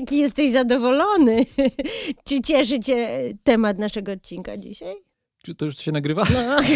[0.00, 1.44] Jaki jesteś zadowolony.
[2.28, 3.08] Czy cieszy cię
[3.44, 4.94] temat naszego odcinka dzisiaj?
[5.42, 6.24] Czy to już się nagrywa?
[6.32, 6.56] No.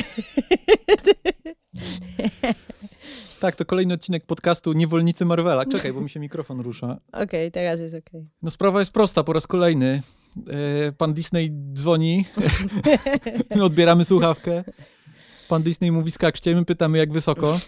[3.40, 5.66] Tak, to kolejny odcinek podcastu Niewolnicy Marvela.
[5.66, 7.00] Czekaj, bo mi się mikrofon rusza.
[7.24, 8.28] Okej, teraz jest okej.
[8.42, 10.02] No sprawa jest prosta, po raz kolejny.
[10.88, 12.24] E, Pan Disney dzwoni,
[13.56, 14.64] my odbieramy słuchawkę.
[15.52, 17.54] Pan Disney mówi skakcie, my pytamy jak wysoko.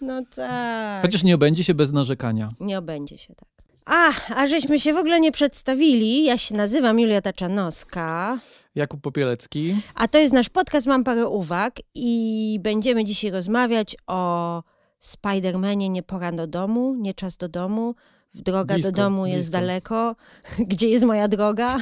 [0.00, 1.02] No tak.
[1.02, 2.48] Chociaż nie obędzie się bez narzekania.
[2.60, 3.48] Nie obędzie się tak.
[3.84, 6.24] A, a żeśmy się w ogóle nie przedstawili.
[6.24, 8.38] Ja się nazywam Julia Taczanowska,
[8.74, 9.76] Jakub Popielecki.
[9.94, 14.62] a to jest nasz podcast Mam parę uwag i będziemy dzisiaj rozmawiać o
[14.98, 17.94] Spidermanie Nie pora do domu, nie czas do domu.
[18.42, 19.52] Droga Blisko, do domu jest blisko.
[19.60, 20.16] daleko.
[20.70, 21.78] Gdzie jest moja droga?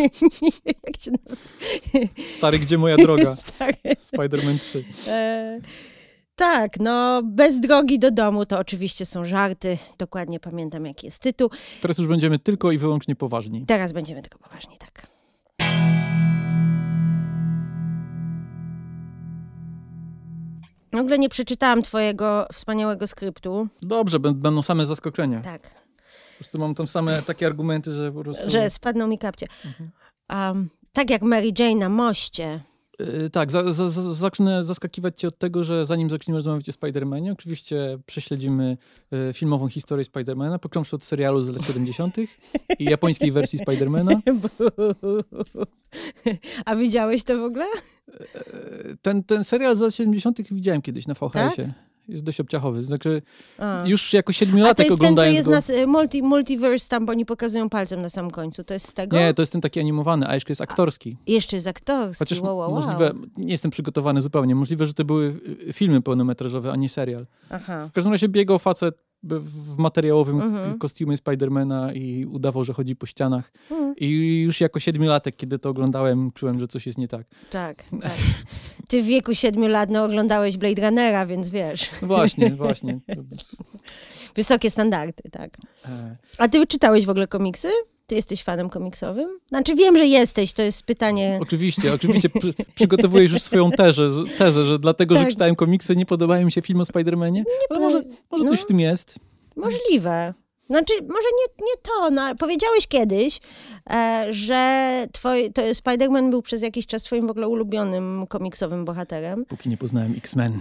[0.86, 1.42] Jak się nazywa?
[2.38, 3.34] Stary, gdzie moja droga?
[4.12, 4.84] Spider-Man 3.
[5.06, 5.60] E,
[6.36, 9.78] tak, no bez drogi do domu to oczywiście są żarty.
[9.98, 11.50] Dokładnie pamiętam, jaki jest tytuł.
[11.80, 13.64] Teraz już będziemy tylko i wyłącznie poważni.
[13.66, 15.06] Teraz będziemy tylko poważni, tak.
[20.92, 23.68] W ogóle nie przeczytałam twojego wspaniałego skryptu.
[23.82, 25.40] Dobrze, bę- będą same zaskoczenia.
[25.40, 25.70] Tak.
[26.38, 28.50] Po prostu mam tam same takie argumenty, że po prostu...
[28.50, 29.46] Że spadną mi kapcie.
[29.64, 29.90] Mhm.
[30.30, 32.60] Um, tak jak Mary Jane na moście.
[32.98, 36.72] Yy, tak, za, za, za, zacznę zaskakiwać cię od tego, że zanim zaczniemy rozmawiać o
[36.72, 38.76] Spider-Manie, oczywiście prześledzimy
[39.30, 42.16] y, filmową historię Spider-Mana, począwszy od serialu z lat 70.
[42.78, 44.16] i japońskiej wersji Spider-Mana.
[46.66, 47.64] A widziałeś to w ogóle?
[47.64, 50.42] Y, Ten, ten serial z lat 70.
[50.50, 51.74] widziałem kiedyś na VHS-ie.
[52.08, 52.82] Jest dość obciachowy.
[52.82, 53.22] Znaczy,
[53.58, 53.82] A.
[53.86, 55.54] już jako A to siedmiolatek jest ten, co oglądając jest go...
[55.54, 58.64] nas, y, multi, multiverse tam, bo oni pokazują palcem na samym końcu.
[58.64, 59.18] To jest z tego?
[59.18, 61.16] Nie, to jest ten taki animowany, a jeszcze jest aktorski.
[61.26, 62.18] Jeszcze jest aktorski.
[62.18, 62.80] Chociaż wow, wow, wow.
[62.80, 67.26] możliwe, nie jestem przygotowany zupełnie, możliwe, że to były y, filmy pełnometrażowe, a nie serial.
[67.50, 67.86] Aha.
[67.88, 70.78] W każdym razie biegał facet w materiałowym Mhm.
[70.78, 73.52] kostiumie Spidermana i udawał, że chodzi po ścianach.
[73.70, 73.94] Mhm.
[73.96, 77.26] I już jako siedmiolatek, kiedy to oglądałem, czułem, że coś jest nie tak.
[77.50, 78.12] Tak, tak.
[78.88, 81.90] Ty w wieku siedmiu lat no, oglądałeś Blade Runnera, więc wiesz.
[82.02, 82.98] Właśnie, właśnie.
[84.34, 85.50] Wysokie standardy, tak.
[85.88, 87.68] e, A ty czytałeś w ogóle komiksy?
[88.08, 89.28] Ty jesteś fanem komiksowym?
[89.48, 91.38] Znaczy wiem, że jesteś, to jest pytanie...
[91.42, 95.30] oczywiście, oczywiście przy, przygotowujesz już swoją tezę, że- tezę, że dlatego, że Tak.
[95.30, 97.44] czytałem komiksy, nie podobają mi się filmy o Spidermanie.
[97.70, 98.64] Ale może, może coś no.
[98.64, 99.14] w tym jest.
[99.56, 100.34] Możliwe.
[100.70, 103.40] Znaczy, może nie, nie to, no, powiedziałeś kiedyś,
[103.90, 109.44] e, że twoj, to Spider-Man był przez jakiś czas twoim w ogóle ulubionym komiksowym bohaterem.
[109.44, 110.60] Póki nie poznałem X-Men.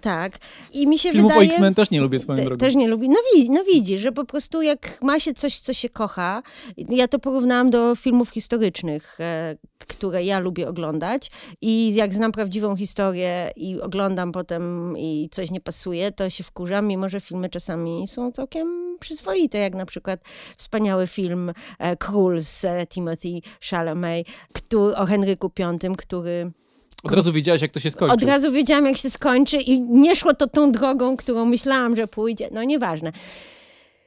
[0.00, 0.32] Tak.
[0.72, 1.50] I mi się Filmów o wydaje...
[1.50, 2.58] X-Men też nie lubię swoją Te, drogą.
[2.58, 3.08] też nie lubi.
[3.08, 6.42] No, wi, no widzisz, że po prostu jak ma się coś, co się kocha,
[6.88, 11.30] ja to porównałam do filmów historycznych, e, które ja lubię oglądać
[11.60, 16.86] i jak znam prawdziwą historię i oglądam potem i coś nie pasuje, to się wkurzam,
[16.86, 20.20] mimo że filmy czasami są całkiem przyzwoite, jak na przykład
[20.56, 23.40] wspaniały film e, Król z e, Timothy
[23.70, 26.50] Chalamet który, o Henryku V, który
[27.02, 28.14] Od razu wiedziałeś, jak to się skończy.
[28.14, 32.06] od razu wiedziałam, jak się skończy i nie szło to tą drogą, którą myślałam, że
[32.06, 32.48] pójdzie.
[32.52, 33.12] No nieważne.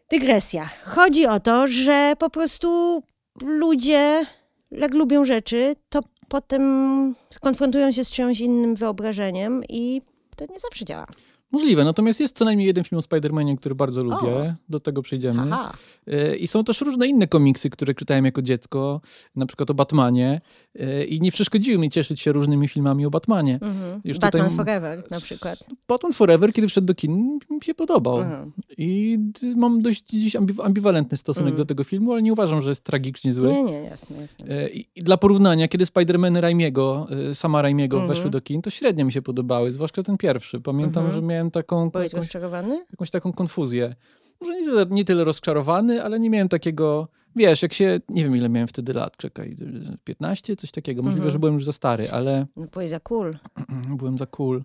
[0.09, 0.69] Dygresja.
[0.83, 3.03] Chodzi o to, że po prostu
[3.41, 4.25] ludzie,
[4.71, 10.01] jak lubią rzeczy, to potem skonfrontują się z czymś innym wyobrażeniem i
[10.35, 11.05] to nie zawsze działa.
[11.53, 14.55] Możliwe, natomiast jest co najmniej jeden film o Spider-Manie, który bardzo lubię.
[14.69, 15.41] Do tego przejdziemy.
[15.51, 15.73] Aha.
[16.07, 19.01] E, I są też różne inne komiksy, które czytałem jako dziecko,
[19.35, 20.41] na przykład o Batmanie.
[20.79, 23.53] E, I nie przeszkodziły mi cieszyć się różnymi filmami o Batmanie.
[23.61, 24.01] Mhm.
[24.03, 25.59] Już Batman tutaj- Forever na przykład.
[25.87, 28.19] Batman Forever, kiedy wszedł do kin, mi się podobał.
[28.21, 28.51] Mhm.
[28.77, 29.19] I
[29.55, 31.57] mam dość dziś ambi- ambiwalentny stosunek Mhm.
[31.57, 33.47] do tego filmu, ale nie uważam, że jest tragicznie zły.
[33.47, 34.47] Nie, nie, jasne, jasne.
[34.49, 38.15] E, I dla porównania, kiedy Spider-Man Raimiego, sama Raimiego Mhm.
[38.15, 40.61] weszły do kin, to średnio mi się podobały, zwłaszcza ten pierwszy.
[40.61, 41.21] Pamiętam, Mhm.
[41.21, 42.85] że miałem taką, Byłeś jakąś, rozczarowany?
[42.91, 43.95] jakąś taką konfuzję.
[44.41, 48.35] Może nie tyle, nie tyle rozczarowany, ale nie miałem takiego, wiesz, jak się, nie wiem
[48.35, 49.55] ile miałem wtedy lat, czekaj,
[50.03, 51.01] 15, coś takiego.
[51.03, 51.31] Możliwe, Mhm.
[51.31, 53.37] że byłem już za stary, ale No, byłeś za cool.
[53.97, 54.63] byłem za cool.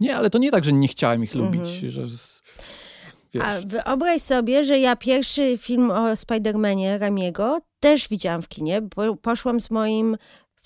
[0.00, 1.90] Nie, ale to nie tak, że nie chciałem ich lubić, Mhm.
[1.92, 2.02] że...
[3.34, 8.82] Wiesz, A wyobraź sobie, że ja pierwszy film o Spider-Manie Ramiego też widziałam w kinie.
[8.96, 10.16] Bo poszłam z moim,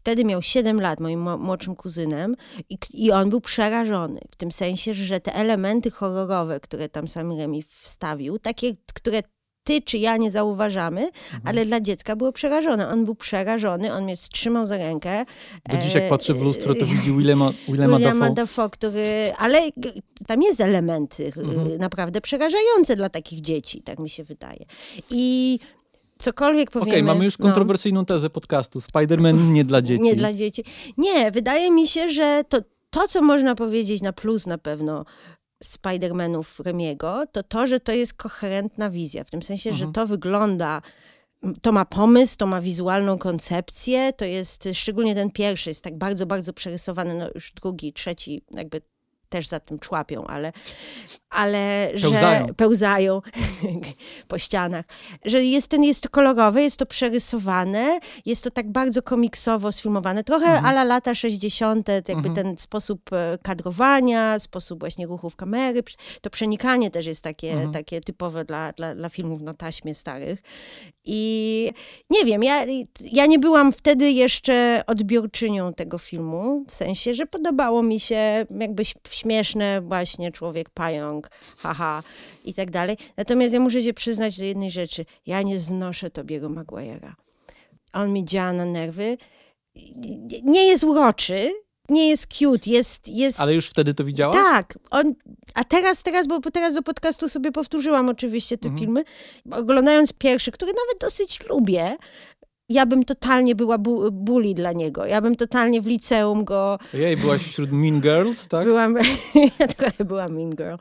[0.09, 2.37] wtedy miał 7 lat, moim mo- młodszym kuzynem
[2.71, 4.21] i, i on był przerażony.
[4.31, 9.23] W tym sensie, że te elementy horrorowe, które tam sam Remi wstawił, takie, które
[9.65, 11.43] ty czy ja nie zauważamy, Mhm.
[11.45, 12.89] ale dla dziecka było przerażone.
[12.89, 15.25] On był przerażony, on mnie trzymał za rękę.
[15.71, 18.71] do dziś jak e, patrzę w lustro, to widzi Willema, Willema Williama Dafoe.
[18.71, 19.59] Który, ale
[20.27, 21.79] tam jest elementy y, Mhm.
[21.79, 24.65] naprawdę przerażające dla takich dzieci, tak mi się wydaje.
[25.11, 25.59] I
[26.19, 27.03] cokolwiek Okej, powiemy...
[27.03, 28.79] mamy już no, kontrowersyjną tezę podcastu.
[28.79, 30.03] Spider-Man nie dla dzieci.
[30.03, 30.65] Nie dla dzieci.
[30.97, 32.59] Nie, wydaje mi się, że to,
[32.91, 35.05] to, co można powiedzieć na plus na pewno
[35.65, 39.87] Spider-Manów Remiego, to to, że to jest koherentna wizja, w tym sensie, mhm.
[39.87, 40.83] że to wygląda
[41.63, 46.27] to ma pomysł, to ma wizualną koncepcję, to jest, szczególnie ten pierwszy, jest tak bardzo,
[46.27, 48.81] bardzo przerysowany, no już drugi, trzeci, jakby
[49.29, 50.53] też za tym człapią, ale,
[51.31, 52.47] ale pełzają.
[52.47, 53.21] że pełzają
[54.29, 54.85] po ścianach,
[55.25, 60.25] że jest, ten, jest to kolorowe, jest to przerysowane, jest to tak bardzo komiksowo sfilmowane,
[60.25, 60.65] trochę mhm.
[60.65, 62.35] ala lata 60., jakby mhm.
[62.35, 65.83] ten sposób e, kadrowania, sposób właśnie ruchów kamery,
[66.21, 67.73] to przenikanie też jest takie, mhm.
[67.73, 70.43] takie typowe dla, dla, dla filmów na taśmie starych
[71.11, 71.73] i
[72.11, 72.67] nie wiem, ja,
[73.13, 78.83] ja nie byłam wtedy jeszcze odbiorczynią tego filmu, w sensie, że podobało mi się jakby
[79.19, 82.03] śmieszne właśnie człowiek pająk, haha
[82.45, 82.97] i tak dalej.
[83.17, 85.05] Natomiast ja muszę się przyznać do jednej rzeczy.
[85.27, 87.13] Ja nie znoszę Tobiego Maguire'a.
[87.93, 89.19] On mi działa na nerwy.
[90.43, 91.53] Nie jest uroczy,
[91.89, 93.41] nie jest cute, jest, jest...
[93.41, 94.37] Ale już wtedy to widziałaś?
[94.37, 94.79] Tak.
[94.91, 95.15] On,
[95.55, 98.79] a teraz, teraz, bo teraz do podcastu sobie powtórzyłam oczywiście te mhm.
[98.79, 99.05] filmy,
[99.51, 101.97] oglądając pierwszy, który nawet dosyć lubię,
[102.69, 105.07] ja bym totalnie była bu bully dla niego.
[105.07, 106.79] Ja bym totalnie w liceum go...
[106.95, 108.67] Jej, byłaś wśród Mean Girls, tak?
[108.67, 108.95] Byłam,
[109.61, 110.75] ja trochę byłam Mean Girl.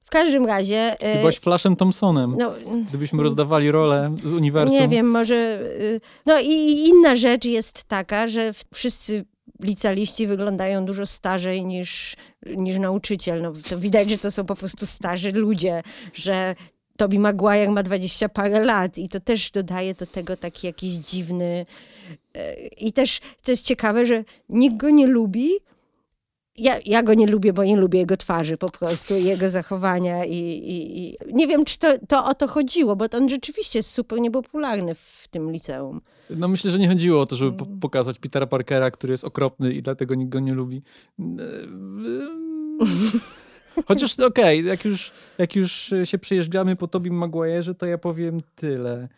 [0.00, 0.96] W każdym razie...
[1.00, 2.36] Ty byłaś Flashem Thompsonem.
[2.38, 2.52] No,
[2.88, 4.78] Gdybyśmy rozdawali rolę z uniwersum.
[4.78, 5.60] Nie wiem, może...
[5.80, 9.24] Y, no i inna rzecz jest taka, że wszyscy
[9.62, 12.16] licealiści wyglądają dużo starzej niż,
[12.46, 13.42] niż nauczyciel.
[13.42, 15.82] No, to widać, że to są po prostu starzy ludzie,
[16.14, 16.54] że
[16.98, 21.66] Toby Maguire ma dwadzieścia parę lat i to też dodaje do tego taki jakiś dziwny...
[22.34, 25.50] E, I też to jest ciekawe, że nikt go nie lubi,
[26.56, 30.34] ja, ja go nie lubię, bo nie lubię jego twarzy po prostu, jego zachowania i,
[30.34, 34.20] i, i, nie wiem, czy to, to o to chodziło, bo on rzeczywiście jest super
[34.20, 36.00] niepopularny w tym liceum.
[36.30, 39.72] No myślę, że nie chodziło o to, żeby po pokazać Petera Parkera, który jest okropny
[39.72, 40.82] i dlatego nikt go nie lubi.
[43.86, 48.40] Chociaż okej, okay, jak, już, jak już się przyjeżdżamy po Tobie Maguire'ze, to ja powiem
[48.54, 49.08] tyle.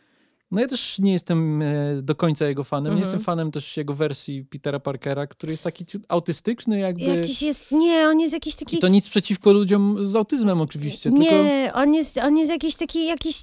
[0.50, 2.84] No ja też nie jestem e, do końca jego fanem.
[2.92, 3.04] Nie mhm.
[3.04, 7.04] jestem fanem też jego wersji Petera Parkera, który jest taki autystyczny jakby.
[7.04, 8.76] Jakiś jest, nie, on jest jakiś taki...
[8.76, 11.10] I to nic przeciwko ludziom z autyzmem oczywiście.
[11.10, 11.78] Nie, tylko...
[11.78, 13.42] on, jest, on jest jakiś taki, jakiś...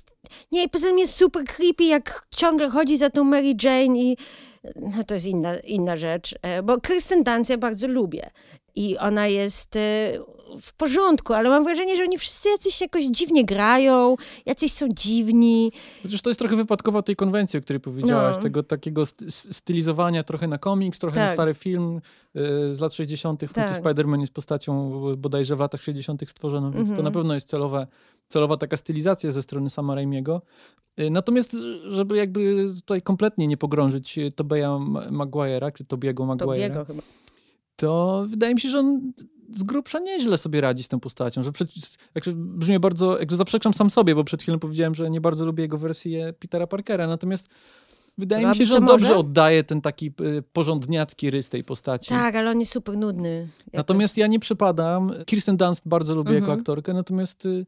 [0.52, 4.18] Nie, poza tym jest super creepy, jak ciągle chodzi za tą Mary Jane i...
[4.76, 8.30] No to jest inna, inna rzecz, e, bo Kristen Dunst ja bardzo lubię
[8.76, 10.12] i ona jest e,
[10.62, 14.16] w porządku, ale mam wrażenie, że oni wszyscy jacyś jakoś dziwnie grają,
[14.46, 15.72] jacyś są dziwni.
[16.04, 18.42] Chociaż to jest trochę wypadkowa tej konwencji, o której powiedziałaś, no.
[18.42, 21.30] tego takiego stylizowania trochę na komiks, trochę tak.
[21.30, 23.84] na stary film y, z lat 60., tak.
[23.84, 26.30] Spider-Man jest postacią bodajże w latach 60.
[26.30, 27.14] stworzoną, więc to na mhm.
[27.14, 27.88] pewno jest celowe,
[28.28, 30.42] celowa taka stylizacja ze strony sama Raimiego.
[31.00, 31.58] Y, natomiast,
[31.90, 34.70] żeby jakby tutaj kompletnie nie pogrążyć Tobeja
[35.12, 36.86] Maguire'a, czy Tobiego Maguire'a,
[37.76, 39.12] to wydaje mi się, że on
[39.56, 41.70] z grubsza nieźle sobie radzi z tą postacią, że przed,
[42.36, 45.78] brzmi bardzo, jak zaprzeczam sam sobie, bo przed chwilą powiedziałem, że nie bardzo lubię jego
[45.78, 47.48] wersję Petera Parkera, natomiast
[48.18, 52.10] wydaje Robi mi się, że on dobrze oddaje ten taki y, porządniacki rys tej postaci.
[52.10, 53.48] Tak, ale on jest super nudny.
[53.74, 56.44] Natomiast ja nie przypadam, Kirsten Dunst bardzo lubię mhm.
[56.44, 57.66] jako aktorkę, natomiast y,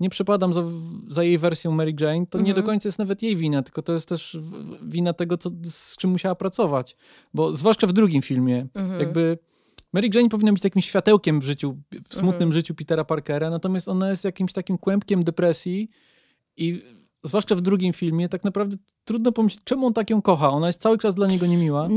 [0.00, 0.64] nie przypadam za,
[1.08, 2.44] za, jej wersją Mary Jane, to mhm.
[2.44, 4.38] nie do końca jest nawet jej wina, tylko to jest też
[4.82, 6.96] wina tego, co, z czym musiała pracować.
[7.34, 9.00] Bo zwłaszcza w drugim filmie, mhm.
[9.00, 9.38] jakby
[9.92, 11.76] Mary Jane powinna być takim światełkiem w życiu,
[12.08, 12.52] w smutnym mhm.
[12.52, 15.90] życiu Petera Parkera, natomiast ona jest jakimś takim kłębkiem depresji
[16.56, 16.82] i
[17.24, 20.50] zwłaszcza w drugim filmie tak naprawdę trudno pomyśleć, czemu on tak ją kocha.
[20.50, 21.88] Ona jest cały czas dla niego niemiła.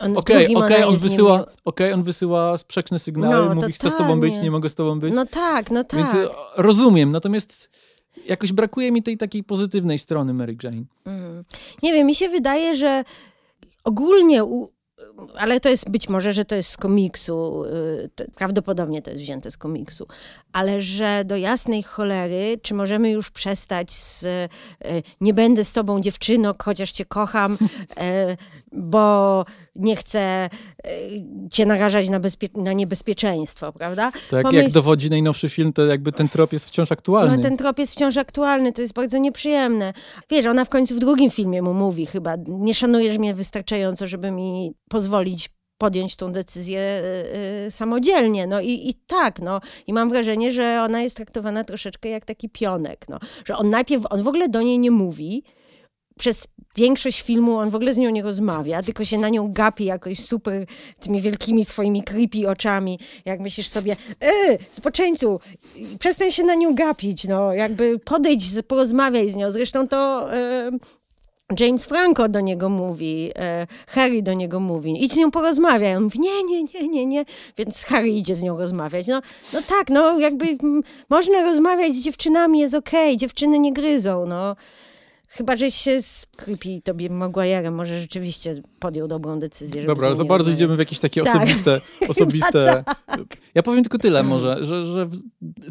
[0.00, 4.20] Okej, okej, okay, on wysyła, okay, on wysyła sprzeczne sygnały, no, mówi, chcę z tobą
[4.20, 5.14] być, nie mogę z tobą być.
[5.14, 6.00] No tak, no tak.
[6.00, 7.70] Więc e, rozumiem, natomiast
[8.26, 10.84] jakoś brakuje mi tej takiej pozytywnej strony Mary Jane.
[11.04, 11.44] Mm.
[11.82, 13.04] Nie wiem, mi się wydaje, że
[13.84, 14.68] ogólnie u,
[15.36, 17.64] ale to jest być może, że to jest z komiksu,
[18.20, 20.06] y, prawdopodobnie to jest wzięte z komiksu,
[20.52, 24.48] ale że do jasnej cholery, czy możemy już przestać z y,
[25.20, 28.36] nie będę z tobą dziewczyno, chociaż cię kocham, y,
[28.72, 29.44] bo
[29.76, 30.48] nie chcę
[31.50, 32.20] cię narażać na,
[32.54, 34.12] na niebezpieczeństwo, prawda?
[34.30, 34.62] Tak, Pomyśl...
[34.62, 37.36] jak dowodzi najnowszy film, to jakby ten trop jest wciąż aktualny.
[37.36, 39.92] No ten trop jest wciąż aktualny, to jest bardzo nieprzyjemne.
[40.30, 44.30] Wiesz, ona w końcu w drugim filmie mu mówi chyba, nie szanujesz mnie wystarczająco, żeby
[44.30, 48.46] mi pozwolić podjąć tą decyzję y, y, samodzielnie.
[48.46, 49.60] No i, i tak, no.
[49.86, 53.18] I mam wrażenie, że ona jest traktowana troszeczkę jak taki pionek, no.
[53.44, 55.42] Że on najpierw, on w ogóle do niej nie mówi,
[56.18, 56.46] przez
[56.76, 60.18] większość filmu on w ogóle z nią nie rozmawia, tylko się na nią gapi jakoś
[60.18, 60.66] super
[61.00, 62.98] tymi wielkimi swoimi creepy oczami.
[63.24, 65.40] Jak myślisz sobie, e, spoczęcu,
[65.98, 69.50] przestań się na nią gapić, no, jakby podejdź, porozmawiaj z nią.
[69.50, 70.28] Zresztą to...
[71.60, 75.96] James Franco do niego mówi, e, Harry do niego mówi, idź z nią porozmawiaj.
[75.96, 77.24] On mówi, nie, nie, nie, nie, nie.
[77.58, 79.06] Więc Harry idzie z nią rozmawiać.
[79.06, 79.20] No,
[79.52, 80.46] no tak, no jakby
[81.08, 84.56] można rozmawiać z dziewczynami, jest okej, okay, dziewczyny nie gryzą, no.
[85.34, 85.98] Chyba, że się
[86.36, 89.84] Creepy Tobie Maguire'em może rzeczywiście podjął dobrą decyzję.
[89.84, 90.60] Dobra, ale za bardzo rozmawiać.
[90.60, 91.36] idziemy w jakieś takie tak.
[91.36, 92.84] osobiste, osobiste...
[93.54, 95.08] Ja powiem tylko tyle może, że, że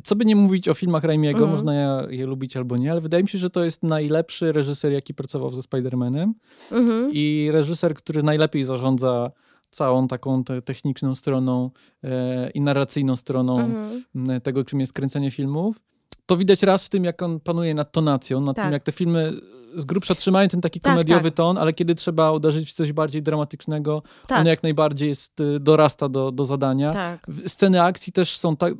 [0.03, 1.49] co by nie mówić o filmach Raimiego, mm.
[1.49, 4.91] można je, je, lubić albo nie, ale wydaje mi się, że to jest najlepszy reżyser,
[4.91, 6.31] jaki pracował ze Spider-Manem
[6.71, 7.09] mm -hmm.
[7.13, 9.31] i reżyser, który najlepiej zarządza
[9.69, 11.69] całą taką te techniczną stroną
[12.03, 14.41] e, i narracyjną stroną mm -hmm.
[14.41, 15.90] tego, czym jest kręcenie filmów
[16.31, 18.65] to widać raz w tym, jak on panuje nad tonacją, nad tak.
[18.65, 19.33] tym, jak te filmy
[19.75, 21.37] z grubsza trzymają ten taki tak, komediowy tak.
[21.37, 24.39] ton, ale kiedy trzeba uderzyć w coś bardziej dramatycznego, tak.
[24.39, 26.89] on jak najbardziej jest, y, dorasta do, do zadania.
[26.89, 27.27] Tak.
[27.47, 28.73] Sceny akcji też są tak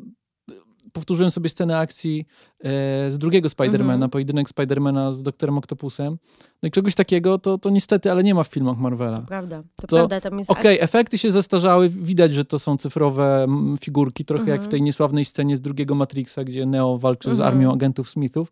[0.93, 2.25] powtórzyłem sobie scenę akcji
[2.59, 4.11] e, z drugiego Spidermana, mm -hmm.
[4.11, 6.17] pojedynek Spidermana z doktorem Octopusem.
[6.63, 9.19] No i czegoś takiego to, to niestety, ale nie ma w filmach Marvela.
[9.19, 10.21] To prawda, to, to prawda.
[10.21, 13.47] Tam jest Okej, okay, efekty się zestarzały, widać, że to są cyfrowe
[13.79, 14.51] figurki, trochę mm -hmm.
[14.51, 14.71] jak w mhm.
[14.71, 17.37] tej niesławnej scenie z drugiego Matrixa, gdzie Neo walczy mm -hmm.
[17.37, 17.55] z mhm.
[17.55, 18.51] armią agentów Smithów,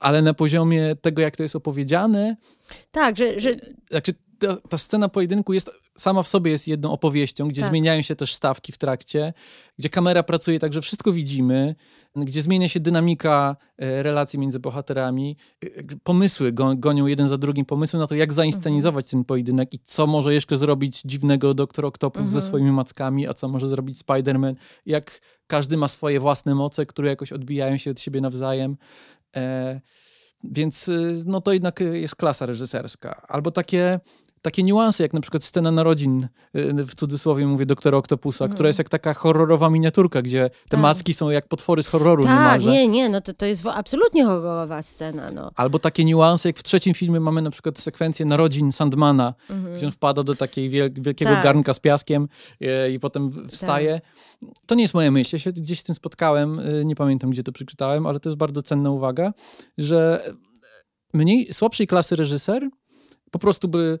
[0.00, 2.36] ale na poziomie tego, jak to jest opowiedziane...
[2.90, 3.40] Tak, że...
[3.40, 3.54] że...
[3.90, 7.70] Znaczy, ta, ta, scena pojedynku jest sama w sobie jest jedną opowieścią, gdzie tak.
[7.70, 9.32] zmieniają się też stawki w trakcie,
[9.78, 11.74] gdzie kamera pracuje tak, że wszystko widzimy,
[12.16, 15.68] gdzie zmienia się dynamika e, relacji między bohaterami, e,
[16.02, 19.10] pomysły gonią jeden za drugim, pomysły na to, jak zainscenizować mhm.
[19.10, 22.34] ten pojedynek i co może jeszcze zrobić dziwnego Doktor Octopus mhm.
[22.34, 24.54] ze swoimi mackami, a co może zrobić Spider-Man,
[24.86, 28.76] jak każdy ma swoje własne moce, które jakoś odbijają się od siebie nawzajem.
[29.36, 29.80] E,
[30.44, 33.22] więc y, no to jednak jest klasa reżyserska.
[33.28, 34.00] Albo takie
[34.42, 38.54] takie niuanse, jak na przykład scena narodzin, y, w cudzysłowie mówię, doktora Octopusa, mm.
[38.54, 40.80] która jest jak taka horrorowa miniaturka, gdzie te tak.
[40.80, 42.70] macki są jak potwory z horroru tak, niemalże.
[42.70, 45.30] nie, nie, no to, to jest absolutnie horrorowa scena.
[45.34, 45.50] No.
[45.56, 49.86] Albo takie niuanse, jak w trzecim filmie mamy na przykład sekwencję narodzin Sandmana, mm gdzie
[49.86, 51.44] on wpada do takiej wiel wielkiego tak.
[51.44, 52.28] garnka z piaskiem
[52.60, 54.00] i, y, i potem wstaje.
[54.40, 54.50] Tak.
[54.66, 57.42] To nie jest moje myśl, ja się gdzieś z tym spotkałem, y, nie pamiętam, gdzie
[57.42, 59.32] to przeczytałem, ale to jest bardzo cenna uwaga,
[59.78, 60.22] że
[61.14, 62.68] mniej, słabszej klasy reżyser
[63.30, 63.98] po prostu by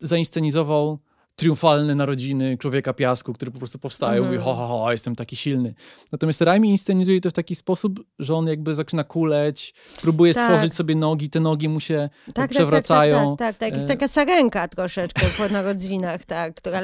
[0.00, 0.98] zainscenizował
[1.36, 4.24] triumfalne narodziny Człowieka Piasku, który po prostu powstaje mm.
[4.24, 5.74] i mówi, ho, ho, ho, jestem taki silny.
[6.12, 10.44] Natomiast Raimi inscenizuje to w taki sposób, że on jakby zaczyna kuleć, próbuje tak.
[10.44, 13.36] stworzyć sobie nogi, te nogi mu się tak, tak przewracają.
[13.36, 13.88] Tak, tak, tak, tak.
[13.88, 13.88] tak.
[13.88, 16.80] taka sarenka troszeczkę po narodzinach, tak, która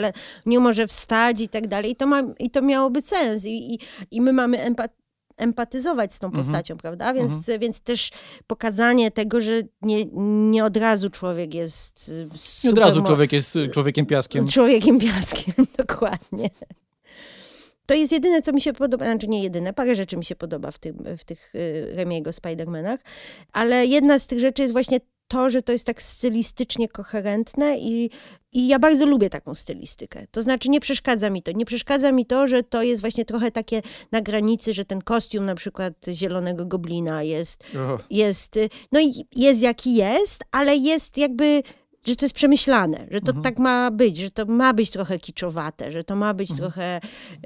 [0.47, 1.91] nie może wstać i tak dalej.
[1.91, 3.45] I to, ma, i to miałoby sens.
[3.45, 3.79] I, i,
[4.11, 5.00] i my mamy empat
[5.41, 6.45] empatyzować z tą mhm.
[6.45, 7.15] postacią, prawda?
[7.15, 7.61] Więc, mhm.
[7.61, 8.11] więc też
[8.47, 10.05] pokazanie tego, że nie,
[10.51, 12.13] nie od razu człowiek jest
[12.65, 14.47] Nie od razu człowiek jest człowiekiem piaskiem.
[14.47, 16.51] Człowiekiem piaskiem, dokładnie.
[17.87, 20.71] To jest jedyne, co mi się podoba, znaczy nie jedyne, parę rzeczy mi się podoba
[20.71, 22.99] w, tym, w tych y, Remiego Spider-Manach,
[23.53, 28.11] ale jedna z tych rzeczy jest właśnie to, że to jest tak stylistycznie koherentne i,
[28.53, 30.27] i ja bardzo lubię taką stylistykę.
[30.31, 31.53] To znaczy nie przeszkadza mi to.
[31.53, 33.83] Nie przeszkadza mi to, że to jest właśnie trochę takie
[34.13, 37.65] na granicy, że ten kostium na przykład zielonego goblina jest,
[38.11, 38.59] jest
[38.93, 41.63] no i jest jaki jest, ale jest jakby
[42.07, 43.43] że to jest przemyślane, że to mhm.
[43.43, 46.71] tak ma być, że to ma być trochę kiczowate, że to ma być mhm.
[46.71, 47.01] trochę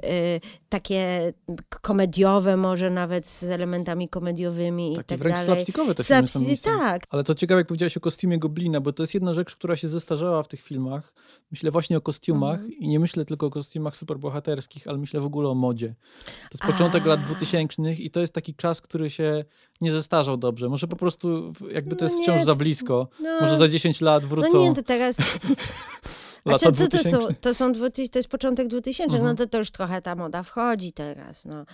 [0.05, 0.41] y,
[0.75, 1.33] takie
[1.81, 5.45] komediowe, może nawet z elementami komediowymi takie i tak wręcz dalej.
[5.45, 7.03] slapstickowe te filmy są Tak.
[7.09, 9.87] Ale to ciekawe, jak powiedziałaś o kostiumie Goblina, bo to jest jedna rzecz, która się
[9.87, 11.13] zestarzała w tych filmach.
[11.51, 12.71] Myślę właśnie o kostiumach mhm.
[12.71, 15.95] i nie myślę tylko o kostiumach superbohaterskich, ale myślę w ogóle o modzie.
[16.25, 17.07] To jest początek A.
[17.07, 19.45] lat 2000 i to jest taki czas, który się
[19.81, 20.69] nie zestarzał dobrze.
[20.69, 23.07] Może po prostu jakby to jest no wciąż za blisko.
[23.19, 23.39] No.
[23.41, 24.53] Może za 10 lat wrócą.
[24.53, 25.17] No nie, to teraz...
[26.45, 29.23] Lata to, to, są, to, są to jest początek 2000, no mhm.
[29.25, 31.45] no to, to już trochę ta moda wchodzi teraz.
[31.45, 31.65] No.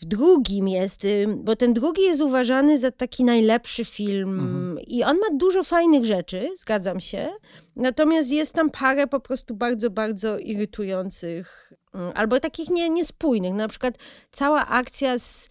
[0.00, 1.06] W drugim jest,
[1.36, 4.78] bo ten drugi jest uważany za taki najlepszy film mhm.
[4.86, 7.28] i on ma dużo fajnych rzeczy, zgadzam się,
[7.76, 13.54] natomiast jest tam parę po prostu bardzo, bardzo irytujących mm, albo takich nie, niespójnych.
[13.54, 13.94] Na przykład
[14.30, 15.48] cała akcja z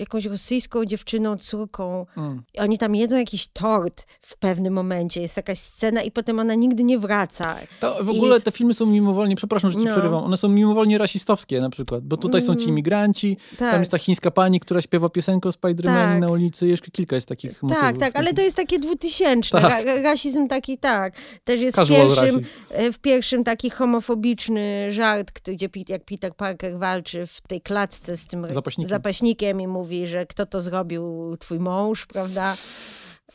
[0.00, 2.06] jakąś rosyjską dziewczyną, córką.
[2.16, 2.42] Mm.
[2.58, 6.84] Oni tam jedzą jakiś tort w pewnym momencie, jest jakaś scena i potem ona nigdy
[6.84, 7.56] nie wraca.
[7.80, 8.42] To w ogóle I...
[8.42, 9.90] te filmy są mimowolnie, przepraszam, że ci no.
[9.90, 12.70] przerywam, one są mimowolnie rasistowskie na przykład, bo tutaj są ci mm.
[12.70, 13.70] imigranci, tak.
[13.70, 16.20] tam jest ta chińska pani, która śpiewa piosenkę o Spidermanie tak.
[16.20, 17.82] na ulicy, jeszcze kilka jest takich tak, motywów.
[17.82, 19.84] Tak, tak, ale to jest takie dwutysięczne, tak.
[19.86, 21.14] Ra rasizm taki, tak.
[21.44, 22.40] Też jest w pierwszym,
[22.70, 28.26] e, w pierwszym taki homofobiczny żart, gdzie jak Peter Parker walczy w tej klatce z
[28.26, 32.54] tym zapaśnikiem, zapaśnikiem i mówi mówi, że kto to zrobił, twój mąż, prawda?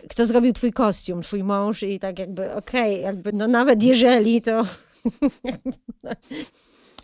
[0.09, 4.41] Kto zrobił twój kostium, twój mąż i tak jakby, okej, okay, jakby, no nawet jeżeli,
[4.41, 4.63] to...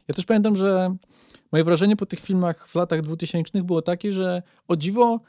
[0.07, 0.95] Ja też pamiętam, że
[1.51, 5.19] moje wrażenie po tych filmach w latach 2000 było takie, że o dziwo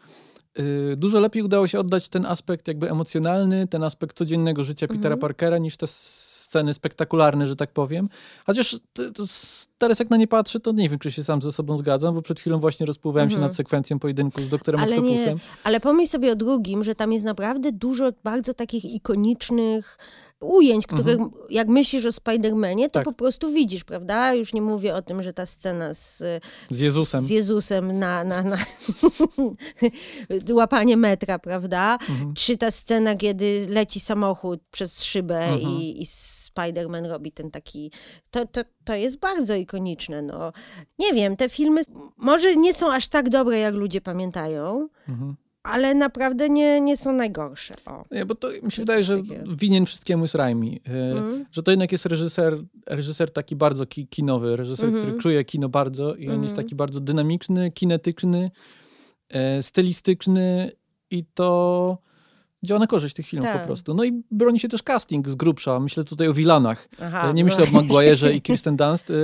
[0.59, 5.14] y, dużo lepiej udało się oddać ten aspekt jakby emocjonalny, ten aspekt codziennego życia Petera
[5.14, 5.21] Mhm.
[5.21, 8.09] Parkera niż te sceny spektakularne, że tak powiem.
[8.47, 9.26] Chociaż to, to
[9.83, 12.23] teraz jak na nie patrzę, to nie wiem, czy się sam ze sobą zgadzam, bo
[12.23, 13.49] przed chwilą właśnie rozpływałem się Mhm.
[13.49, 15.39] nad sekwencją pojedynku z doktorem Ale nie, Octopusem.
[15.65, 19.99] ale pomyśl sobie o drugim, że tam jest naprawdę dużo bardzo takich ikonicznych
[20.41, 21.17] ujęć, które
[21.51, 22.91] jak myślisz o Spider-Manie, to Mhm.
[22.91, 23.05] Tak.
[23.05, 24.35] po prostu widzisz, prawda?
[24.35, 26.19] Już nie mówię o tym, że ta scena z,
[26.71, 27.23] Z Jezusem.
[27.25, 28.57] z Jezusem na, na, na
[30.53, 31.99] łapanie metra, prawda?
[32.11, 32.35] Mhm.
[32.35, 35.73] Czy ta scena, kiedy leci samochód przez szybę Mhm.
[35.73, 37.91] i, i Spider-Man robi ten taki...
[38.31, 40.53] To, to, to jest bardzo ikoniczne, no.
[40.99, 41.81] Nie wiem, te filmy
[42.17, 45.35] może nie są aż tak dobre, jak ludzie pamiętają, Mhm.
[45.62, 47.75] ale naprawdę nie, nie są najgorsze.
[47.87, 48.05] O.
[48.11, 49.57] Nie, bo to mi się wydaje, że takiego.
[49.57, 50.81] winien wszystkiemu jest Raimi.
[50.89, 51.45] E, Mhm.
[51.53, 55.05] Że to jednak jest reżyser, reżyser taki bardzo ki kinowy, reżyser, Mhm.
[55.05, 56.65] który czuje kino bardzo i on jest Mhm.
[56.67, 58.51] taki bardzo dynamiczny, kinetyczny,
[59.29, 60.73] e, stylistyczny
[61.11, 61.99] i to
[62.64, 63.61] działa na korzyść tych filmów Tak.
[63.61, 63.95] po prostu.
[63.95, 65.81] No i broni się też casting z grubsza.
[65.81, 66.88] Myślę tutaj o Wilanach.
[67.02, 67.50] Aha, E, Nie no.
[67.50, 69.11] myślę o Maguire'ze i Kirsten Dunst.
[69.11, 69.14] e,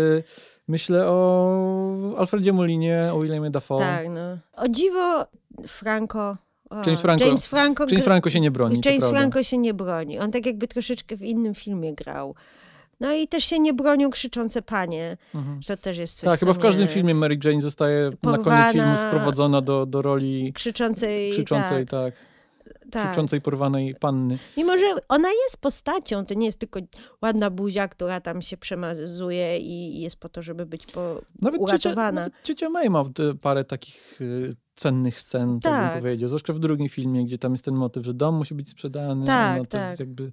[0.69, 3.79] Myślę o Alfredzie Molinie, o Williamie Dafoe.
[3.79, 4.39] Tak, no.
[4.57, 5.27] O dziwo
[5.67, 6.37] Franco...
[6.71, 7.25] O, James Franco.
[7.25, 9.11] James Franco, James Franco się nie broni, James.
[9.11, 10.19] Franco się nie broni.
[10.19, 12.35] On tak jakby troszeczkę w innym filmie grał.
[13.01, 15.17] No i też się nie bronią krzyczące panie.
[15.35, 15.61] Mhm.
[15.67, 18.45] To też jest coś, Tak, chyba w każdym filmie Mary Jane zostaje na Porwana.
[18.45, 22.15] koniec filmu sprowadzona do, do roli Krzyczącej, krzyczącej, tak, tak,
[22.91, 23.07] tak.
[23.07, 24.39] krzyczącej porwanej panny.
[24.57, 26.81] Mimo, że ona jest postacią, to nie jest tylko
[27.23, 31.21] ładna buzia, która tam się przemazuje i jest po to, żeby być po...
[31.43, 32.13] Nawet ciocia, uratowana.
[32.13, 33.05] nawet ciocia May ma
[33.43, 35.93] parę takich y, cennych scen, tak, Tak.
[35.93, 36.29] bym powiedział.
[36.29, 39.27] Zwłaszcza w drugim filmie, gdzie tam jest ten motyw, że dom musi być sprzedany.
[39.27, 39.89] Tak, ona, tak.
[39.89, 40.33] jest jakby,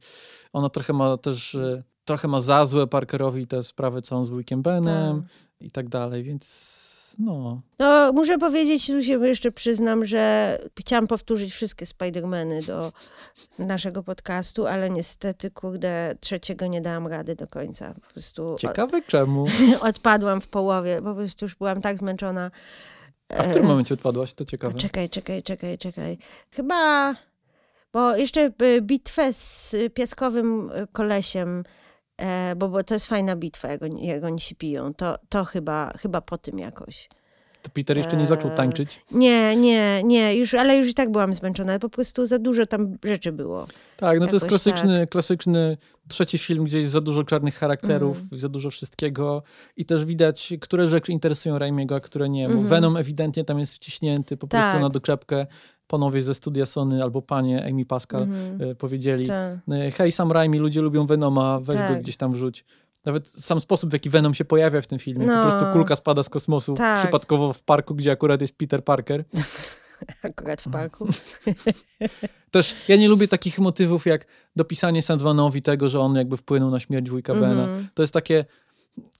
[0.53, 4.61] ona trochę ma też, y, trochę ma za złe Parkerowi tę sprawę całą z Wickiem
[4.61, 5.31] Benem Tak.
[5.59, 7.61] i tak dalej, więc no.
[7.79, 12.91] No, muszę powiedzieć, tu się jeszcze przyznam, że chciałam powtórzyć wszystkie Spidermany do
[13.59, 17.93] naszego podcastu, ale niestety, kurde, trzeciego nie dałam rady do końca.
[17.93, 19.45] Po prostu Ciekawe czemu.
[19.81, 22.51] odpadłam w połowie, po prostu już byłam tak zmęczona.
[23.29, 24.33] A w którym momencie odpadłaś?
[24.33, 24.77] To ciekawe.
[24.77, 26.17] Czekaj, czekaj, czekaj, czekaj.
[26.51, 27.13] Chyba,
[27.93, 31.63] bo jeszcze y, bitwę z piaskowym y, kolesiem,
[32.55, 35.93] bo, bo to jest fajna bitwa, jak oni, jak oni się piją, to, to chyba,
[35.97, 37.09] chyba po tym jakoś.
[37.61, 39.01] To Peter jeszcze nie zaczął Eee, tańczyć.
[39.11, 42.97] Nie, nie, nie, już, ale już i tak byłam zmęczona, po prostu za dużo tam
[43.05, 43.65] rzeczy było.
[43.97, 48.39] Tak, no to jest klasyczny, klasyczny trzeci film, gdzie jest za dużo czarnych charakterów, Mhm.
[48.39, 49.43] za dużo wszystkiego
[49.77, 52.45] i też widać, które rzeczy interesują Raimiego, a które nie.
[52.45, 52.65] Mhm.
[52.67, 54.81] Venom ewidentnie tam jest wciśnięty po prostu Tak.
[54.81, 55.47] na doczepkę.
[55.87, 58.61] Panowie ze studia Sony albo panie Amy Pascal Mhm.
[58.71, 59.59] e, powiedzieli, Tak.
[59.97, 62.01] hej Sam Raimi, ludzie lubią Venoma, weź go Tak.
[62.01, 62.65] gdzieś tam wrzuć.
[63.05, 65.25] Nawet sam sposób, w jaki Venom się pojawia w tym filmie.
[65.25, 65.41] Po No.
[65.43, 66.99] prostu kulka spada z kosmosu Tak.
[66.99, 69.23] przypadkowo w parku, gdzie akurat jest Peter Parker.
[70.23, 71.07] Akurat w parku.
[72.51, 76.79] Też ja nie lubię takich motywów jak dopisanie Sandmanowi tego, że on jakby wpłynął na
[76.79, 77.51] śmierć wujka Mhm.
[77.57, 77.67] Bena.
[77.93, 78.45] To jest takie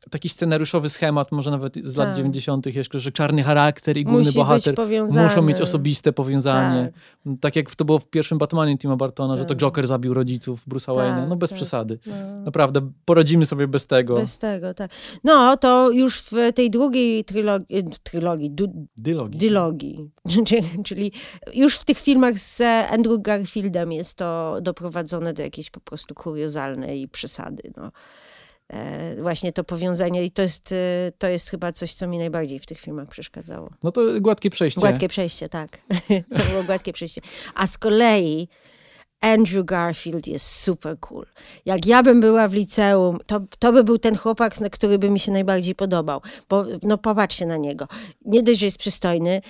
[0.10, 2.18] taki scenariuszowy schemat, może nawet z lat Tak.
[2.18, 2.66] 90.
[2.76, 4.76] jeszcze, że czarny charakter i główny Musi bohater
[5.24, 6.92] muszą mieć osobiste powiązanie.
[7.26, 7.34] Tak.
[7.42, 7.56] Tak.
[7.56, 9.58] jak to było w pierwszym Batmanie Tima Bartona, że to Tak.
[9.58, 11.28] Joker zabił rodziców Bruce'a Tak, Wayne'a.
[11.28, 11.58] No bez tak.
[11.58, 12.00] przesady.
[12.06, 12.14] No.
[12.42, 14.16] Naprawdę, poradzimy sobie bez tego.
[14.16, 14.92] Bez tego, tak.
[15.24, 19.40] No, to już w tej drugiej trylogii, trylogii du, Dylogii.
[19.40, 20.10] dylogii,
[20.48, 21.12] czyli- czyli
[21.54, 22.62] już w tych filmach z
[22.92, 27.74] Andrew Garfieldem jest to doprowadzone do jakiejś po prostu kuriozalnej przesady.
[27.78, 27.92] No.
[28.74, 32.60] E, właśnie to powiązanie i to jest, e, to jest chyba coś, co mi najbardziej
[32.60, 33.70] w tych filmach przeszkadzało.
[33.84, 34.82] No to gładkie przejście.
[34.82, 35.78] Gładkie przejście, tak.
[36.38, 37.22] to było gładkie przejście.
[37.56, 38.48] A z kolei
[39.22, 41.26] Andrew Garfield jest super cool.
[41.66, 45.20] Jak ja bym była w liceum, to, to by był ten chłopak, który by mi
[45.20, 46.22] się najbardziej podobał.
[46.50, 47.88] Bo no popatrzcie na niego.
[48.26, 49.42] Nie dość, że jest przystojny,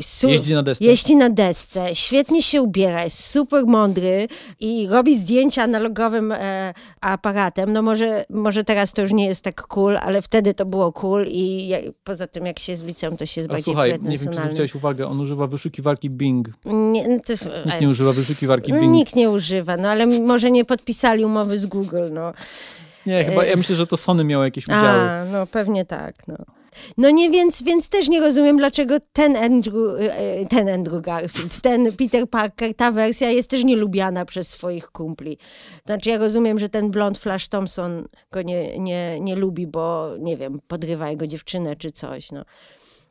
[0.00, 0.84] Su- Jeździ na desce.
[0.84, 4.28] Jeździ na desce, świetnie się ubiera, jest super mądry
[4.60, 7.72] i robi zdjęcia analogowym e, aparatem.
[7.72, 11.26] No może, może teraz to już nie jest tak cool, ale wtedy to było cool
[11.28, 14.32] i ja, poza tym jak się w liceum, to się jest bardziej słuchaj, nie wiem,
[14.32, 16.48] czy zwróciłeś uwagę, on używa wyszukiwarki Bing.
[16.66, 17.32] Nie, no to,
[17.66, 18.92] Nikt nie używa wyszukiwarki no, Bing.
[18.92, 22.32] nikt nie używa, no ale może nie podpisali umowy z Google, no.
[23.06, 24.86] Nie, chyba ja myślę, że to Sony miało jakieś udziały.
[24.88, 26.36] A, no pewnie tak, no.
[26.96, 31.92] No nie, więc, więc też nie rozumiem, dlaczego ten Andrew, e, ten Andrew Garfield, ten
[31.96, 35.38] Peter Parker, ta wersja jest też nielubiana przez swoich kumpli.
[35.86, 40.36] Znaczy ja rozumiem, że ten blond Flash Thompson go nie, nie, nie lubi, bo nie
[40.36, 42.44] wiem, podrywa jego dziewczynę czy coś, no.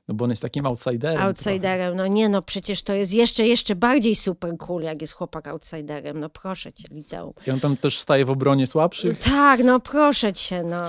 [0.09, 1.21] No bo on jest takim outsiderem.
[1.21, 5.47] Outsiderem, no nie no, przecież to jest jeszcze, jeszcze bardziej super cool, jak jest chłopak
[5.47, 7.33] outsiderem, no proszę cię, liceum.
[7.33, 7.51] trochę.
[7.51, 9.19] I on tam też staje w obronie słabszych.
[9.19, 10.83] Tak, no proszę cię, no.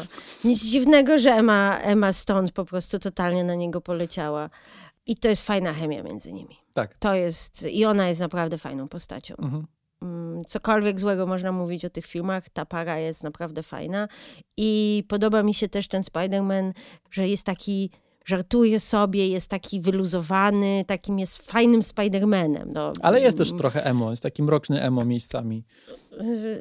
[0.45, 4.51] Nic dziwnego, że Emma, Emma Stone po prostu totalnie na niego poleciała.
[5.07, 6.57] I to jest fajna chemia między nimi.
[6.75, 6.99] Tak.
[6.99, 9.35] To jest, i ona jest naprawdę fajną postacią.
[9.37, 9.67] Mhm.
[10.03, 14.09] Mm, Cokolwiek złego można mówić o tych filmach, ta para jest naprawdę fajna.
[14.57, 16.73] I podoba mi się też ten Spider-Man,
[17.11, 17.91] że jest taki,
[18.25, 22.67] żartuje sobie, jest taki wyluzowany, takim jest fajnym Spider-Manem.
[22.67, 25.65] No, Ale jest też trochę emo, jest taki mroczny emo miejscami.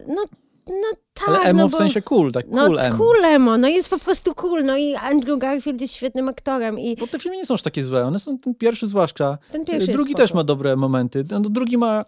[0.08, 0.24] No,
[0.68, 1.30] no tak.
[1.30, 2.98] Ale emo no w bo- sensie cool, tak No cool emo.
[2.98, 4.66] cool emo, no jest po prostu cool.
[4.66, 7.84] No i Andrew Garfield jest świetnym aktorem i Bo te filmy nie są aż takie
[7.84, 9.38] złe, one są, ten pierwszy zwłaszcza.
[9.52, 11.26] ten pierwszy drugi też ma dobre momenty.
[11.32, 12.06] No, drugi ma...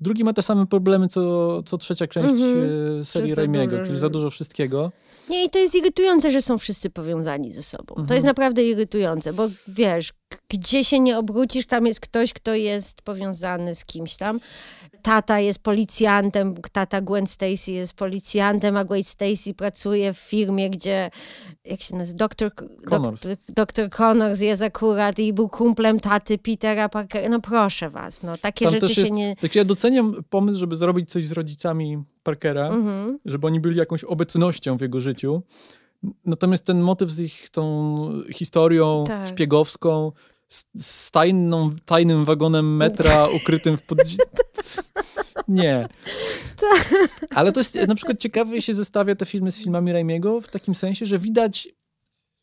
[0.00, 2.70] Drugi ma te same problemy, co, co trzecia część Mhm.
[3.00, 4.92] e, serii Raimiego, czyli za dużo wszystkiego.
[5.28, 7.94] Nie, i to jest irytujące, że są wszyscy powiązani ze sobą.
[7.94, 8.14] To Mhm.
[8.16, 10.12] jest naprawdę irytujące, bo wiesz,
[10.48, 14.40] gdzie się nie obrócisz, tam jest ktoś, kto jest powiązany z kimś tam.
[15.02, 21.10] Tata jest policjantem, tata Gwen Stacy jest policjantem, a Gwen Stacy pracuje w firmie, gdzie,
[21.64, 22.50] jak się nazywa, doktor,
[22.90, 23.20] Connors.
[23.22, 27.28] doktor, doktor Connors jest akurat i był kumplem taty Petera Parkera.
[27.28, 29.36] No proszę was, no takie Tam rzeczy się jest, nie...
[29.36, 33.18] tak ja doceniam pomysł, żeby zrobić coś z rodzicami Parkera, Mhm.
[33.24, 35.42] żeby oni byli jakąś obecnością w jego życiu.
[36.24, 39.28] Natomiast ten motyw z ich tą historią Tak.
[39.28, 40.12] szpiegowską,
[40.78, 43.98] z, tajną, tajnym wagonem metra ukrytym w pod...
[45.48, 45.86] Nie.
[47.34, 50.74] Ale to jest na przykład ciekawe się zestawia te filmy z filmami Raimiego w takim
[50.74, 51.68] sensie, że widać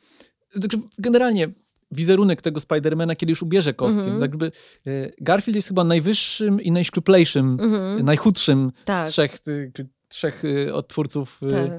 [0.54, 1.48] znaczy generalnie
[1.92, 4.04] wizerunek tego Spidermana, kiedy już ubierze kostium.
[4.06, 4.22] Mhm.
[4.22, 4.52] Tak jakby,
[4.88, 8.06] e, Garfield jest chyba najwyższym i najszczuplejszym, Mhm.
[8.06, 9.08] najchudszym Tak.
[9.08, 9.72] z trzech, y,
[10.08, 11.72] trzech y, odtwórców y, Tak.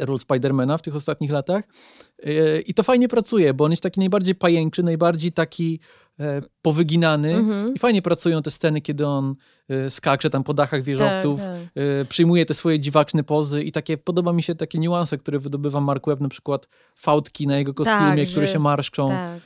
[0.00, 1.64] Ról Spidermana w tych ostatnich latach.
[2.22, 5.80] E, I to fajnie pracuje, bo on jest taki najbardziej pajęczy, najbardziej taki
[6.20, 7.34] e, powyginany.
[7.34, 7.74] Mhm.
[7.74, 9.34] I fajnie pracują te sceny, kiedy on
[9.68, 12.08] e, skacze tam po dachach wieżowców, Tak, tak.
[12.08, 16.06] przyjmuje te swoje dziwaczne pozy i takie, podoba mi się takie niuanse, które wydobywa Mark
[16.06, 19.08] Webb, na przykład fałdki na jego kostiumie, Tak, które że- się marszczą.
[19.08, 19.40] Tak.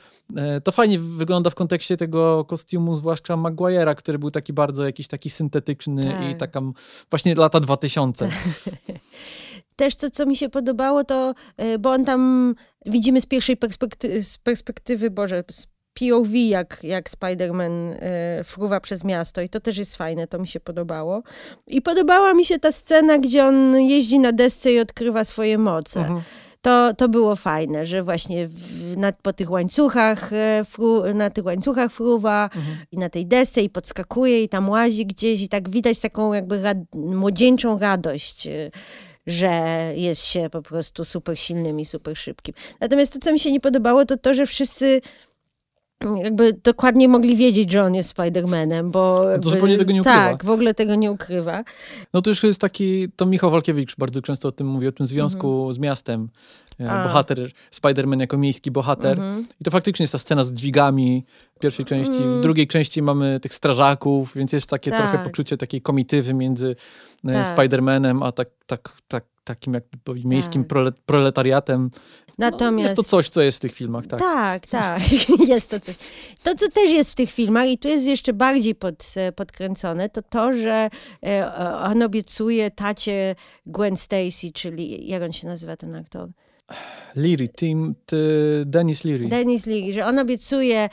[0.63, 5.29] To fajnie wygląda w kontekście tego kostiumu, zwłaszcza Maguire'a, który był taki bardzo jakiś taki
[5.29, 6.29] syntetyczny Tak.
[6.31, 6.61] i taka
[7.09, 8.29] właśnie lata 2000.
[9.75, 12.55] Też to, co mi się podobało, to, y, bo on tam
[12.85, 17.93] widzimy z pierwszej perspektywy, z perspektywy Boże, z POV, jak, jak Spider-Man
[18.39, 21.23] y, fruwa przez miasto i to też jest fajne, to mi się podobało.
[21.67, 25.99] I podobała mi się ta scena, gdzie on jeździ na desce i odkrywa swoje moce.
[25.99, 26.21] Mhm.
[26.61, 31.45] To, to było fajne, że właśnie w, na, po tych łańcuchach, e, fru, na tych
[31.45, 32.49] łańcuchach fruwa
[32.91, 36.61] i na tej desce i podskakuje i tam łazi gdzieś i tak widać taką jakby
[36.61, 38.71] rad, młodzieńczą radość, e,
[39.27, 39.49] że
[39.95, 42.55] jest się po prostu super silnym i super szybkim.
[42.79, 45.01] Natomiast to, co mi się nie podobało, to to, że wszyscy
[46.23, 49.29] jakby dokładnie mogli wiedzieć, że on jest Spider-Manem, bo...
[49.29, 50.17] jakby- zupełnie tego nie ukrywa.
[50.29, 51.63] Tak, w ogóle tego nie ukrywa.
[52.13, 55.05] No to już jest taki, to Michał Walkiewicz bardzo często o tym mówi, o tym
[55.05, 56.29] związku z miastem.
[56.79, 56.99] E, Mhm.
[57.01, 57.03] A.
[57.03, 59.11] Bohater, Spider-Man jako miejski bohater.
[59.11, 59.45] Mhm.
[59.61, 62.17] I to faktycznie jest ta scena z dźwigami w pierwszej części.
[62.23, 65.01] W drugiej części mamy tych strażaków, więc jest takie Mm.
[65.01, 65.11] Tak.
[65.11, 66.75] trochę poczucie takiej komitywy między
[67.27, 67.57] e, Tak.
[67.57, 69.83] Spider-Manem, a tak, tak, tak, takim jak
[70.25, 70.69] miejskim Tak.
[70.69, 71.89] prole, proletariatem.
[72.37, 72.83] No, Natomiast...
[72.83, 74.19] jest to coś, co jest w tych filmach, tak.
[74.19, 75.01] Tak, tak.
[75.47, 75.95] jest to coś.
[76.43, 80.09] To, co też jest w tych filmach i tu jest jeszcze bardziej pod, e, podkręcone,
[80.09, 80.89] to to, że
[81.25, 86.29] e, on obiecuje tacie Gwen Stacy, czyli jak on się nazywa ten aktor?
[87.15, 88.17] Leary, Tim, ty,
[88.65, 89.27] Dennis Leary.
[89.27, 90.89] Denis Leary, że on obiecuje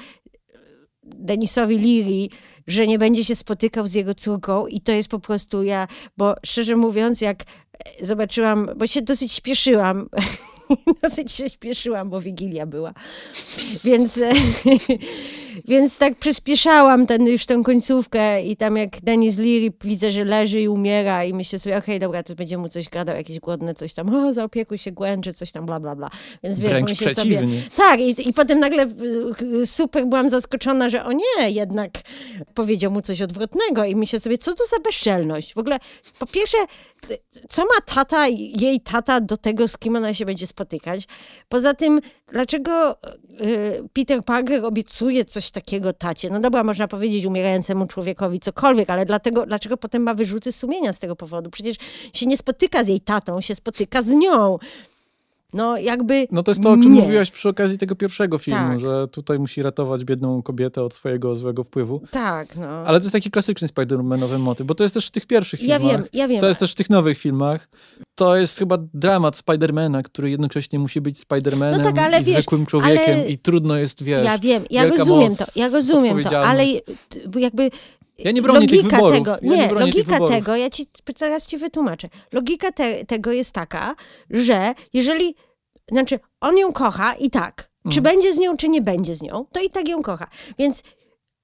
[1.02, 2.28] Denisowi Leary,
[2.66, 6.34] że nie będzie się spotykał z jego córką i to jest po prostu ja, bo
[6.46, 7.44] szczerze mówiąc, jak
[8.02, 10.08] zobaczyłam, bo się dosyć śpieszyłam,
[11.02, 12.94] dosyć się śpieszyłam, bo Wigilia była,
[13.84, 14.32] więc, e,
[15.70, 20.60] więc tak przyspieszałam ten, już tę końcówkę i tam jak Denis Leary widzę, że leży
[20.60, 23.92] i umiera i myślę sobie, okej, dobra, to będzie mu coś gadał, jakieś głodne coś
[23.92, 26.10] tam, o, zaopiekuj się Gwen, czy coś tam, bla, bla, bla.
[26.42, 27.40] Więc wiesz, Wręcz przeciwnie.
[27.40, 28.86] Sobie, tak, i, i potem nagle
[29.64, 31.90] super byłam zaskoczona, że o nie, jednak
[32.54, 35.54] powiedział mu coś odwrotnego i myślę sobie, co to za bezczelność?
[35.54, 35.78] W ogóle,
[36.18, 36.58] po pierwsze,
[37.48, 41.04] co ma tata, jej tata do tego, z kim ona się będzie spotykać?
[41.48, 42.00] Poza tym,
[42.32, 42.98] dlaczego
[43.92, 46.30] Peter Parker obiecuje coś takiego tacie?
[46.30, 50.98] No dobra, można powiedzieć umierającemu człowiekowi cokolwiek, ale dlatego, dlaczego potem ma wyrzuty sumienia z
[50.98, 51.50] tego powodu?
[51.50, 51.76] Przecież
[52.12, 54.58] się nie spotyka z jej tatą, się spotyka z nią.
[55.54, 57.00] No jakby No to jest to, o czym nie.
[57.00, 58.78] mówiłaś przy okazji tego pierwszego filmu, Tak.
[58.78, 62.02] że tutaj musi ratować biedną kobietę od swojego złego wpływu.
[62.10, 62.66] Tak, no.
[62.68, 65.78] Ale to jest taki klasyczny Spider-Manowy motyw, bo to jest też w tych pierwszych ja
[65.78, 65.96] filmach.
[65.96, 66.40] wiem, ja wiem.
[66.40, 67.68] To jest też w tych nowych filmach.
[68.14, 72.34] To jest chyba dramat Spidermana, który jednocześnie musi być Spidermanem No tak, ale i wiesz,
[72.34, 74.24] zwykłym człowiekiem ale- i trudno jest, wiesz...
[74.24, 76.64] Ja wiem, ja rozumiem to, ja rozumiem to, ale
[77.38, 77.70] jakby
[78.24, 79.18] Ja nie bronię tych logika wyborów.
[79.18, 80.86] tego, ja nie, tych logika tego, ja ci
[81.18, 82.08] zaraz ci wytłumaczę.
[82.32, 83.94] Logika te, tego jest taka,
[84.30, 85.34] że jeżeli,
[85.92, 88.02] znaczy on ją kocha i tak, czy Mhm.
[88.02, 90.26] będzie z nią, czy nie będzie z nią, to i tak ją kocha.
[90.58, 90.82] Więc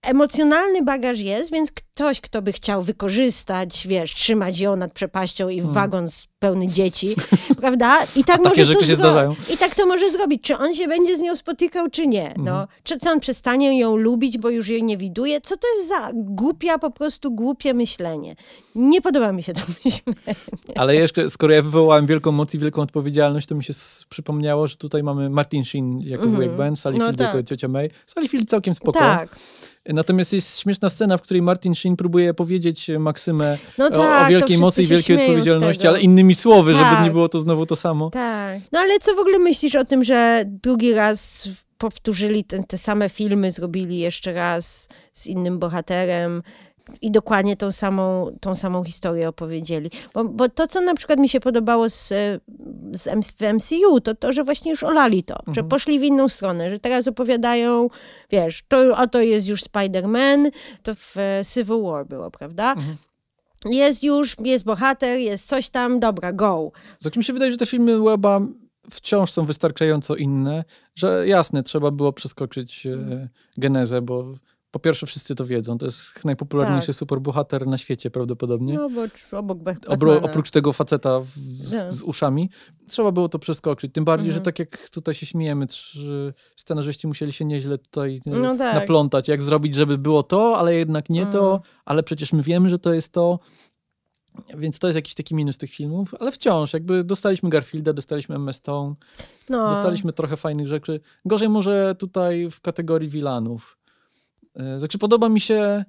[0.06, 5.62] emocjonalny bagaż jest, więc ktoś, kto by chciał wykorzystać, wiesz, trzymać ją nad przepaścią i
[5.62, 7.16] w wagon z pełny dzieci,
[7.60, 7.96] prawda?
[8.16, 9.36] I tak może to zro-.
[9.54, 10.42] I tak to może zrobić.
[10.42, 12.34] Czy on się będzie z nią spotykał, czy nie?
[12.36, 12.50] No.
[12.50, 12.66] Mhm.
[12.82, 15.40] Czy co on przestanie ją lubić, bo już jej nie widuje?
[15.40, 18.36] Co to jest za głupia, po prostu głupie myślenie?
[18.74, 20.36] Nie podoba mi się to myślenie.
[20.76, 23.72] Ale jeszcze, skoro ja wywołałem wielką moc i wielką odpowiedzialność, to mi się
[24.08, 26.34] przypomniało, że tutaj mamy Martin Sheen jako Mhm.
[26.34, 27.26] wujek Ben, Sally No Field tak.
[27.26, 27.90] jako ciocia May.
[28.06, 28.98] Sally Field całkiem spoko.
[28.98, 29.36] Tak.
[29.88, 34.24] Natomiast jest śmieszna scena, w której Martin Sheen próbuje powiedzieć Maksymę No o, tak, o
[34.24, 37.04] to wielkiej wszyscy mocy i wielkiej odpowiedzialności, ale innymi słowy, żeby Tak.
[37.04, 38.10] nie było to znowu to samo.
[38.10, 38.60] Tak.
[38.72, 43.50] No ale co w ogóle myślisz o tym, że drugi raz powtórzyli te same filmy,
[43.50, 46.42] zrobili jeszcze raz z innym bohaterem
[47.00, 49.90] i dokładnie tą samą, tą samą historię opowiedzieli.
[50.14, 52.08] Bo, bo to, co na przykład mi się podobało z,
[52.92, 53.08] z
[53.54, 57.08] MCU, to to, że właśnie już olali to, że poszli w inną stronę, że teraz
[57.08, 57.88] opowiadają,
[58.30, 60.50] wiesz, to oto jest już Spider-Man,
[60.82, 62.74] to w e, Civil War było, prawda?
[63.64, 66.70] Jest już, jest bohater, jest coś tam, dobra, go.
[67.00, 68.40] Znaczy mi się wydaje, że te filmy Weba
[68.90, 74.24] wciąż są wystarczająco inne, że jasne, trzeba było przeskoczyć e, genezę, bo
[74.76, 76.94] po pierwsze wszyscy to wiedzą, to jest najpopularniejszy Tak.
[76.96, 78.74] superbohater na świecie prawdopodobnie.
[78.74, 81.92] No, bo obok Obro, oprócz tego faceta w, z, Tak.
[81.92, 82.50] z uszami,
[82.88, 83.92] trzeba było to przeskoczyć.
[83.92, 84.38] Tym bardziej, Mhm.
[84.38, 85.66] że tak jak tutaj się śmiejemy,
[86.56, 88.74] scenarzyści musieli się nieźle tutaj No tak.
[88.74, 91.60] naplątać, jak zrobić, żeby było to, ale jednak nie to, Mhm.
[91.84, 93.38] ale przecież my wiemy, że to jest to.
[94.58, 98.52] Więc to jest jakiś taki minus tych filmów, ale wciąż, jakby dostaliśmy Garfielda, dostaliśmy Emma
[98.52, 98.94] Stone,
[99.48, 99.68] no.
[99.68, 101.00] dostaliśmy trochę fajnych rzeczy.
[101.24, 103.78] Gorzej może tutaj w kategorii wilanów.
[104.56, 105.84] E, Znaczy podoba mi się,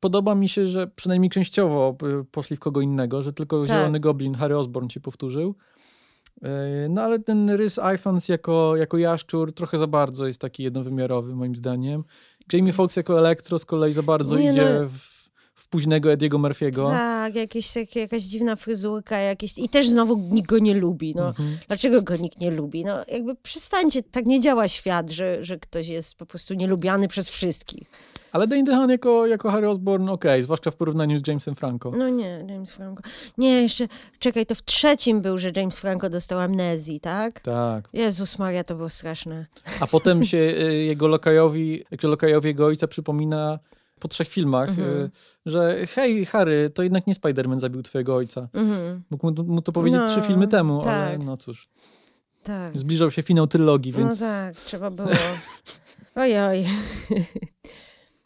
[0.00, 3.76] podoba mi się, że przynajmniej częściowo y, poszli w kogo innego, że tylko Tak.
[3.76, 5.54] Zielony Goblin, Harry Osborn się powtórzył.
[6.42, 11.34] E, No ale ten rys Ifans jako, jako jaszczur trochę za bardzo jest taki jednowymiarowy
[11.34, 12.04] moim zdaniem.
[12.52, 14.88] Jamie Foxx jako Elektro z kolei za bardzo Nie, idzie no.
[14.88, 15.11] w,
[15.54, 16.88] w późnego Ediego Murphy'ego.
[16.88, 19.58] Tak, jakieś, jak, jakaś dziwna fryzurka, jakieś...
[19.58, 21.14] i też znowu nikt go nie lubi.
[21.14, 21.26] No.
[21.26, 21.58] Mhm.
[21.68, 22.84] Dlaczego go nikt nie lubi?
[22.84, 27.30] No jakby przestańcie, tak nie działa świat, że, że ktoś jest po prostu nielubiany przez
[27.30, 27.90] wszystkich.
[28.32, 31.90] Ale Dane DeHaan jako, jako Harry Osborn okej, zwłaszcza w porównaniu z Jamesem Franco.
[31.90, 33.02] No nie, James Franco.
[33.38, 33.88] Nie, jeszcze,
[34.18, 37.40] czekaj, to w trzecim był, że James Franco dostał amnezji, tak?
[37.40, 37.88] Tak.
[37.92, 39.46] Jezus Maria, to było straszne.
[39.80, 43.58] A potem się y, jego lokajowi, jakże lokajowi jego ojca przypomina
[44.02, 44.88] po trzech filmach, Mhm.
[45.00, 45.10] y,
[45.46, 48.48] że hej Harry, to jednak nie Spider-Man zabił twojego ojca.
[48.52, 51.24] Mhm, Mógł mu, mu to powiedzieć No, trzy filmy temu, ale tak.
[51.24, 51.68] no cóż,
[52.42, 52.78] tak.
[52.78, 54.20] zbliżał się finał trylogii, więc...
[54.20, 55.08] No tak, trzeba było.
[56.14, 56.64] Ojoj.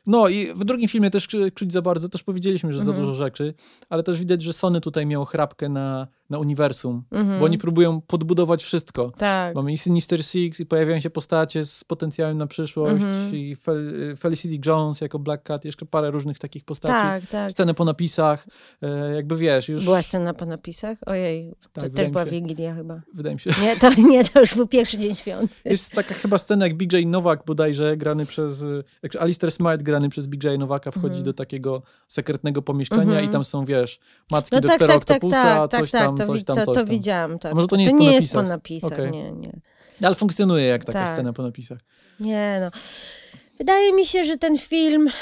[0.07, 3.01] No i w drugim filmie też czu- czuć za bardzo, też powiedzieliśmy, że za Mhm.
[3.01, 3.55] dużo rzeczy,
[3.91, 7.39] ale też widać, że Sony tutaj miał chrapkę na, na uniwersum, Mhm.
[7.39, 9.13] bo oni próbują podbudować wszystko.
[9.19, 9.55] Tak.
[9.55, 13.35] Mamy i Sinister Six, i pojawiają się postacie z potencjałem na przyszłość, Mhm.
[13.35, 16.93] i Fel- Felicity Jones jako Black Cat, jeszcze parę różnych takich postaci.
[16.95, 17.51] Tak, tak.
[17.51, 18.47] Scenę po napisach,
[18.83, 19.85] e, jakby wiesz, już...
[19.85, 20.99] Była scena po napisach?
[21.07, 22.31] Ojej, to Tak, też była się.
[22.31, 23.01] Wigilia chyba.
[23.15, 23.51] Wydaje mi się.
[23.63, 25.55] Nie to, nie, to już był pierwszy dzień świąt.
[25.65, 28.65] Jest taka chyba scena, jak BJ Nowak bodajże, grany przez...
[29.03, 31.25] Jak Alistair Smite, grany przez BJ Nowaka, wchodzi Mhm.
[31.25, 33.25] do takiego sekretnego pomieszczenia Mhm.
[33.25, 33.99] i tam są, wiesz,
[34.31, 36.57] macki No tak, doktora tak, tak, Octopusa, tak, tak, coś tak, tam, to, coś tam,
[36.57, 36.87] to, coś to tam.
[36.87, 37.39] widziałam.
[37.39, 37.53] Tak.
[37.53, 38.23] A może to nie jest to po nie napisach?
[38.23, 39.11] jest po napisach, Okej.
[39.11, 39.61] nie, nie.
[40.03, 41.15] Ale funkcjonuje jak taka Tak.
[41.15, 41.79] scena po napisach.
[42.21, 42.71] Nie no.
[43.59, 45.09] Wydaje mi się, że ten film...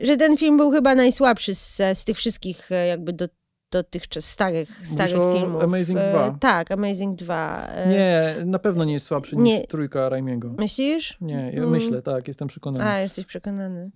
[0.00, 3.28] że ten film był chyba najsłabszy z, z tych wszystkich e, jakby do,
[3.70, 5.62] dotychczas starych, starych o filmów.
[5.62, 6.36] Amazing E, 2?
[6.40, 7.68] Tak, Amazing 2.
[7.74, 9.58] E, Nie, na pewno nie jest słabszy Nie.
[9.58, 10.54] niż trójka Raimiego.
[10.58, 11.16] Myślisz?
[11.20, 11.70] Nie, ja Mm.
[11.70, 12.90] myślę, tak, jestem przekonany.
[12.90, 13.90] A, jesteś przekonany.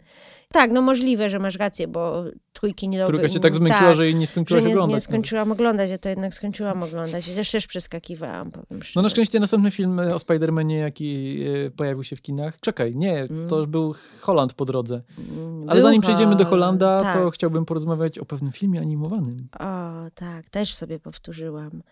[0.53, 4.15] Tak, no możliwe, że masz rację, bo trójki nie Trójka się tak zmęczyła, że jej
[4.15, 4.91] nie skończyła że nie, oglądać.
[4.91, 5.05] nie nawet.
[5.05, 7.35] skończyłam oglądać, ja to jednak skończyłam oglądać.
[7.35, 8.93] Też też przeskakiwałam, powiem szczerze.
[8.99, 12.61] No na szczęście następny film o Spider-Manie, jaki e, pojawił się w kinach.
[12.61, 15.03] Czekaj, nie, to już był Holland po drodze.
[15.19, 17.17] Mm, Ale zanim przejdziemy do Hol- Hollanda, tak.
[17.17, 19.49] to chciałbym porozmawiać o pewnym filmie animowanym.
[19.61, 21.83] O, tak, też sobie powtórzyłam.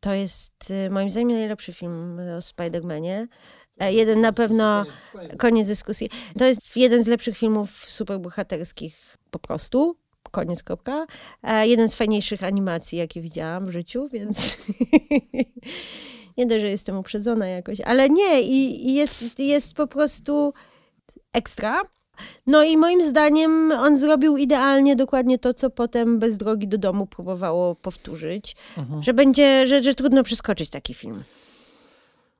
[0.00, 3.26] To jest y, moim zdaniem najlepszy film o Spider-Manie.
[3.80, 4.84] E, Jeden na pewno,
[5.38, 6.08] koniec dyskusji.
[6.38, 9.96] To jest jeden z lepszych filmów superbohaterskich po prostu.
[10.30, 11.06] koniec, kropka.
[11.42, 14.58] E, jeden z fajniejszych animacji, jakie widziałam w życiu, więc
[16.38, 20.52] nie dość, że jestem uprzedzona jakoś, ale nie, i, i jest, jest po prostu
[21.32, 21.80] ekstra.
[22.46, 27.06] No i moim zdaniem on zrobił idealnie dokładnie to, co potem bez drogi do domu
[27.06, 29.02] próbowało powtórzyć, Mhm.
[29.02, 31.22] że będzie, że, że trudno przeskoczyć taki film.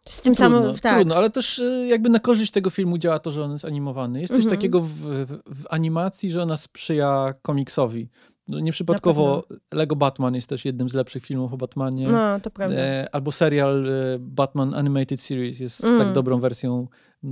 [0.08, 0.94] Z tym Trudno, samym, tak.
[0.94, 4.20] trudno, ale też y, jakby na korzyść tego filmu działa to, że on jest animowany.
[4.20, 4.56] Jest coś Mhm.
[4.56, 8.08] takiego w, w, w animacji, że ona sprzyja komiksowi.
[8.48, 12.08] No, nieprzypadkowo Lego Batman jest też jednym z lepszych filmów o Batmanie.
[12.08, 12.76] No, to prawda.
[12.76, 15.98] E, albo serial e, Batman Animated Series jest Mm.
[15.98, 16.88] tak dobrą wersją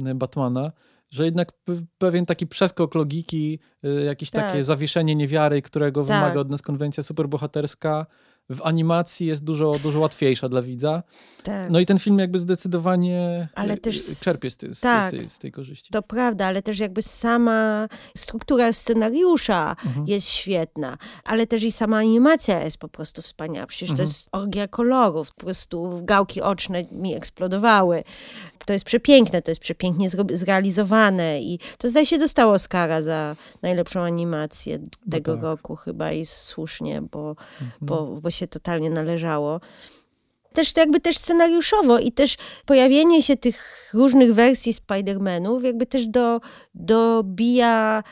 [0.07, 0.73] e, Batmana,
[1.11, 1.53] że jednak
[1.99, 3.59] pewien taki przeskok logiki,
[4.07, 4.47] jakieś Tak.
[4.51, 6.07] takie zawieszenie niewiary, którego Tak.
[6.09, 8.07] wymaga od nas konwencja superbohaterska,
[8.51, 11.03] w animacji jest dużo, dużo łatwiejsza dla widza.
[11.43, 11.71] tak.
[11.71, 15.09] No i ten film jakby zdecydowanie Ale e, też e, czerpie z, tej- z, tak.
[15.09, 15.91] z, tej, z tej korzyści.
[15.93, 20.07] To prawda, ale też jakby sama struktura scenariusza Mhm.
[20.09, 23.67] jest świetna, ale też i sama animacja jest po prostu wspaniała.
[23.67, 23.97] Przecież Mhm.
[23.97, 28.05] to jest orgia kolorów, po prostu gałki oczne mi eksplodowały.
[28.67, 34.01] To jest przepiękne, to jest przepięknie zrealizowane i to zdaje się dostało Oscara za najlepszą
[34.01, 34.79] animację
[35.11, 35.43] tego tak.
[35.43, 37.71] roku chyba i słusznie, bo, Mhm.
[37.81, 39.61] bo, bo się totalnie należało
[40.55, 46.41] też jakby też scenariuszowo i też pojawienie się tych różnych wersji Spider-Manów jakby też do,
[46.75, 48.03] dobija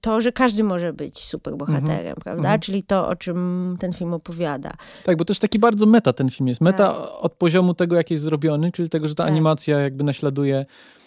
[0.00, 2.42] to, że każdy może być superbohaterem, prawda?
[2.42, 2.60] mhm.
[2.60, 4.72] Czyli to, o czym ten film opowiada.
[5.04, 6.60] Tak, bo też taki bardzo meta ten film jest.
[6.60, 7.08] Meta Tak.
[7.20, 9.32] od poziomu tego, jak jest zrobiony, czyli tego, że ta Tak.
[9.32, 10.66] animacja jakby naśladuje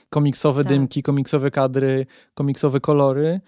[0.10, 0.74] komiksowe Tak.
[0.74, 3.42] dymki, komiksowe kadry, komiksowe kolory.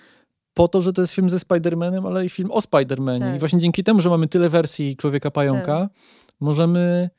[0.53, 3.19] Po to, że to jest film ze Spider-Manem, ale i film o Spider-Manie.
[3.19, 3.35] Tak.
[3.35, 5.89] I właśnie dzięki temu, że mamy tyle wersji Człowieka Pająka,
[6.39, 7.09] możemy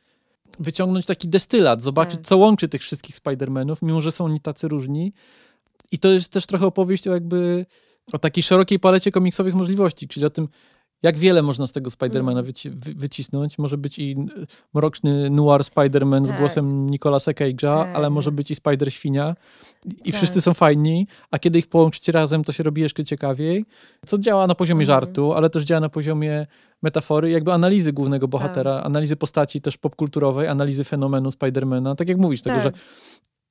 [0.60, 2.24] wyciągnąć taki destylat, zobaczyć, Tak.
[2.26, 5.12] co łączy tych wszystkich Spider-Manów, mimo że są oni tacy różni.
[5.92, 7.66] I to jest też trochę opowieść o jakby
[8.12, 10.48] o takiej szerokiej palecie komiksowych możliwości, czyli o tym,
[11.02, 12.52] jak wiele można z tego Spidermana Mm.
[12.52, 13.58] wyci- wy- wycisnąć.
[13.58, 14.16] Może być i
[14.74, 16.38] mroczny noir Spider-Man z Tak.
[16.38, 17.96] głosem Nicolasa Cage'a, Tak.
[17.96, 19.34] ale może być i Spider-Świnia.
[20.04, 20.16] I Tak.
[20.16, 23.64] wszyscy są fajni, a kiedy ich połączycie razem, to się robi jeszcze ciekawiej.
[24.06, 24.86] Co działa na poziomie Mhm.
[25.00, 26.46] żartu, ale też działa na poziomie
[26.82, 28.86] metafory, jakby analizy głównego bohatera, Tak.
[28.86, 31.94] analizy postaci też popkulturowej, analizy fenomenu Spidermana.
[31.94, 32.80] Tak jak mówisz, tego, że Tak.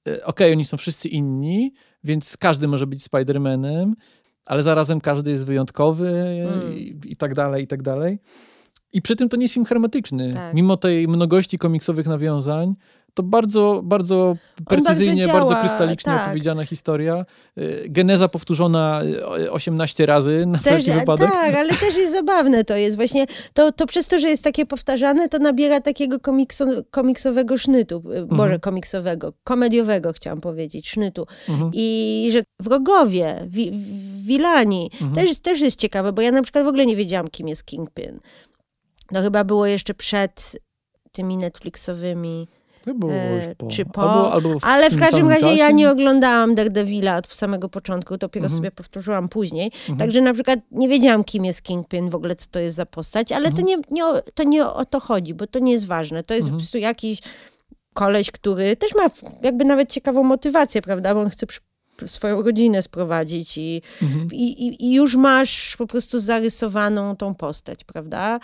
[0.08, 3.92] e, okej, oni są wszyscy inni, więc każdy może być Spider-Manem,
[4.46, 6.78] ale zarazem każdy jest wyjątkowy Mm.
[6.78, 8.20] i, i tak dalej, i tak dalej.
[8.94, 10.34] I przy tym to nie jest film hermetyczny.
[10.34, 10.54] Tak.
[10.54, 12.76] Mimo tej mnogości komiksowych nawiązań,
[13.16, 14.36] to bardzo, bardzo
[14.68, 16.26] precyzyjnie, bardzo bardzo, działa, krystalicznie tak.
[16.26, 17.26] opowiedziana historia.
[17.58, 19.02] Y, Geneza powtórzona
[19.40, 21.32] y, 18 razy na Też, wszelki wypadek.
[21.32, 22.96] tak, ale też jest zabawne to jest.
[22.96, 27.96] Właśnie to, to przez to, że jest takie powtarzane, to nabiera takiego komikso, komiksowego sznytu.
[28.06, 28.28] Mhm.
[28.28, 31.28] Boże, komiksowego, komediowego chciałam powiedzieć, sznytu.
[31.50, 31.72] Mhm.
[31.74, 33.72] I że wrogowie, wi,
[34.26, 35.14] wilani, Mhm.
[35.14, 38.20] też, też jest ciekawe, bo ja na przykład w ogóle nie wiedziałam, kim jest Kingpin.
[39.14, 40.60] To chyba było jeszcze przed
[41.12, 42.48] tymi Netflixowymi
[42.94, 43.68] było E, po.
[43.68, 45.74] czy po, Albo, albo w Ale w każdym razie ja czasie.
[45.74, 48.58] nie oglądałam Daredevila od samego początku, dopiero Mhm.
[48.58, 49.66] sobie powtórzyłam później.
[49.80, 49.98] Mhm.
[49.98, 53.32] Także na przykład nie wiedziałam, kim jest Kingpin, w ogóle co to jest za postać,
[53.32, 53.68] ale to, Mhm.
[53.68, 56.24] nie, nie, o- to nie o to chodzi, bo to nie jest ważne.
[56.24, 56.58] To jest Mhm.
[56.58, 57.20] po prostu jakiś
[57.94, 59.06] koleś, który też ma
[59.42, 61.60] jakby nawet ciekawą motywację, prawda, bo on chce przy,
[62.06, 64.28] swoją rodzinę sprowadzić i, Mhm.
[64.34, 68.40] i, i, i już masz po prostu zarysowaną tą postać, prawda?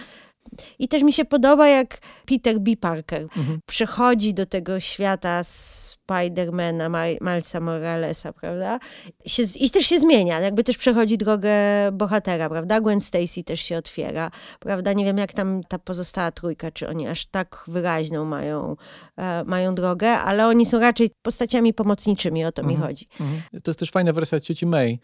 [0.80, 2.72] I też mi się podoba, jak Peter B.
[2.78, 3.60] Parker Mhm.
[3.66, 8.80] przechodzi do tego świata Spidermana, Ma- Milesa Moralesa, prawda?
[9.26, 11.52] Się, I też się zmienia, jakby też przechodzi drogę
[11.94, 12.82] bohatera, prawda?
[12.82, 14.94] Gwen Stacy też się otwiera, prawda?
[14.94, 18.76] Nie wiem, jak tam ta pozostała trójka, czy oni aż tak wyraźną mają,
[19.18, 22.90] e, mają drogę, ale oni są raczej postaciami pomocniczymi, o to mi Mhm.
[22.90, 23.06] chodzi.
[23.20, 23.42] Mhm.
[23.64, 25.00] To jest też fajna wersja cioci May.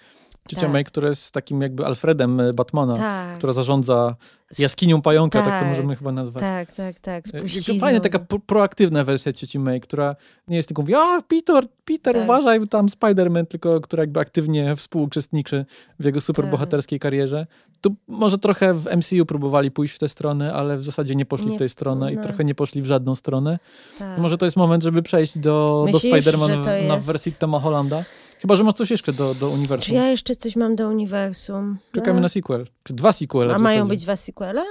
[0.47, 0.71] Ciocia Tak.
[0.71, 4.15] May, która jest takim jakby Alfredem e, Batmana, Tak, która zarządza
[4.59, 5.69] jaskinią pająka, tak, to Tak.
[5.69, 6.41] możemy chyba nazwać.
[6.43, 7.25] tak, tak, tak.
[7.33, 7.79] E, Spuścizną.
[7.79, 10.15] Fajna taka pro- proaktywna wersja cioci May, która
[10.47, 12.23] nie jest tylko mówi, a Peter, Peter, Tak.
[12.23, 15.65] uważaj, tam Spider-Man, tylko która jakby aktywnie współuczestniczy
[15.99, 17.47] w jego superbohaterskiej karierze.
[17.81, 21.47] Tu może trochę w MCU próbowali pójść w tę stronę, ale w zasadzie nie poszli
[21.47, 22.23] Nie, w tę stronę i no.
[22.23, 23.59] trochę nie poszli w żadną stronę.
[23.99, 24.19] tak.
[24.19, 27.59] Może to jest moment, żeby przejść do, do Spider-Man to w- na jest- wersji Toma
[27.59, 28.03] Hollanda.
[28.41, 29.95] Chyba, że masz coś jeszcze do, do Czy uniwersum.
[29.95, 31.77] ja jeszcze coś mam do uniwersum?
[31.91, 32.21] Czekamy No.
[32.21, 32.65] na sequel.
[32.83, 34.63] Czy dwa sequele A mają być dwa sequele?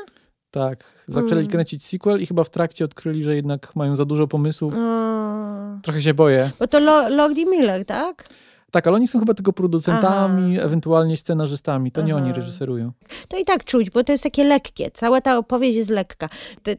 [0.50, 0.84] Tak.
[1.08, 1.46] Zaczęli Mm.
[1.50, 4.74] kręcić sequel i chyba w trakcie odkryli, że jednak mają za dużo pomysłów.
[4.74, 6.50] O, Trochę się boję.
[6.58, 8.28] bo to Lo- Lord Miller, tak?
[8.76, 10.66] Tak, ale oni są chyba tylko producentami, Aha.
[10.66, 11.92] ewentualnie scenarzystami.
[11.92, 12.22] To nie Aha.
[12.24, 12.92] oni reżyserują.
[13.28, 14.90] To i tak czuć, bo to jest takie lekkie.
[14.90, 16.28] Cała ta opowieść jest lekka.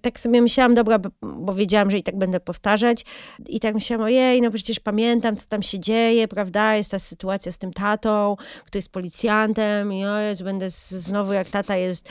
[0.01, 3.05] Tak sobie myślałam, dobra, bo- wiedziałam, że i tak będę powtarzać.
[3.47, 6.75] I tak myślałam, ojej, no przecież pamiętam, co tam się dzieje, prawda?
[6.75, 8.35] Jest ta sytuacja z tym tatą,
[8.65, 12.09] który jest policjantem i o Jezu, będę z- znowu jak tata jest,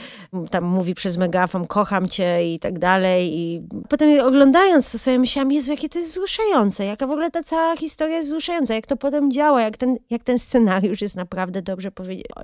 [0.51, 3.37] tam mówi przez megafon, kocham cię i tak dalej.
[3.39, 7.43] I potem oglądając to sobie myślałam, Jezu, jakie to jest wzruszające, jaka w ogóle ta
[7.43, 11.61] cała historia jest wzruszająca, jak to potem działa, jak ten, jak ten scenariusz jest naprawdę
[11.61, 11.91] dobrze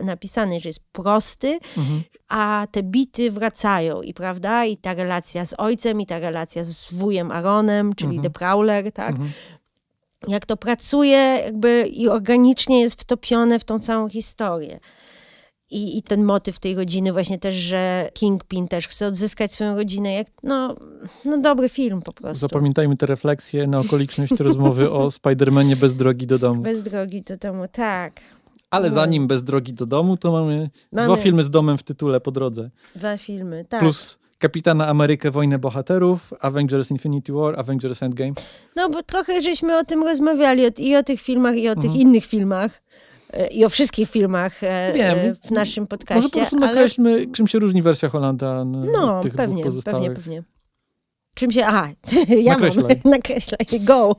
[0.04, 1.60] napisany, że jest prosty,
[2.30, 6.94] a te bity wracają i prawda, i ta relacja z ojcem, i ta relacja z
[6.94, 9.16] wujem Aaronem, czyli The Prowler, tak?
[10.28, 14.80] Jak to pracuje jakby i organicznie jest wtopione w tą całą historię.
[15.74, 20.14] I, I ten motyw tej rodziny właśnie też, że Kingpin też chce odzyskać swoją rodzinę.
[20.14, 20.76] Jak, no,
[21.26, 22.40] no dobry film po prostu.
[22.40, 26.62] Zapamiętajmy te refleksje na okoliczność rozmowy o Spidermanie bez drogi do domu.
[26.62, 28.22] Bez drogi do domu, tak.
[28.70, 28.96] Ale No.
[28.96, 32.32] zanim bez drogi do domu, to mamy, Mamy- dwa filmy z domem w tytule po
[32.32, 32.70] drodze.
[32.96, 33.80] Dwa filmy, tak.
[33.80, 38.32] Plus Kapitana Amerykę Wojnę Bohaterów, Avengers Infinity War, Avengers Endgame.
[38.76, 41.82] No bo trochę żeśmy o tym rozmawiali i o tych filmach, i o Mhm.
[41.82, 42.84] tych innych filmach.
[43.52, 45.18] I o wszystkich filmach e, Wiem.
[45.20, 46.30] e, w naszym Może podcaście.
[46.30, 46.66] po prostu ale...
[46.68, 50.14] nakreślmy, czym się różni wersja Holanda No, tych pewnie, dwóch pozostałych.
[50.14, 50.44] pewnie, pewnie.
[51.36, 51.66] Czym się...
[51.66, 51.90] Aha,
[52.44, 53.00] ja Nakreślaj.
[53.04, 53.12] mam.
[53.16, 54.16] Nakreślaj, go.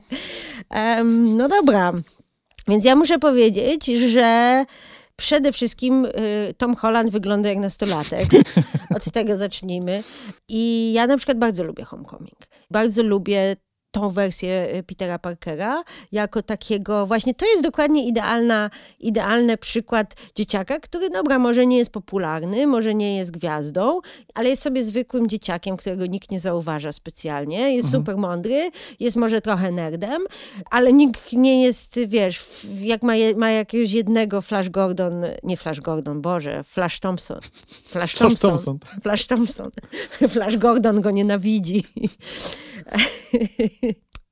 [0.69, 1.93] Em, no dobra.
[2.67, 4.65] Więc ja muszę powiedzieć, że
[5.15, 6.09] przede wszystkim y,
[6.57, 8.25] Tom Holland wygląda jak nastolatek.
[8.95, 10.03] Od tego zacznijmy.
[10.47, 12.37] I ja na przykład bardzo lubię Homecoming.
[12.71, 13.55] Bardzo lubię
[13.95, 18.69] tą wersję y, Petera Parkera jako takiego, właśnie to jest dokładnie idealna,
[18.99, 23.99] idealny przykład dzieciaka, który, dobra, może nie jest popularny, może nie jest gwiazdą,
[24.33, 29.41] ale jest sobie zwykłym dzieciakiem, którego nikt nie zauważa specjalnie, jest super mądry, jest może
[29.41, 30.21] trochę nerdem,
[30.71, 35.81] ale nikt nie jest, wiesz, jak ma, je, ma jakiegoś jednego Flash Gordon, nie Flash
[35.81, 37.39] Gordon, Boże, Flash Thompson.
[37.83, 38.49] Flash Flash Thompson.
[38.49, 39.01] Thompson.
[39.01, 39.69] Flash Thompson.
[40.33, 41.83] Flash Gordon go nienawidzi.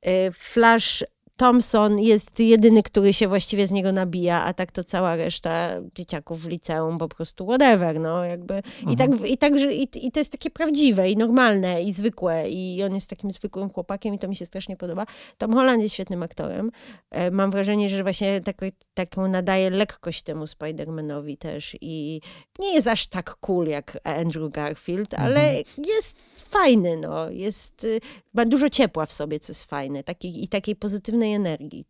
[0.02, 1.04] E, Flash
[1.38, 6.42] Thompson jest jedyny, który się właściwie z niego nabija, a tak to cała reszta dzieciaków
[6.42, 8.62] w liceum po prostu whatever, no jakby.
[8.92, 12.50] I, tak, i, tak, że, i, I to jest takie prawdziwe i normalne i zwykłe
[12.50, 15.06] i on jest takim zwykłym chłopakiem i to mi się strasznie podoba.
[15.38, 16.72] Tom Holland jest świetnym aktorem.
[17.12, 22.22] E, Mam wrażenie, że właśnie tako, taką nadaje lekkość temu Spider-Manowi też i
[22.60, 25.56] nie jest aż tak cool jak Andrew Garfield, ale
[25.98, 27.30] jest fajny, no.
[27.30, 28.00] Jest, y,
[28.34, 31.86] ma dużo ciepła w sobie, co jest fajne, takiej, i takiej pozytywnej energii.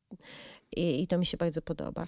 [0.77, 2.05] I, I to mi się bardzo podoba.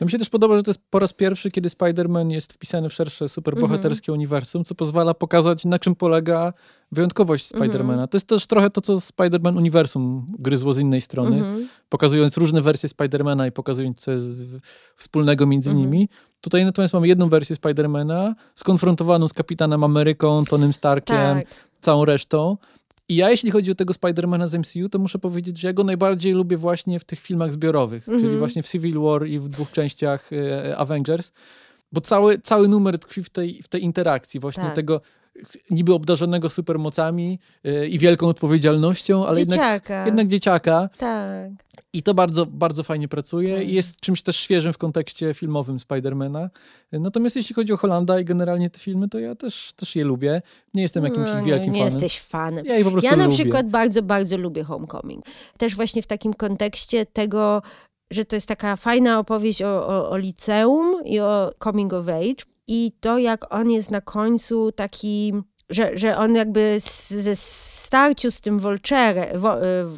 [0.00, 2.88] No mi się też podoba, że to jest po raz pierwszy, kiedy Spider-Man jest wpisany
[2.88, 4.18] w szersze superbohaterskie Mhm.
[4.18, 6.52] uniwersum, co pozwala pokazać, na czym polega
[6.92, 7.70] wyjątkowość Mhm.
[7.70, 8.06] Spidermana.
[8.06, 11.68] To jest też trochę to, co Spider-Man uniwersum gryzło z innej strony, Mhm.
[11.88, 14.32] pokazując różne wersje Spidermana i pokazując, co jest
[14.96, 15.90] wspólnego między Mhm.
[15.90, 16.08] nimi.
[16.40, 21.44] Tutaj natomiast mamy jedną wersję Spidermana, skonfrontowaną z Kapitanem Ameryką, Tonym Starkiem, Tak.
[21.80, 22.56] całą resztą.
[23.08, 25.84] I ja, jeśli chodzi o tego Spidermana z MCU, to muszę powiedzieć, że ja go
[25.84, 28.38] najbardziej lubię właśnie w tych filmach zbiorowych, czyli Mhm.
[28.38, 31.32] właśnie w Civil War i w dwóch częściach e, Avengers,
[31.92, 34.74] bo cały, cały numer tkwi w tej, w tej interakcji, właśnie Tak.
[34.74, 35.00] tego
[35.70, 40.06] niby obdarzonego supermocami e, i wielką odpowiedzialnością, ale jednak, Dzieciaka.
[40.06, 40.88] jednak dzieciaka.
[40.98, 41.50] Tak.
[41.92, 46.50] I to bardzo, bardzo fajnie pracuje i jest czymś też świeżym w kontekście filmowym Spidermana.
[46.92, 50.42] Natomiast jeśli chodzi o Hollanda i generalnie te filmy, to ja też, też je lubię.
[50.74, 51.94] Nie jestem jakimś No, wielkim nie fanem.
[51.94, 52.66] jesteś fanem.
[52.66, 53.36] Ja je po prostu Ja na lubię.
[53.36, 55.24] przykład bardzo, bardzo lubię Homecoming.
[55.58, 57.62] Też właśnie w takim kontekście tego,
[58.10, 62.44] że to jest taka fajna opowieść o, o, o liceum i o coming of age.
[62.66, 65.32] I to, jak on jest na końcu taki,
[65.70, 66.76] że, że on jakby
[67.08, 69.36] ze starciu z tym Vulture, y,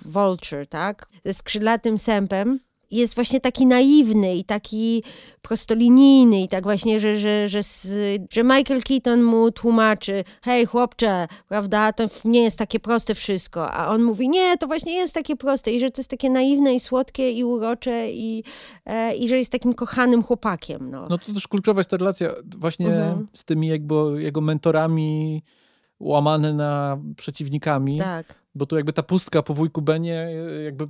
[0.04, 1.06] Vulture, tak?
[1.24, 2.60] Ze skrzydlatym sępem,
[2.90, 5.04] jest właśnie taki naiwny i taki
[5.42, 7.60] prostolinijny i tak właśnie, że, że, że,
[8.30, 13.88] że Michael Keaton mu tłumaczy, hej chłopcze, prawda, to nie jest takie proste wszystko, a
[13.88, 16.80] on mówi, nie, to właśnie jest takie proste i że to jest takie naiwne i
[16.80, 18.44] słodkie i urocze i,
[18.86, 21.06] e, i że jest takim kochanym chłopakiem, no.
[21.10, 23.26] No to też kluczowa jest ta relacja właśnie Mhm.
[23.32, 25.42] z tymi jakby jego mentorami
[26.00, 30.28] łamane na przeciwnikami, tak, bo tu jakby ta pustka po wujku Benie
[30.64, 30.88] jakby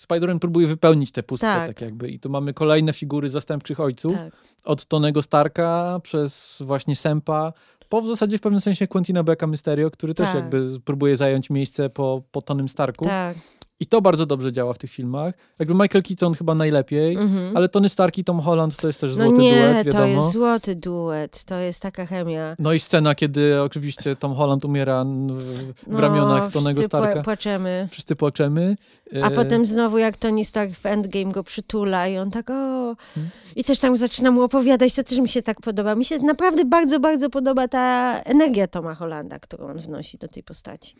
[0.00, 1.66] Spider-Man próbuje wypełnić tę pustkę tak.
[1.66, 1.80] Tak.
[1.80, 4.32] jakby i tu mamy kolejne figury zastępczych ojców, tak.
[4.64, 7.52] od Tonego Starka przez właśnie Sempa,
[7.88, 10.34] po w zasadzie w pewnym sensie Quentina Becka Mysterio, który też Tak.
[10.34, 13.04] jakby próbuje zająć miejsce po, po Tonym Starku.
[13.04, 13.36] tak.
[13.84, 15.34] I to bardzo dobrze działa w tych filmach.
[15.58, 17.18] Jakby Michael Keaton chyba najlepiej,
[17.54, 20.04] ale Tony Stark i Tom Holland to jest też No złoty nie, duet, wiadomo.
[20.04, 22.56] to jest złoty duet, to jest taka chemia.
[22.58, 25.06] No i scena, kiedy oczywiście Tom Holland umiera w,
[25.86, 27.22] No, ramionach Tonego wszyscy Starka.
[27.22, 27.88] płaczemy.
[27.90, 28.76] Wszyscy płaczemy.
[29.22, 32.96] A E, potem znowu jak Tony Stark w Endgame go przytula i on tak o...
[33.14, 33.30] Hmm.
[33.56, 35.94] I też tam zaczyna mu opowiadać, to też mi się tak podoba.
[35.94, 40.42] Mi się naprawdę bardzo, bardzo podoba ta energia Toma Hollanda, którą on wnosi do tej
[40.42, 40.94] postaci.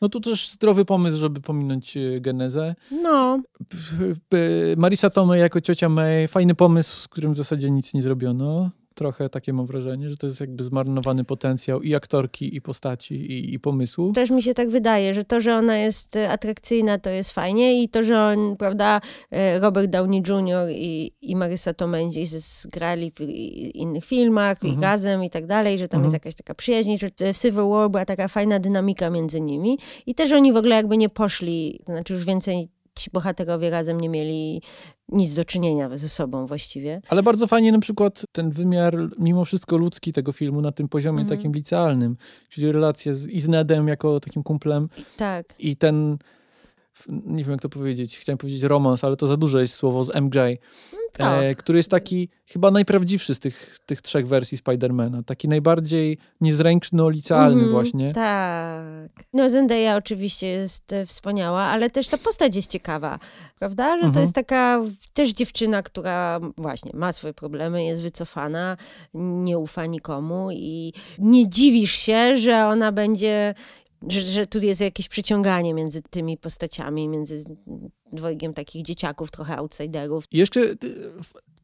[0.00, 2.74] No tu też zdrowy pomysł, żeby pominąć e, genezę.
[2.90, 3.40] No,
[4.76, 8.70] Marisa Tomei jako ciocia May, fajny pomysł, z którym w zasadzie nic nie zrobiono.
[8.98, 13.54] Trochę takie mam wrażenie, że to jest jakby zmarnowany potencjał i aktorki, i postaci, i,
[13.54, 14.12] i pomysłu.
[14.12, 17.82] też mi się tak wydaje, że to, że ona jest e, atrakcyjna, to jest fajnie
[17.82, 20.70] i to, że on, prawda, e, Robert Downey Jr.
[20.70, 23.20] i, i Marisa Tomei gdzieś zgrali w
[23.74, 27.38] innych filmach i razem i tak dalej, że tam jest jakaś taka przyjaźń, że w
[27.38, 31.08] Civil War była taka fajna dynamika między nimi i też oni w ogóle jakby nie
[31.08, 34.62] poszli, to znaczy już więcej ci bohaterowie razem nie mieli
[35.08, 37.00] nic do czynienia ze sobą właściwie.
[37.08, 41.20] Ale bardzo fajnie na przykład ten wymiar, mimo wszystko ludzki tego filmu na tym poziomie
[41.22, 41.38] Mhm.
[41.38, 42.16] takim licealnym,
[42.48, 45.54] czyli relacje z, i z Nedem jako takim kumplem Tak.
[45.58, 46.18] i ten,
[47.08, 50.14] nie wiem jak to powiedzieć, chciałem powiedzieć romans, ale to za duże jest słowo z
[50.14, 50.38] MJ,
[51.16, 51.42] tak.
[51.42, 57.52] e, który jest taki chyba najprawdziwszy z tych, tych trzech wersji Spidermana, taki najbardziej niezręczno-licealny
[57.62, 58.12] Mhm, właśnie.
[58.12, 59.10] Tak.
[59.32, 63.18] No Zendaya oczywiście jest e, wspaniała, ale też ta postać jest ciekawa,
[63.58, 63.94] prawda?
[63.96, 64.22] Że to Mhm.
[64.22, 68.76] jest taka też dziewczyna, która właśnie ma swoje problemy, jest wycofana,
[69.14, 73.54] nie ufa nikomu i nie dziwisz się, że ona będzie,
[74.08, 77.44] że, że tu jest jakieś przyciąganie między tymi postaciami, między
[78.12, 80.24] dwojgiem takich dzieciaków, trochę outsiderów.
[80.32, 80.76] Jeszcze y,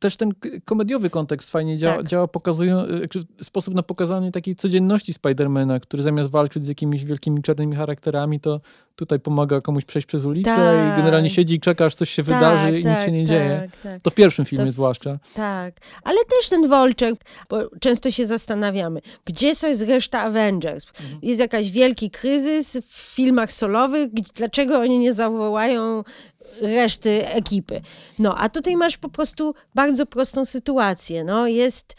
[0.02, 0.30] też ten
[0.64, 2.08] komediowy kontekst fajnie działa, Tak.
[2.08, 7.42] działa pokazują, jakże sposób na pokazanie takiej codzienności Spidermana, który zamiast walczyć z jakimiś wielkimi
[7.42, 8.60] czarnymi charakterami, to
[8.96, 10.94] tutaj pomaga komuś przejść przez ulicę Tak.
[10.94, 13.68] i generalnie siedzi i czeka, aż coś się wydarzy i nic się nie dzieje.
[13.72, 14.02] Tak, tak.
[14.02, 15.18] To w pierwszym filmie w- zwłaszcza.
[15.34, 15.74] Tak,
[16.04, 17.14] ale też ten Wolczek,
[17.50, 20.86] bo często się zastanawiamy, gdzie jest reszta Avengers?
[21.22, 26.02] Jest jakiś wielki kryzys w filmach solowych, dlaczego oni nie zawołają
[26.62, 27.80] reszty ekipy?
[28.18, 31.24] No, a tutaj masz po prostu bardzo prostą sytuację.
[31.24, 31.94] No, jest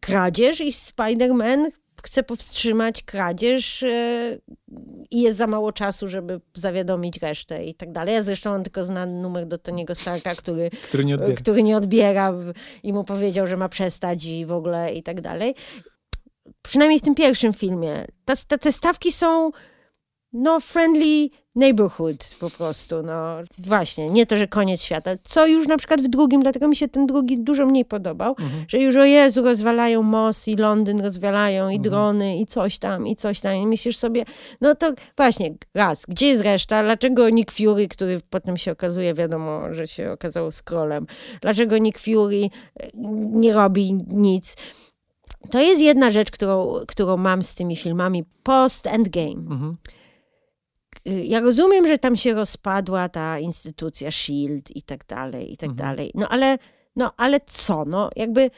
[0.00, 1.66] kradzież i Spider-Man
[2.02, 4.38] chce powstrzymać kradzież e,
[5.10, 8.14] i jest za mało czasu, żeby zawiadomić resztę i tak dalej.
[8.14, 11.34] Ja zresztą on tylko zna numer do Toniego Starka, który Który nie odbiera.
[11.34, 12.32] który nie odbiera
[12.82, 15.54] i mu powiedział, że ma przestać i w ogóle i tak dalej.
[16.62, 18.04] Przynajmniej w tym pierwszym filmie.
[18.24, 19.50] Ta, ta, te stawki są
[20.32, 25.10] no friendly neighborhood po prostu, no właśnie, nie to, że koniec świata.
[25.22, 28.36] Co już na przykład w drugim, dlatego mi się ten drugi dużo mniej podobał,
[28.68, 33.16] że już o Jezu, rozwalają most i Londyn rozwalają i drony i coś tam, i
[33.16, 34.24] coś tam i myślisz sobie,
[34.60, 36.82] no to właśnie, raz, gdzie jest reszta?
[36.82, 41.06] Dlaczego Nick Fury, który potem się okazuje, wiadomo, że się okazało scrollem,
[41.40, 42.50] dlaczego Nick Fury
[42.80, 42.88] e,
[43.32, 44.56] nie robi nic?
[45.50, 49.50] To jest jedna rzecz, którą, którą mam z tymi filmami post-endgame.
[49.50, 49.76] Mhm.
[51.08, 55.70] Y, Ja rozumiem, że tam się rozpadła ta instytucja SHIELD i tak dalej, i tak
[55.70, 55.88] Mhm.
[55.88, 56.10] dalej.
[56.14, 56.58] No ale,
[56.96, 57.84] no ale co?
[57.84, 58.50] No jakby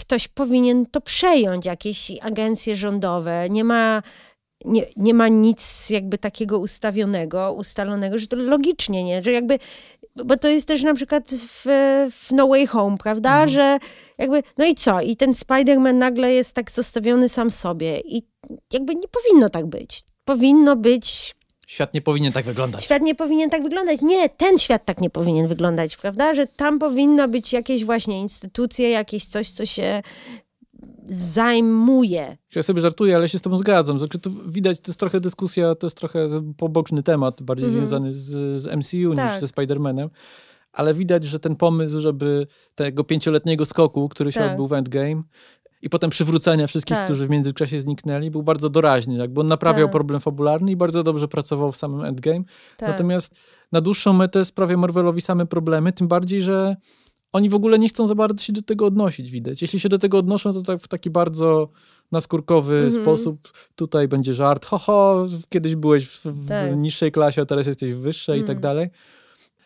[0.00, 3.46] ktoś powinien to przejąć, jakieś agencje rządowe.
[3.50, 4.02] Nie ma,
[4.64, 9.22] nie, nie ma nic jakby takiego ustawionego, ustalonego, że to logicznie, nie?
[9.22, 9.58] Że jakby,
[10.24, 11.64] bo to jest też na przykład w,
[12.12, 13.46] w No Way Home, prawda?
[13.46, 13.78] Że
[14.18, 15.00] jakby, no i co?
[15.00, 18.22] I ten Spider-Man nagle jest tak zostawiony sam sobie i
[18.72, 20.02] jakby nie powinno tak być.
[20.24, 21.34] Powinno być
[21.72, 22.84] Świat nie powinien tak wyglądać.
[22.84, 24.02] Świat nie powinien tak wyglądać.
[24.02, 26.34] Nie, ten świat tak nie powinien wyglądać, prawda?
[26.34, 30.02] Że tam powinno być jakieś właśnie instytucje, jakieś coś, co się
[31.04, 32.36] zajmuje.
[32.54, 33.98] Ja sobie żartuję, ale się z tobą zgadzam.
[33.98, 38.60] Znaczy, to widać, to jest trochę dyskusja, to jest trochę poboczny temat, bardziej związany z,
[38.62, 39.14] z MCU.
[39.16, 39.32] Tak.
[39.32, 40.08] niż ze Spider-Manem.
[40.72, 44.50] Ale widać, że ten pomysł, żeby tego pięcioletniego skoku, który się Tak.
[44.50, 45.22] odbył w Endgame
[45.82, 47.04] i potem przywrócenia wszystkich, Tak.
[47.04, 49.92] którzy w międzyczasie zniknęli, był bardzo doraźny, jakby on naprawiał Tak.
[49.92, 52.44] problem fabularny i bardzo dobrze pracował w samym Endgame.
[52.76, 52.88] Tak.
[52.88, 53.34] Natomiast
[53.72, 56.76] na dłuższą metę sprawia Marvelowi same problemy, tym bardziej, że
[57.32, 59.62] oni w ogóle nie chcą za bardzo się do tego odnosić, widać.
[59.62, 61.68] Jeśli się do tego odnoszą, to tak w taki bardzo
[62.12, 63.02] naskórkowy Mhm.
[63.02, 63.52] sposób.
[63.74, 66.62] Tutaj będzie żart, ho, ho kiedyś byłeś w, w Tak.
[66.62, 66.82] Mhm.
[66.82, 68.88] niższej klasie, a teraz jesteś w wyższej i tak dalej.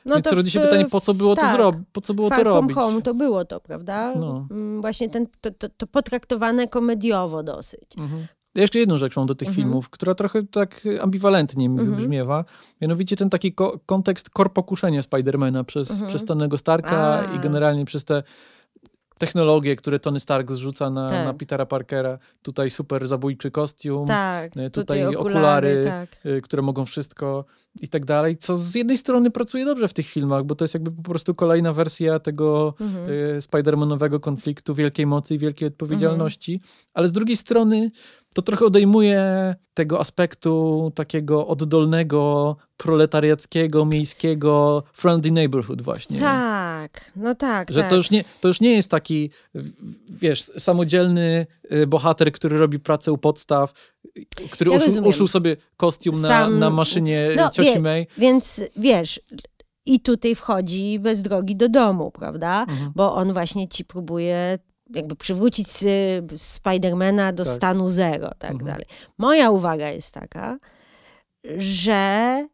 [0.07, 1.51] No Więc rodzi się w- pytanie, po co było tak.
[1.51, 1.81] to zrobić?
[1.93, 2.75] Po co było Far to From robić?
[2.77, 4.13] Home to było to, prawda?
[4.21, 4.47] No.
[4.51, 7.83] Mm, Właśnie ten, to, to, to potraktowane komediowo dosyć.
[7.99, 8.27] Mhm.
[8.55, 12.45] Ja jeszcze jedną rzecz mam do tych filmów, która trochę tak ambiwalentnie mi wybrzmiewa.
[12.81, 17.37] Mianowicie ten taki ko- kontekst korpokuszenia Spidermana przez, przez Tonego Starka A.
[17.37, 18.23] i generalnie przez te
[19.19, 21.25] technologie, które Tony Stark zrzuca na, Tak.
[21.27, 22.19] na Petera Parkera.
[22.43, 26.27] Tutaj super zabójczy kostium, Tak, y, tutaj, tutaj okulary, okulary, tak.
[26.27, 27.45] y, które mogą wszystko
[27.81, 30.75] i tak dalej, co z jednej strony pracuje dobrze w tych filmach, bo to jest
[30.75, 33.11] jakby po prostu kolejna wersja tego Mhm.
[33.11, 36.71] y, Spider-Manowego konfliktu wielkiej mocy i wielkiej odpowiedzialności, Mhm.
[36.95, 37.91] ale z drugiej strony
[38.37, 46.21] to trochę odejmuje tego aspektu takiego oddolnego, proletariackiego, miejskiego, friendly neighborhood właśnie.
[46.21, 47.91] Tak, no tak, Że tak.
[47.91, 49.31] to, już nie, to już nie jest taki,
[50.11, 53.73] wiesz, samodzielny y, bohater, który robi pracę u podstaw,
[54.51, 58.07] który Ja uszył, uszył sobie kostium na, Sam- na maszynie No, cioci wie- May.
[58.19, 59.21] Więc wiesz,
[59.87, 62.63] i tutaj wchodzi bez drogi do domu, prawda?
[62.69, 62.93] Mhm.
[62.95, 64.59] Bo on właśnie ci próbuje
[64.95, 67.53] jakby przywrócić y, Spidermana do Tak.
[67.55, 68.71] stanu zero, tak Mhm.
[68.71, 68.87] dalej.
[69.19, 70.59] Moja uwaga jest taka,
[71.57, 72.47] że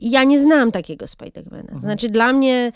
[0.00, 1.62] ja nie znam takiego Spidermana.
[1.62, 1.80] Mhm.
[1.80, 2.72] znaczy dla mnie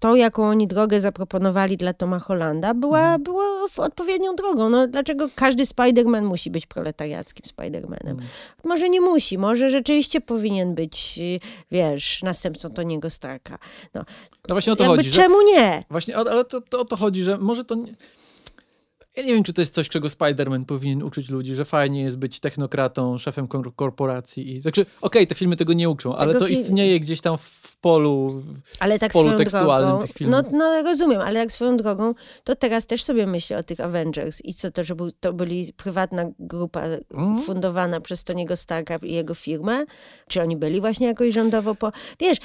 [0.00, 3.22] to, jaką oni drogę zaproponowali dla Toma Hollanda, była, Mhm.
[3.22, 4.70] była w- odpowiednią drogą.
[4.70, 8.08] No, dlaczego każdy Spiderman musi być proletariackim Spidermanem?
[8.10, 8.28] Mhm.
[8.64, 13.58] Może nie musi, może rzeczywiście powinien być, y, wiesz, następcą Toniego Starka.
[13.94, 14.04] No,
[14.48, 15.82] No właśnie o to jakby chodzi, że czemu nie?
[15.90, 17.94] Właśnie, ale to, to o to chodzi, że może to nie...
[19.20, 22.18] Ja nie wiem, czy to jest coś, czego Spider-Man powinien uczyć ludzi, że fajnie jest
[22.18, 24.56] być technokratą, szefem kor- korporacji.
[24.56, 27.76] I, znaczy, okej, te filmy tego nie uczą, ale Tego to istnieje gdzieś tam w
[27.80, 28.42] polu.
[28.78, 30.40] Ale tak polu swoją tekstualnym drogą, tych filmów.
[30.52, 32.14] No, no rozumiem, ale jak swoją drogą,
[32.44, 35.72] to teraz też sobie myślę o tych Avengers i co to, że był, to byli
[35.76, 37.40] prywatna grupa Mhm.
[37.42, 39.84] fundowana przez Toniego Starka i jego firmę?
[40.28, 41.92] Czy oni byli właśnie jakoś rządowo po...
[42.20, 42.38] Wiesz,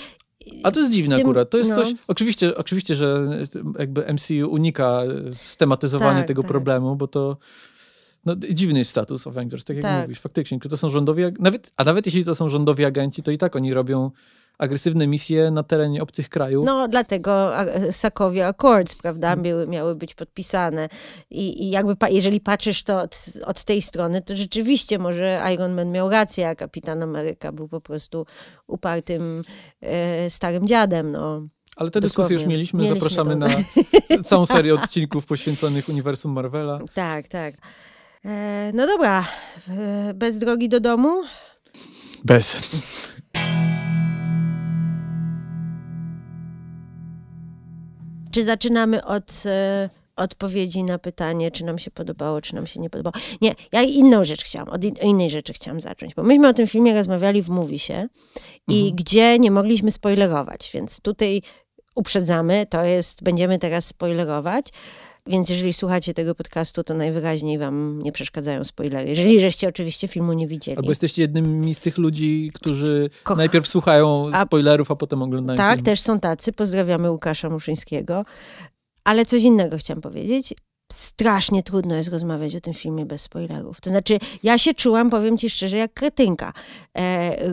[0.64, 1.50] A to jest dziwne tym- akurat.
[1.50, 1.76] To jest no.
[1.76, 1.94] coś.
[2.08, 3.28] Oczywiście, oczywiście, że
[3.80, 6.52] jakby MCU unika stematyzowania Tak, tego tak.
[6.52, 7.38] problemu, bo to.
[8.26, 10.02] No, dziwny jest status Avengers, tak jak Tak.
[10.02, 10.60] mówisz, faktycznie.
[10.60, 13.74] To są rządowi, nawet, a nawet jeśli to są rządowi agenci, to i tak oni
[13.74, 14.12] robią
[14.58, 16.66] agresywne misje na terenie obcych krajów.
[16.66, 19.42] No, dlatego a- Sakowie Accords, prawda, Mhm.
[19.48, 20.90] miały, miały być podpisane.
[21.30, 25.74] I, i jakby, pa, jeżeli patrzysz to od, od tej strony, to rzeczywiście może Iron
[25.74, 28.26] Man miał rację, a Kapitan Ameryka był po prostu
[28.68, 29.44] upartym
[29.82, 31.48] e, starym dziadem, no.
[31.76, 32.84] Ale te dyskusje już mieliśmy.
[32.84, 33.46] Mieliśmy Zapraszamy to.
[34.18, 36.80] na całą serię odcinków poświęconych uniwersum Marvela.
[36.94, 37.56] Tak, tak.
[38.26, 39.26] E, no dobra,
[39.70, 41.24] e, bez drogi do domu.
[42.24, 42.62] Bez.
[48.36, 52.90] Czy zaczynamy od e, odpowiedzi na pytanie, czy nam się podobało, czy nam się nie
[52.90, 53.14] podobało?
[53.42, 56.68] Nie, ja inną rzecz chciałam, od in, innej rzeczy chciałam zacząć, bo myśmy o tym
[56.68, 58.08] filmie rozmawiali w Movisie
[58.68, 58.96] i Mhm.
[58.96, 61.42] gdzie nie mogliśmy spoilerować, więc tutaj
[61.96, 64.66] uprzedzamy, to jest, będziemy teraz spoilerować,
[65.28, 70.34] więc jeżeli słuchacie tego podcastu, to najwyraźniej wam nie przeszkadzają spoilery, jeżeli żeście oczywiście filmu
[70.34, 70.78] nie widzieli.
[70.78, 75.76] Albo jesteście jednymi z tych ludzi, którzy Koch- najpierw słuchają spoilerów, a potem oglądają Tak,
[75.76, 75.86] film.
[75.86, 76.54] też są tacy.
[76.54, 78.26] Pozdrawiamy Łukasza Muszyńskiego.
[79.04, 80.54] Ale coś innego chciałam powiedzieć.
[80.92, 83.82] Strasznie trudno jest rozmawiać o tym filmie bez spoilerów.
[83.82, 86.54] To znaczy, ja się czułam, powiem ci szczerze, jak kretynka.
[86.98, 87.48] E, e,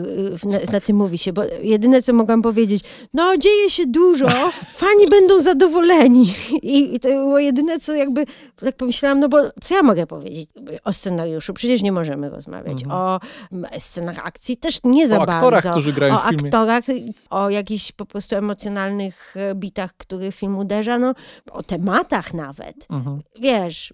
[0.45, 4.27] na, na tym mówi się, bo jedyne, co mogłam powiedzieć, no dzieje się dużo,
[4.81, 6.33] fani będą zadowoleni.
[6.61, 8.25] I, I to było jedyne, co jakby,
[8.55, 10.49] tak pomyślałam, no bo co ja mogę powiedzieć
[10.83, 11.53] o scenariuszu?
[11.53, 12.77] Przecież nie możemy rozmawiać.
[12.89, 13.19] O
[13.51, 15.71] m, scenach akcji też nie za O aktorach, bardzo.
[15.71, 16.45] którzy grają o w filmie.
[16.45, 16.83] aktorach,
[17.29, 21.13] o jakichś po prostu emocjonalnych e, bitach, które film uderza, no,
[21.51, 22.87] o tematach nawet.
[22.89, 23.23] Mhm.
[23.39, 23.93] Wiesz,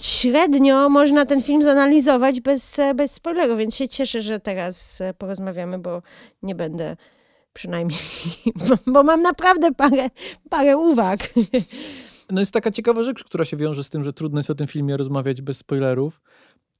[0.00, 5.14] średnio można ten film zanalizować bez, e, bez spoilerów, więc się cieszę, że teraz e,
[5.14, 6.02] porozmawiamy, bo
[6.42, 6.96] nie będę
[7.52, 7.98] przynajmniej,
[8.68, 10.10] bo, bo mam naprawdę parę,
[10.50, 11.20] parę uwag.
[12.30, 14.66] No jest taka ciekawa rzecz, która się wiąże z tym, że trudno jest o tym
[14.66, 16.20] filmie rozmawiać bez spoilerów.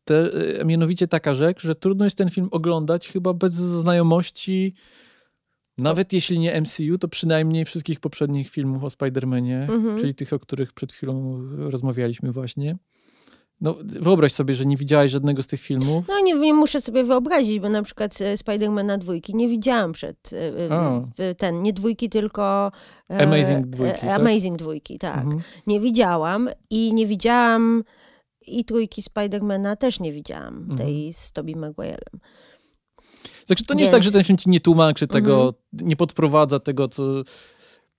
[0.04, 0.30] Te,
[0.60, 4.74] e, mianowicie taka rzecz, że trudno jest ten film oglądać chyba bez znajomości,
[5.78, 9.98] nawet jeśli nie MCU, to przynajmniej wszystkich poprzednich filmów o Spider-Manie, Mhm.
[10.00, 12.76] czyli tych, o których przed chwilą rozmawialiśmy właśnie.
[13.60, 16.04] No, wyobraź sobie, że nie widziałeś żadnego z tych filmów.
[16.08, 20.30] No nie, nie muszę sobie wyobrazić, bo na przykład e, Spidermana dwójki nie widziałam przed
[20.32, 21.00] e, A.
[21.00, 22.72] w- ten, nie dwójki, tylko
[23.10, 24.20] e, Amazing dwójki, e, tak?
[24.20, 25.24] Amazing dwójki, tak.
[25.24, 25.42] Mhm.
[25.66, 27.84] Nie widziałam i nie widziałam
[28.46, 30.78] i trójki Spidermana też nie widziałam, Mhm.
[30.78, 32.18] tej z Tobey Maguire'em.
[33.46, 34.24] Także to nie jest tak, że Więc- Mhm.
[34.24, 37.02] ten film ci nie tłumaczy tego, nie podprowadza tego, co,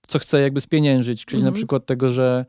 [0.06, 1.54] co chce jakby spieniężyć, czyli na Mhm.
[1.54, 2.44] przykład tego, że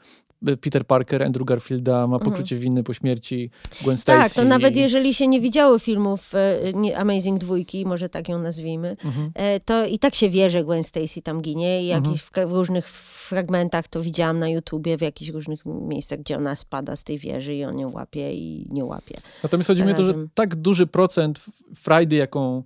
[0.61, 2.31] Peter Parker, Andrew Garfielda ma Mhm.
[2.31, 3.49] poczucie winy po śmierci
[3.81, 4.19] Gwen Stacy.
[4.23, 8.95] Tak, to nawet jeżeli się nie widziało filmów e, Amazing dwójki, może tak ją nazwijmy,
[9.05, 9.31] Mhm.
[9.35, 12.17] e, to i tak się wie, że Gwen Stacy tam ginie i Mhm.
[12.17, 16.95] w, w różnych fragmentach to widziałam na YouTubie, w jakichś różnych miejscach, gdzie ona spada
[16.95, 19.15] z tej wieży i on ją łapie i nie łapie.
[19.43, 21.39] Natomiast chodzi mi o to, że tak duży procent
[21.75, 22.63] frajdy, jaką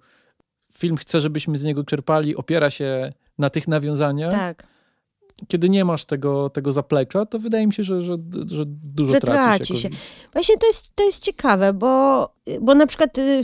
[0.81, 4.67] film chce, żebyśmy z niego czerpali, opiera się na tych nawiązaniach, Tak.
[5.47, 8.17] kiedy nie masz tego, tego zaplecza, to wydaje mi się, że, że,
[8.47, 9.67] że dużo Że tracisz.
[9.67, 9.89] traci się.
[10.33, 13.41] Właśnie to jest, to jest ciekawe, bo, bo na przykład y,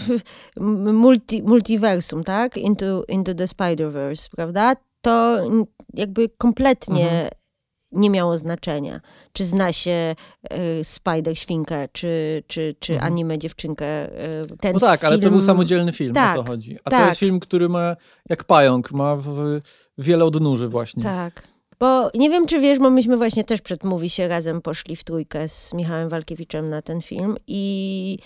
[0.93, 2.57] multi, multiversum, tak?
[2.57, 4.75] Into, into the Spider-Verse, prawda?
[5.01, 5.38] To
[5.93, 7.29] jakby kompletnie Mhm.
[7.91, 9.01] Nie miało znaczenia.
[9.33, 10.15] Czy zna się
[10.53, 13.13] y, Spider-Świnkę, czy, czy, czy Mhm.
[13.13, 13.85] anime dziewczynkę.
[14.43, 16.77] Y, ten No tak, ale to film- był samodzielny film, Tak, o to chodzi.
[16.83, 17.07] A to tak.
[17.07, 17.95] jest film, który ma,
[18.29, 19.59] jak pająk, ma w,
[19.97, 21.03] wiele odnóży właśnie.
[21.03, 21.47] Tak.
[21.79, 25.03] Bo nie wiem, czy wiesz, bo myśmy właśnie też przed Mówi się razem poszli w
[25.03, 28.17] trójkę z Michałem Walkiewiczem na ten film i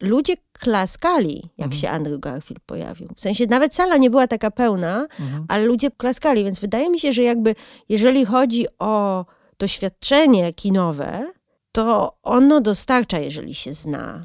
[0.00, 1.80] ludzie klaskali, jak Mhm.
[1.82, 3.08] się Andrew Garfield pojawił.
[3.16, 5.44] W sensie nawet sala nie była taka pełna, Mhm.
[5.48, 7.54] ale ludzie klaskali, więc wydaje mi się, że jakby
[7.88, 9.24] jeżeli chodzi o
[9.58, 11.32] doświadczenie kinowe,
[11.72, 14.18] to ono dostarcza, jeżeli się zna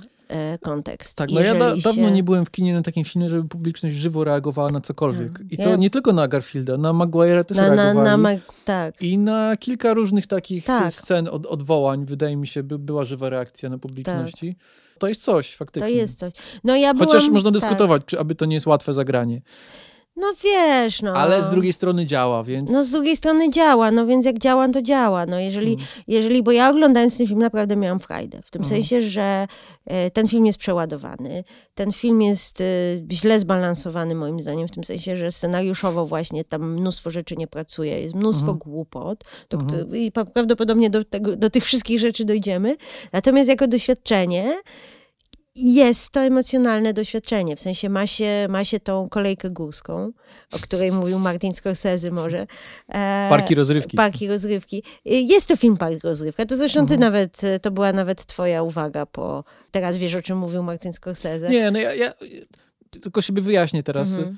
[0.61, 1.17] kontekst.
[1.17, 2.11] Tak, no ja da, dawno się...
[2.11, 5.39] nie byłem w kinie na takim filmie, żeby publiczność żywo reagowała na cokolwiek.
[5.51, 8.09] I to Ja- nie tylko na Garfielda, na Maguire'a też na, na, reagowali.
[8.09, 9.01] na, mag- tak.
[9.01, 10.93] I na kilka różnych takich Tak.
[10.93, 14.55] scen od, odwołań, wydaje mi się, by, była żywa reakcja na publiczności.
[14.99, 15.89] To jest coś To faktycznie.
[15.91, 16.34] jest coś.
[16.63, 17.61] No ja Chociaż byłam, można tak.
[17.61, 19.41] dyskutować, czy aby to nie jest łatwe zagranie.
[20.18, 21.13] No wiesz, no.
[21.13, 22.70] Ale z drugiej strony działa, więc...
[22.70, 25.26] No z drugiej strony działa, no więc jak działa, to działa.
[25.26, 25.88] No jeżeli, Mhm.
[26.07, 28.41] jeżeli bo ja oglądając ten film naprawdę miałam frajdę.
[28.45, 28.82] W tym Mhm.
[28.82, 29.47] sensie, że
[29.86, 31.43] e, ten film jest przeładowany.
[31.74, 32.63] Ten film jest e,
[33.11, 38.01] źle zbalansowany moim zdaniem, w tym sensie, że scenariuszowo właśnie tam mnóstwo rzeczy nie pracuje.
[38.01, 38.57] Jest mnóstwo Mhm.
[38.59, 39.24] głupot.
[39.49, 39.95] Do, Mhm.
[39.95, 42.76] I prawdopodobnie do, tego, do tych wszystkich rzeczy dojdziemy.
[43.13, 44.55] Natomiast jako doświadczenie
[45.56, 47.56] jest to emocjonalne doświadczenie.
[47.56, 50.12] W sensie ma się, ma się tą kolejkę górską,
[50.51, 52.47] o której mówił Martin Scorsese może.
[52.89, 53.97] E, Parki rozrywki.
[53.97, 54.84] Parki rozrywki.
[55.08, 56.45] Y, Jest to film Park Rozrywka.
[56.45, 56.99] To zresztą ty Mhm.
[56.99, 59.43] nawet, y, to była nawet twoja uwaga po...
[59.72, 61.49] Teraz wiesz, o czym mówił Martin Scorsese.
[61.49, 62.14] Nie, no ja, ja
[63.01, 64.10] tylko sobie wyjaśnię teraz.
[64.10, 64.38] Mhm.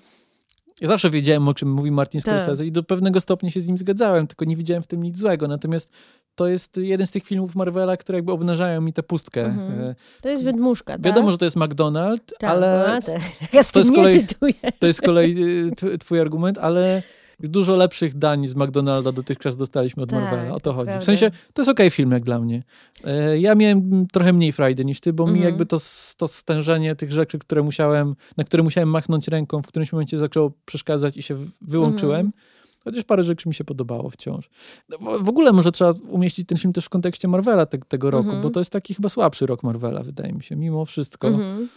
[0.82, 2.42] Ja zawsze wiedziałem, o czym mówi Martin Tak.
[2.42, 5.18] Scorsese i do pewnego stopnia się z nim zgadzałem, tylko nie widziałem w tym nic
[5.18, 5.48] złego.
[5.48, 5.92] Natomiast
[6.38, 9.46] to jest jeden z tych filmów Marvela, które jakby obnażają mi tę pustkę.
[9.46, 9.82] Mhm.
[9.82, 11.02] E, To jest wydmuszka, tak?
[11.02, 13.20] Wiadomo, że to jest McDonald's, tak, ale a, te-
[13.54, 13.94] Ja z to jest
[14.30, 14.54] cytuję.
[14.80, 15.36] to jest kolei
[15.72, 17.04] tw- twój argument, ale
[17.40, 20.50] dużo lepszych dań z McDonalda dotychczas dostaliśmy od Tak, Marvela.
[20.52, 20.86] O to to chodzi.
[20.86, 21.02] prawda.
[21.02, 22.64] W sensie, to jest okej film jak dla mnie.
[23.06, 25.46] E, Ja miałem trochę mniej frajdy niż ty, bo mi Mhm.
[25.46, 25.78] jakby to,
[26.18, 30.52] to stężenie tych rzeczy, które musiałem, na które musiałem machnąć ręką, w którymś momencie zaczęło
[30.66, 32.20] przeszkadzać i się wyłączyłem.
[32.26, 32.34] Mhm.
[32.88, 34.50] Chociaż parę rzeczy mi się podobało wciąż.
[34.90, 38.26] No, w- ogóle może trzeba umieścić ten film też w kontekście Marvela te, tego roku,
[38.26, 38.42] Mhm.
[38.44, 41.28] bo to jest taki chyba słabszy rok Marvela, wydaje mi się, mimo wszystko.
[41.28, 41.70] Mhm.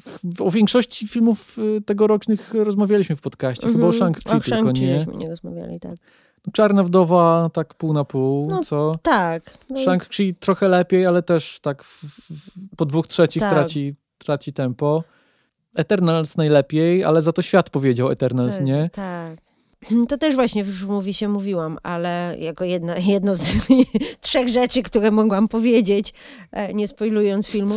[0.00, 4.12] W- O większości filmów y, tegorocznych rozmawialiśmy w podcaście, chyba o Mhm.
[4.12, 5.06] Shang-Chi O tylko, nie?
[5.18, 5.94] nie rozmawiali, tak.
[6.52, 8.92] Czarna Wdowa tak pół na pół, No, co?
[9.02, 9.58] Tak.
[9.70, 13.52] No, Shang-Chi trochę lepiej, ale też tak w, w, po dwóch trzecich Tak.
[13.52, 15.04] traci, traci tempo.
[15.76, 18.90] Eternals najlepiej, ale za to świat powiedział Eternals, tak, nie?
[18.92, 19.38] Tak.
[20.08, 23.46] To też właśnie już mówi się mówiłam, ale jako jedna, jedno z
[24.20, 26.14] trzech rzeczy, które mogłam powiedzieć,
[26.52, 27.74] e, nie spoilując filmu,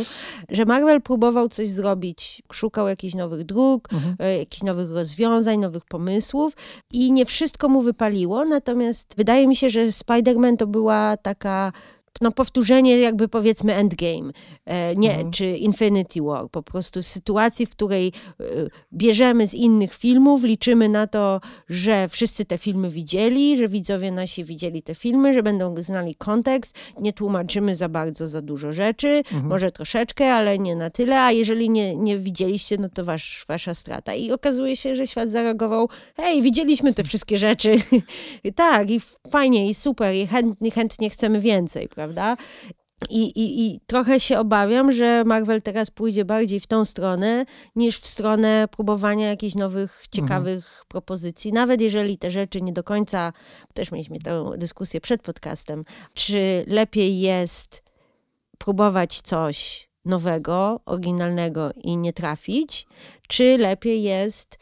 [0.48, 4.16] że Marvel próbował coś zrobić, szukał jakichś nowych dróg, Mhm.
[4.18, 6.52] e, jakichś nowych rozwiązań, nowych pomysłów
[6.92, 11.72] i nie wszystko mu wypaliło, natomiast wydaje mi się, że Spider-Man to była taka
[12.20, 14.32] no, powtórzenie jakby powiedzmy Endgame,
[14.64, 15.30] e, nie, Mhm.
[15.30, 18.44] czy Infinity War, po prostu sytuacji, w której e,
[18.92, 24.44] bierzemy z innych filmów, liczymy na to, że wszyscy te filmy widzieli, że widzowie nasi
[24.44, 29.46] widzieli te filmy, że będą znali kontekst, nie tłumaczymy za bardzo za dużo rzeczy, Mhm.
[29.46, 33.74] może troszeczkę, ale nie na tyle, a jeżeli nie, nie widzieliście, no to wasz, wasza
[33.74, 34.14] strata.
[34.14, 37.76] I okazuje się, że świat zareagował, hej, widzieliśmy te wszystkie rzeczy,
[38.54, 39.00] tak, i
[39.30, 42.36] fajnie, i super, i chętnie, chętnie chcemy więcej, prawda?
[43.10, 47.44] I, i, I trochę się obawiam, że Marvel teraz pójdzie bardziej w tą stronę,
[47.76, 51.52] niż w stronę próbowania jakichś nowych, ciekawych propozycji.
[51.52, 53.32] Nawet jeżeli te rzeczy nie do końca,
[53.74, 55.84] też mieliśmy tę dyskusję przed podcastem,
[56.14, 57.82] czy lepiej jest
[58.58, 62.86] próbować coś nowego, oryginalnego i nie trafić,
[63.28, 64.58] czy lepiej jest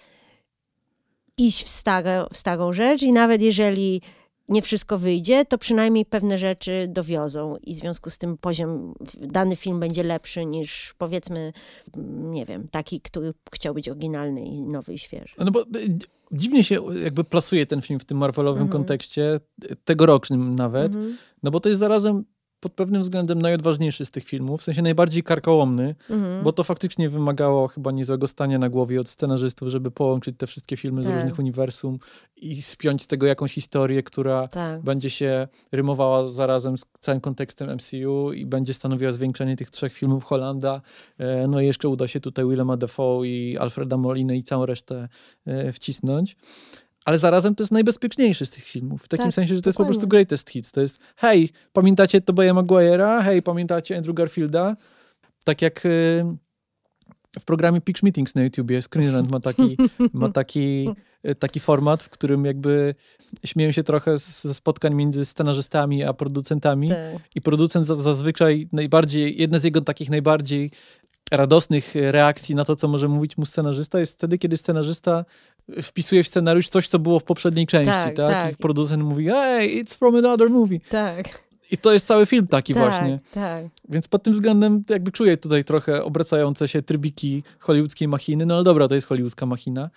[1.38, 4.02] iść w, stare, w starą rzecz i nawet jeżeli
[4.48, 9.56] nie wszystko wyjdzie, to przynajmniej pewne rzeczy dowiozą i w związku z tym poziom, dany
[9.56, 11.52] film będzie lepszy niż powiedzmy,
[11.96, 15.34] mm, nie wiem, taki, który chciał być oryginalny i nowy i świeży.
[15.38, 18.72] No bo dzi- dziwnie się jakby plasuje ten film w tym Marvelowym Mhm.
[18.80, 19.40] kontekście,
[19.70, 21.16] y, tegorocznym nawet, Mhm.
[21.42, 22.24] no bo to jest zarazem
[22.66, 26.44] pod pewnym względem najodważniejszy z tych filmów, w sensie najbardziej karkołomny, Mhm.
[26.44, 30.76] bo to faktycznie wymagało chyba niezłego stania na głowie od scenarzystów, żeby połączyć te wszystkie
[30.76, 31.14] filmy z Tak.
[31.14, 31.98] różnych uniwersum
[32.36, 34.82] i spiąć z tego jakąś historię, która tak.
[34.82, 40.24] będzie się rymowała zarazem z całym kontekstem MCU i będzie stanowiła zwieńczenie tych trzech filmów
[40.24, 40.80] Holanda.
[41.18, 45.08] E, No i jeszcze uda się tutaj Willema Dafoe i Alfreda Molina i całą resztę
[45.46, 46.36] e, wcisnąć.
[47.06, 49.02] Ale zarazem to jest najbezpieczniejszy z tych filmów.
[49.02, 50.72] W takim Tak, sensie, że to jest po prostu greatest hits.
[50.72, 53.22] To jest, hej, pamiętacie Tobeya Maguire'a?
[53.22, 54.76] Hej, pamiętacie Andrew Garfielda?
[55.44, 56.24] Tak jak y,
[57.40, 59.76] w programie Pitch Meetings na YouTubie Screen Rant ma taki,
[60.12, 60.88] ma taki,
[61.28, 62.94] y, taki format, w którym jakby
[63.44, 66.88] śmieją się trochę ze spotkań między scenarzystami a producentami.
[66.88, 66.98] Tak.
[67.34, 70.70] I producent za- zazwyczaj najbardziej, jedna z jego takich najbardziej
[71.32, 75.24] radosnych reakcji na to, co może mówić mu scenarzysta, jest wtedy, kiedy scenarzysta
[75.82, 78.16] wpisuje w scenariusz coś, co było w poprzedniej części, tak?
[78.16, 78.52] Tak, tak.
[78.52, 80.80] I producent mówi, hey, it's from another movie.
[80.88, 83.20] Tak, I to jest cały film taki tak, właśnie.
[83.34, 83.64] tak.
[83.88, 88.64] Więc pod tym względem jakby czuję tutaj trochę obracające się trybiki hollywoodzkiej machiny, no ale
[88.64, 89.90] dobra, to jest hollywoodzka machina.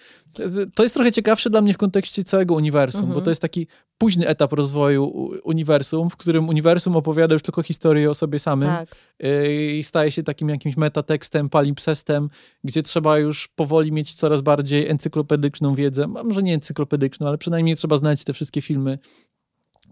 [0.76, 3.13] To jest trochę ciekawsze dla mnie w kontekście całego uniwersum, Mhm.
[3.20, 3.67] bo to jest taki
[3.97, 8.95] późny etap rozwoju uniwersum, w którym uniwersum opowiada już tylko historię o sobie samym tak.
[9.20, 12.30] yy, i staje się takim jakimś metatekstem, palimpsestem,
[12.63, 17.97] gdzie trzeba już powoli mieć coraz bardziej encyklopedyczną wiedzę, może nie encyklopedyczną, ale przynajmniej trzeba
[17.97, 18.99] znać te wszystkie filmy,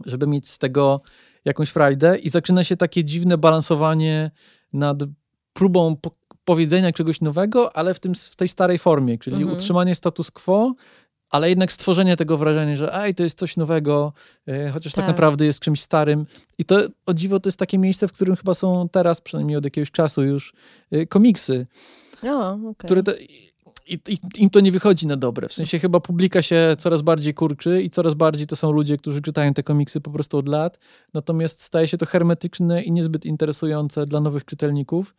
[0.05, 1.01] żeby mieć z tego
[1.48, 4.32] jakąś frajdę i zaczyna się takie dziwne balansowanie
[4.74, 4.98] nad
[5.54, 6.12] próbą po
[6.45, 9.56] powiedzenia czegoś nowego, ale w, tym, w tej starej formie, czyli Mhm.
[9.56, 10.74] utrzymanie status quo,
[11.32, 14.14] ale jednak stworzenie tego wrażenia, że ej, to jest coś nowego,
[14.48, 15.06] e, chociaż tak.
[15.06, 15.08] Tak.
[15.08, 16.26] naprawdę jest czymś starym.
[16.58, 19.64] I to, o dziwo, to jest takie miejsce, w którym chyba są teraz, przynajmniej od
[19.64, 20.54] jakiegoś czasu już,
[20.91, 21.68] e, komiksy,
[22.24, 22.76] O, okej.
[22.86, 23.12] które to,
[23.90, 25.48] i, i, im to nie wychodzi na dobre.
[25.48, 29.22] W sensie chyba publika się coraz bardziej kurczy i coraz bardziej to są ludzie, którzy
[29.22, 30.80] czytają te komiksy po prostu od lat,
[31.14, 35.16] natomiast staje się to hermetyczne i niezbyt interesujące dla nowych czytelników.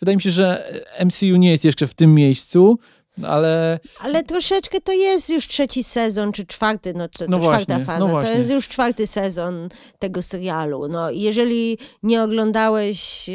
[0.00, 0.72] Wydaje mi się, że
[1.04, 2.78] MCU nie jest jeszcze w tym miejscu,
[3.22, 7.84] ale Ale troszeczkę to jest już trzeci sezon, czy czwarty, no, to, No czwarta właśnie,
[7.84, 7.98] faza.
[7.98, 8.30] no to właśnie.
[8.38, 10.88] jest już czwarty sezon tego serialu.
[10.88, 13.30] No, jeżeli nie oglądałeś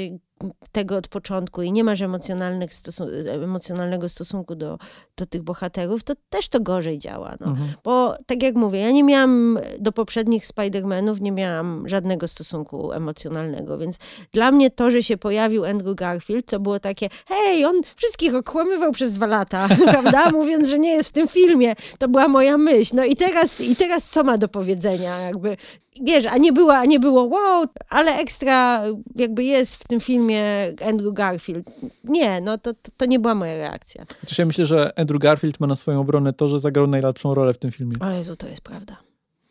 [0.72, 4.78] tego od początku i nie masz emocjonalnych stosun- emocjonalnego stosunku do,
[5.18, 7.36] do tych bohaterów, to też to gorzej działa.
[7.40, 7.48] No.
[7.48, 7.68] mhm.
[7.84, 13.78] Bo tak jak mówię, ja nie miałam do poprzednich Spider-Manów, nie miałam żadnego stosunku emocjonalnego,
[13.78, 13.98] więc
[14.32, 18.92] dla mnie to, że się pojawił Andrew Garfield, to było takie, hej, on wszystkich okłamywał
[18.92, 21.74] przez dwa lata, prawda, mówiąc, że nie jest w tym filmie.
[22.00, 22.96] To była moja myśl.
[22.96, 25.58] No i teraz, i teraz co ma do powiedzenia, jakby,
[26.04, 28.84] wiesz, a nie, była, a nie było, wow, ale ekstra
[29.16, 30.44] jakby jest w tym filmie
[30.86, 31.68] Andrew Garfield.
[32.04, 34.06] Nie, no to, to, to nie była moja reakcja.
[34.22, 37.54] Chociaż ja myślę, że Andrew Garfield ma na swoją obronę to, że zagrał najlepszą rolę
[37.54, 37.96] w tym filmie.
[38.00, 38.98] O Jezu, to jest prawda.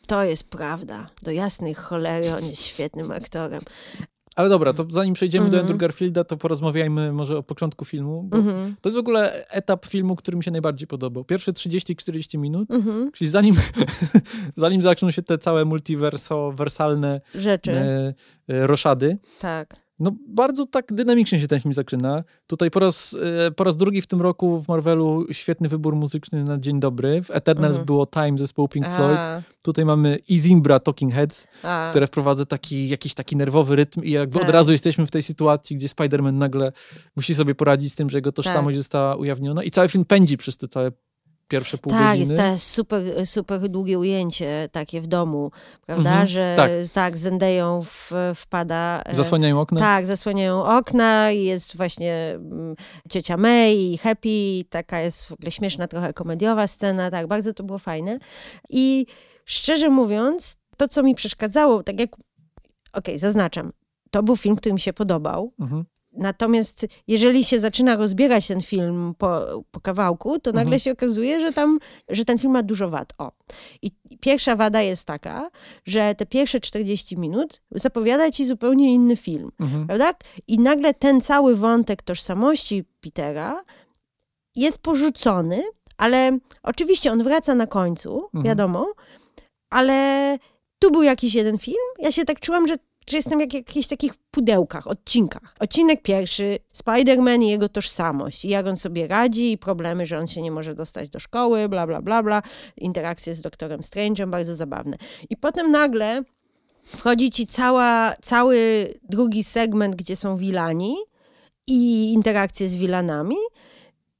[0.06, 1.06] To jest prawda.
[1.22, 3.60] Do jasnej cholery on jest świetnym aktorem.
[4.36, 5.62] Ale dobra, to zanim przejdziemy do Mhm.
[5.62, 8.76] Andrew Garfielda, to porozmawiajmy może o początku filmu, Mhm.
[8.80, 11.24] to jest w ogóle etap filmu, który mi się najbardziej podobał.
[11.24, 13.12] Pierwsze 30-40 minut, Mhm.
[13.12, 13.54] czyli zanim,
[14.56, 18.14] zanim zaczną się te całe multiwersalne Rzeczy, e,
[18.48, 19.85] e, roszady, tak.
[20.00, 22.24] No bardzo tak dynamicznie się ten film zaczyna.
[22.46, 23.16] Tutaj po raz,
[23.46, 27.22] e, po raz drugi w tym roku w Marvelu świetny wybór muzyczny na dzień dobry.
[27.22, 27.86] W Eternals Mhm.
[27.86, 29.18] było Time zespołu Pink Floyd.
[29.18, 34.10] A, Tutaj mamy Izimbra Talking Heads, a, które wprowadza taki, jakiś taki nerwowy rytm i
[34.10, 34.42] jakby Tak.
[34.42, 36.72] od razu jesteśmy w tej sytuacji, gdzie Spider-Man nagle
[37.16, 38.82] musi sobie poradzić z tym, że jego tożsamość Tak.
[38.82, 40.92] została ujawniona i cały film pędzi przez te całe
[41.48, 42.36] pierwsze pół tak, jest godziny.
[42.36, 45.50] teraz super, super długie ujęcie takie w domu,
[45.86, 46.70] prawda, Mhm, że tak.
[46.92, 49.02] tak, Zendeją w, wpada.
[49.06, 49.80] e, Zasłaniają okna.
[49.80, 52.74] Tak, zasłaniają okna i jest właśnie mm,
[53.10, 57.52] ciocia May i Happy, i taka jest w ogóle śmieszna, trochę komediowa scena, tak, bardzo
[57.52, 58.18] to było fajne.
[58.70, 59.06] I
[59.44, 62.10] szczerze mówiąc, to co mi przeszkadzało, tak jak,
[62.92, 63.72] okej, zaznaczam,
[64.10, 65.84] to był film, który mi się podobał, Mhm.
[66.16, 69.40] Natomiast jeżeli się zaczyna rozbierać ten film po,
[69.70, 70.80] po kawałku, to nagle Mhm.
[70.80, 73.12] się okazuje, że tam, że ten film ma dużo wad.
[73.18, 73.32] O.
[73.82, 73.90] I
[74.20, 75.50] pierwsza wada jest taka,
[75.86, 79.86] że te pierwsze 40 minut zapowiada ci zupełnie inny film, Mhm.
[79.86, 80.12] prawda?
[80.48, 83.64] I nagle ten cały wątek tożsamości Petera
[84.56, 85.62] jest porzucony,
[85.96, 88.44] ale oczywiście on wraca na końcu, Mhm.
[88.44, 88.86] wiadomo,
[89.70, 90.38] ale
[90.78, 91.76] tu był jakiś jeden film.
[91.98, 92.74] Ja się tak czułam, że,
[93.06, 95.54] że jestem jak w jakichś takich pudełkach, odcinkach.
[95.60, 98.44] Odcinek pierwszy, Spider-Man i jego tożsamość.
[98.44, 101.68] I jak on sobie radzi, i problemy, że on się nie może dostać do szkoły,
[101.68, 102.42] bla, bla, bla, bla.
[102.76, 104.96] Interakcje z doktorem Strange'em, bardzo zabawne.
[105.30, 106.22] I potem nagle
[106.86, 110.96] wchodzi ci cała, cały drugi segment, gdzie są wilani
[111.66, 113.36] i interakcje z wilanami.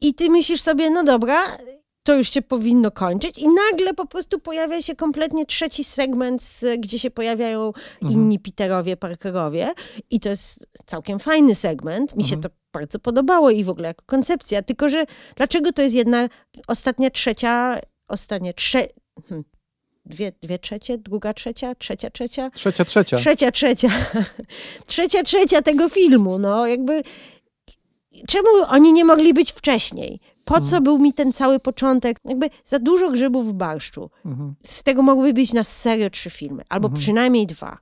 [0.01, 1.37] I ty myślisz sobie, no dobra,
[2.07, 3.39] to już się powinno kończyć.
[3.39, 7.73] I nagle po prostu pojawia się kompletnie trzeci segment, gdzie się pojawiają
[8.11, 9.75] inni Peterowie, Parkerowie.
[10.11, 12.17] I to jest całkiem fajny segment.
[12.17, 14.63] Mi się to bardzo podobało i w ogóle jako koncepcja.
[14.63, 15.05] Tylko, że
[15.37, 16.29] dlaczego to jest jedna,
[16.69, 17.79] ostatnia trzecia,
[18.09, 18.87] ostatnie trze...
[19.29, 19.45] Hmm.
[20.05, 23.17] Dwie, dwie trzecie, druga trzecia, trzecia trzecia, Trzecia, trzecia.
[23.17, 23.89] trzecia trzecia,
[24.87, 27.03] trzecia trzecia tego filmu, no jakby
[28.29, 30.21] czemu oni nie mogli być wcześniej?
[30.47, 32.17] Po co był mi ten cały początek?
[32.25, 34.11] Jakby za dużo grzybów w barszczu.
[34.65, 37.79] Z tego mogłyby być na serio trzy filmy, albo przynajmniej dwa.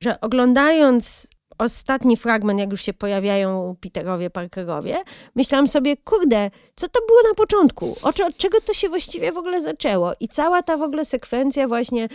[0.00, 1.28] Że oglądając
[1.58, 4.96] ostatni fragment, jak już się pojawiają Peterowie, Parkerowie,
[5.36, 7.96] myślałam sobie, kurde, co to było na początku?
[8.02, 10.12] Od, od czego to się właściwie w ogóle zaczęło?
[10.20, 12.08] I cała ta w ogóle sekwencja właśnie,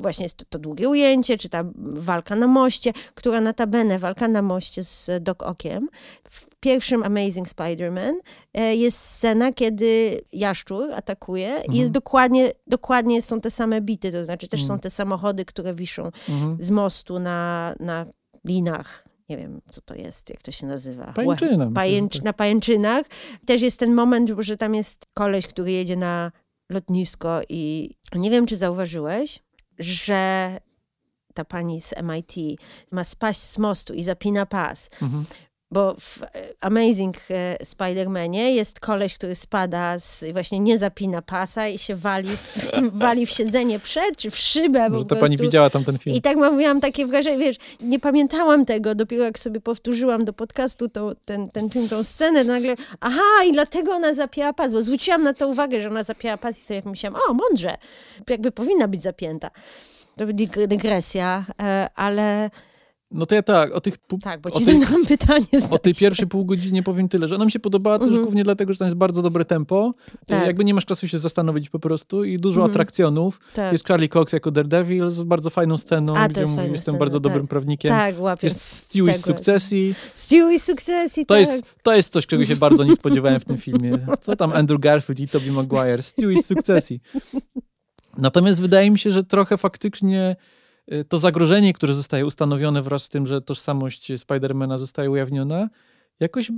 [0.00, 4.84] właśnie to, to długie ujęcie, czy ta walka na moście, która notabene, walka na moście
[4.84, 5.88] z Doc Okiem,
[6.28, 8.12] w pierwszym Amazing Spider-Man
[8.54, 11.72] e, jest scena, kiedy jaszczur atakuje Mhm.
[11.72, 15.74] i jest dokładnie, dokładnie są te same bity, to znaczy też są te samochody, które
[15.74, 16.56] wiszą Mhm.
[16.60, 18.06] z mostu na, na
[18.48, 19.08] linach.
[19.28, 21.12] Nie wiem, co to jest, jak to się nazywa.
[21.12, 22.24] Pajęczyna, Pajęcz, tak.
[22.24, 23.06] Na pajęczynach.
[23.46, 26.32] Też jest ten moment, że tam jest koleś, który jedzie na
[26.70, 29.38] lotnisko i nie wiem, czy zauważyłeś,
[29.78, 30.60] że
[31.34, 32.60] ta pani z MIT
[32.92, 34.90] ma spaść z mostu i zapina pas.
[35.02, 35.24] Mhm.
[35.70, 36.26] Bo w e,
[36.60, 42.36] Amazing e, Spider-Manie jest koleś, który spada, z, właśnie nie zapina pasa i się wali
[42.36, 42.70] w,
[43.04, 46.16] wali w siedzenie przed, czy w szybę Może ta pani widziała tam ten film.
[46.16, 50.88] I tak miałam takie wrażenie, wiesz, nie pamiętałam tego, dopiero jak sobie powtórzyłam do podcastu
[50.88, 54.82] to, ten, ten film, tą scenę, to nagle, aha, i dlatego ona zapięła pas, bo
[54.82, 57.76] zwróciłam na to uwagę, że ona zapięła pas i sobie myślałam, o, mądrze,
[58.30, 59.50] jakby powinna być zapięta.
[60.16, 62.50] To dyg- dygresja, e, ale
[63.10, 63.98] No to ja tak, o tych...
[63.98, 65.46] Pół, tak, bo ci tych, zadałam pytanie.
[65.70, 68.72] o tej pierwszej pół godziny powiem tyle, że ona mi się podobała też głównie dlatego,
[68.72, 69.86] że tam jest bardzo dobre tempo.
[69.86, 70.18] Mhm.
[70.26, 70.46] Tak.
[70.46, 73.40] Jakby nie masz czasu się zastanowić po prostu i dużo atrakcjonów.
[73.54, 73.72] Tak.
[73.72, 76.98] Jest Charlie Cox jako Daredevil z bardzo fajną sceną, A, gdzie jest mówi, jestem scena,
[76.98, 77.22] bardzo tak.
[77.22, 77.90] dobrym prawnikiem.
[77.90, 78.46] Tak, łapię.
[78.46, 79.94] Jest Stewie z sukcesji.
[80.14, 81.40] Stewie z sukcesji, To, tak.
[81.40, 83.98] jest, to jest coś, czego się bardzo nie spodziewałem w tym filmie.
[84.20, 86.02] Co tam Andrew Garfield i Tobey Maguire?
[86.02, 87.00] Stewie z sukcesji.
[88.18, 90.57] Natomiast wydaje mi się, że trochę faktycznie y,
[91.08, 95.68] to zagrożenie, które zostaje ustanowione wraz z tym, że tożsamość Spidermana zostaje ujawniona,
[96.20, 96.52] jakoś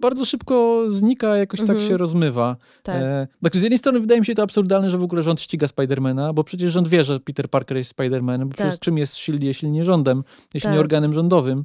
[0.00, 1.88] bardzo szybko znika, jakoś tak Mhm.
[1.88, 2.56] się rozmywa.
[2.82, 2.96] Tak.
[2.96, 5.68] E, znaczy z jednej strony wydaje mi się to absurdalne, że w ogóle rząd ściga
[5.68, 8.66] Spidermana, bo przecież rząd wie, że Peter Parker jest Spidermanem, bo Tak.
[8.66, 10.22] przecież czym jest S.H.I.E.L.D., jeśli nie rządem,
[10.54, 10.80] jeśli nie Tak.
[10.80, 11.64] organem rządowym.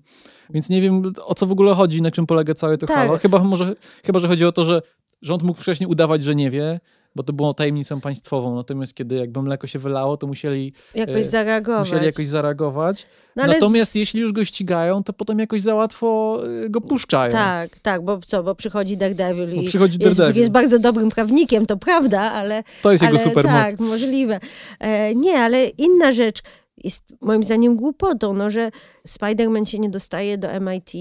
[0.50, 2.96] Więc nie wiem, o co w ogóle chodzi, na czym polega całe to Tak.
[2.98, 3.18] halo.
[3.18, 4.82] Chyba, może, chyba, że chodzi o to, że
[5.22, 6.80] rząd mógł wcześniej udawać, że nie wie,
[7.16, 8.56] bo to było tajemnicą państwową.
[8.56, 11.90] Natomiast kiedy jakby mleko się wylało, to musieli, Jakoś e, zareagować.
[11.90, 13.08] musieli jakoś zareagować.
[13.36, 17.32] No, Natomiast z- jeśli już go ścigają, to potem jakoś za łatwo e, go puszczają.
[17.32, 20.40] Tak, tak, bo co, bo przychodzi Daredevil i przychodzi jest, Daredevil.
[20.40, 22.64] jest bardzo dobrym prawnikiem, to prawda, ale...
[22.82, 23.54] To jest jego ale, supermoc.
[23.54, 24.40] Tak, możliwe.
[24.80, 26.42] E, nie, ale inna rzecz
[26.84, 28.72] jest moim zdaniem głupotą, no, że
[29.08, 30.92] Spider-Man się nie dostaje do MIT,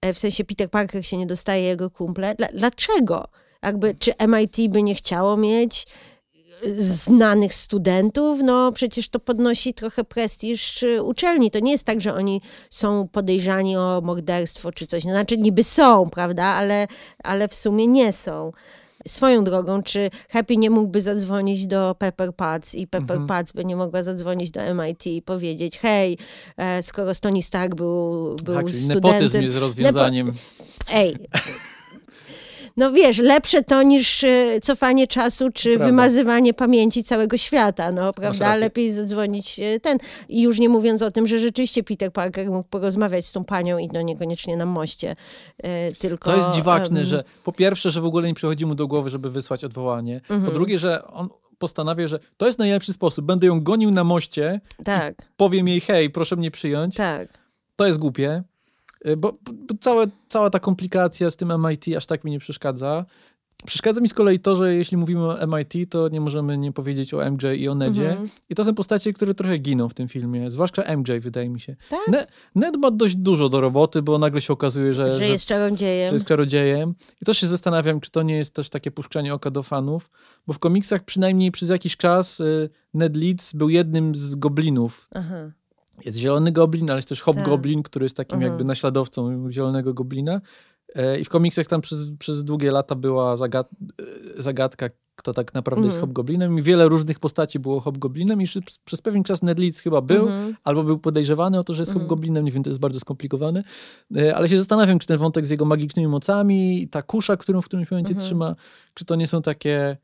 [0.00, 2.34] e, w sensie Peter Parker się nie dostaje, jego kumple.
[2.34, 3.28] Dla, dlaczego?
[3.62, 5.86] Jakby, czy MIT by nie chciało mieć
[6.76, 11.50] znanych studentów, no przecież to podnosi trochę prestiż y, uczelni.
[11.50, 12.40] To nie jest tak, że oni
[12.70, 15.04] są podejrzani o morderstwo czy coś.
[15.04, 16.86] No, Znaczy niby są, prawda, ale,
[17.24, 18.52] ale w sumie nie są.
[19.08, 23.26] Swoją drogą, czy Happy nie mógłby zadzwonić do Pepper Potts i Pepper Mhm.
[23.26, 26.18] Potts by nie mogła zadzwonić do MIT i powiedzieć, hej,
[26.56, 29.02] e, skoro Tony Stark był, był Tak, studentem...
[29.02, 30.32] nepotyzm jest rozwiązaniem.
[30.92, 31.16] Ej.
[32.78, 35.86] No wiesz, lepsze to niż e, cofanie czasu, czy Prawda.
[35.86, 38.54] wymazywanie pamięci całego świata, no prawda?
[38.54, 39.98] Lepiej zadzwonić e, ten.
[40.28, 43.78] I już nie mówiąc o tym, że rzeczywiście Peter Parker mógł porozmawiać z tą panią
[43.78, 45.16] i no niekoniecznie na moście,
[45.58, 46.30] e, tylko...
[46.30, 49.10] To jest dziwaczne, em, że po pierwsze, że w ogóle nie przychodzi mu do głowy,
[49.10, 50.16] żeby wysłać odwołanie.
[50.16, 50.44] Mhm.
[50.44, 53.24] Po drugie, że on postanawia, że to jest najlepszy sposób.
[53.24, 56.94] Będę ją gonił na moście, Tak, powiem jej, hej, proszę mnie przyjąć.
[56.94, 57.28] tak.
[57.76, 58.42] To jest głupie.
[59.06, 63.04] Y, Bo, bo całe, cała ta komplikacja z tym MIT aż tak mi nie przeszkadza.
[63.66, 67.14] Przeszkadza mi z kolei to, że jeśli mówimy o MIT, to nie możemy nie powiedzieć
[67.14, 68.10] o MJ i o Nedzie.
[68.10, 68.28] Mhm.
[68.50, 70.50] I to są postacie, które trochę giną w tym filmie.
[70.50, 71.76] Zwłaszcza MJ, wydaje mi się.
[71.90, 72.00] Tak?
[72.08, 76.08] Ne, Ned ma dość dużo do roboty, bo nagle się okazuje, że, Że jest czarodziejem.
[76.10, 76.94] że jest czarodziejem.
[77.22, 80.10] I też się zastanawiam, czy to nie jest też takie puszczanie oka do fanów,
[80.46, 85.08] bo w komiksach przynajmniej przez jakiś czas y, Ned Leeds był jednym z goblinów.
[85.14, 85.50] Aha.
[86.04, 87.90] Jest zielony goblin, ale jest też hobgoblin, Tak.
[87.90, 88.52] który jest takim Mhm.
[88.52, 90.40] jakby naśladowcą zielonego goblina.
[90.94, 93.68] E, I w komiksach tam przez, przez długie lata była zagad
[94.38, 96.08] e, zagadka, kto tak naprawdę jest Mhm.
[96.08, 98.46] hobgoblinem i wiele różnych postaci było hobgoblinem i
[98.84, 100.54] przez pewien czas Ned Leeds chyba był, Mhm.
[100.64, 103.64] albo był podejrzewany o to, że jest hobgoblinem, nie wiem, to jest bardzo skomplikowane,
[104.16, 107.64] E, ale się zastanawiam, czy ten wątek z jego magicznymi mocami ta kusza, którą w
[107.64, 108.26] którymś momencie Mhm.
[108.26, 108.54] trzyma,
[108.94, 109.96] czy to nie są takie...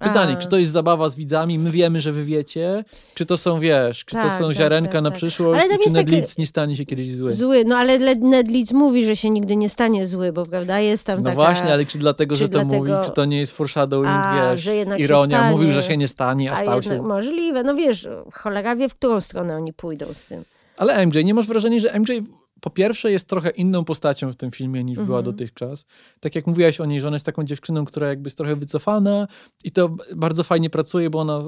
[0.00, 0.36] Pytanie, A.
[0.36, 2.84] czy to jest zabawa z widzami, my wiemy, że wy wiecie,
[3.14, 5.16] czy to są, wiesz, czy to Tak, są tak, ziarenka tak, na tak.
[5.16, 7.32] przyszłość, Ale czy Ned Leeds nie stanie się kiedyś zły.
[7.32, 10.78] Zły, no ale Le- Ned Leeds mówi, że się nigdy nie stanie zły, bo prawda,
[10.80, 11.34] jest tam No taka...
[11.34, 14.50] właśnie, ale czy dlatego, czy że to dlatego- mówi, czy to nie jest foreshadowing, A,
[14.50, 15.50] wiesz, że jednak ironia, stanie.
[15.56, 17.02] mówił, że się nie stanie, a, A stał się.
[17.02, 20.44] możliwe, no wiesz, cholera wie, w którą stronę oni pójdą z tym.
[20.76, 22.12] Ale MJ, nie masz wrażenia, że MJ
[22.60, 25.24] po pierwsze jest trochę inną postacią w tym filmie niż była Mhm.
[25.24, 25.84] dotychczas.
[26.20, 29.28] Tak jak mówiłaś o niej, że ona jest taką dziewczyną, która jakby jest trochę wycofana
[29.64, 31.42] i to bardzo fajnie pracuje, bo ona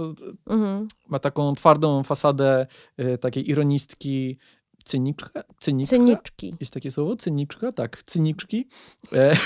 [0.46, 0.88] Mhm.
[1.08, 2.66] ma taką twardą fasadę
[3.00, 4.38] y, takiej ironistki,
[4.84, 5.96] cyniczka, cyniczka.
[5.96, 6.54] Cyniczki.
[6.61, 7.16] Jest takie słowo?
[7.16, 7.72] Cyniczka?
[7.72, 8.68] Tak, cyniczki.
[9.12, 9.36] E,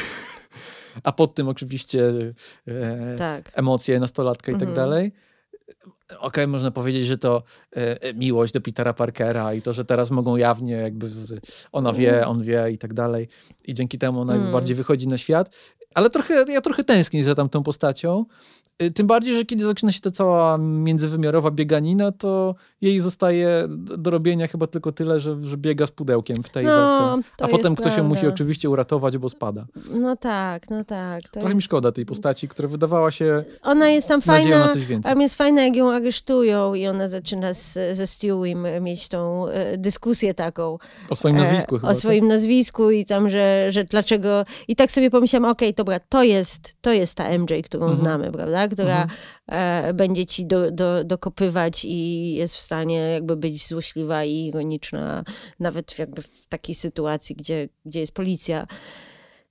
[1.04, 2.12] a pod tym oczywiście
[2.68, 3.50] e, Tak.
[3.54, 4.76] emocje nastolatka i tak Mhm.
[4.76, 5.12] dalej.
[6.20, 7.42] Okej, można powiedzieć, że to
[7.76, 11.40] e, miłość do Petera Parkera i to, że teraz mogą jawnie jakby z,
[11.72, 13.28] ona wie, on wie i tak dalej
[13.64, 14.52] i dzięki temu ona Mm.
[14.52, 15.56] bardziej wychodzi na świat.
[15.94, 18.24] Ale trochę, ja trochę tęsknię za tamtą postacią.
[18.82, 22.54] Y, Tym bardziej, że kiedy zaczyna się ta cała międzywymiarowa bieganina, to
[22.84, 23.64] jej zostaje
[23.98, 27.36] do robienia chyba tylko tyle, że, że biega z pudełkiem w tej No, we w
[27.36, 29.64] to A potem ktoś ją musi oczywiście uratować, bo spada.
[29.90, 31.22] No tak, no tak.
[31.22, 31.64] To Trochę mi jest...
[31.64, 35.12] szkoda tej postaci, która wydawała się Ona jest tam fajna, na coś więcej.
[35.12, 39.78] a jest fajna, jak ją aresztują i ona zaczyna z, ze Stewiem mieć tą e,
[39.78, 40.78] dyskusję taką.
[41.10, 41.88] O swoim nazwisku e, chyba.
[41.88, 42.00] O tak?
[42.00, 44.44] swoim nazwisku i tam, że, że dlaczego...
[44.68, 47.94] I tak sobie pomyślałam, okej, dobra, to jest, to jest ta MJ, którą Mhm.
[48.04, 48.68] znamy, prawda?
[48.68, 49.06] Która e,
[49.94, 55.24] będzie ci do, do, dokopywać i jest w stanie jakby być złośliwa i ironiczna,
[55.60, 58.66] nawet jakby w takiej sytuacji, gdzie, gdzie jest policja.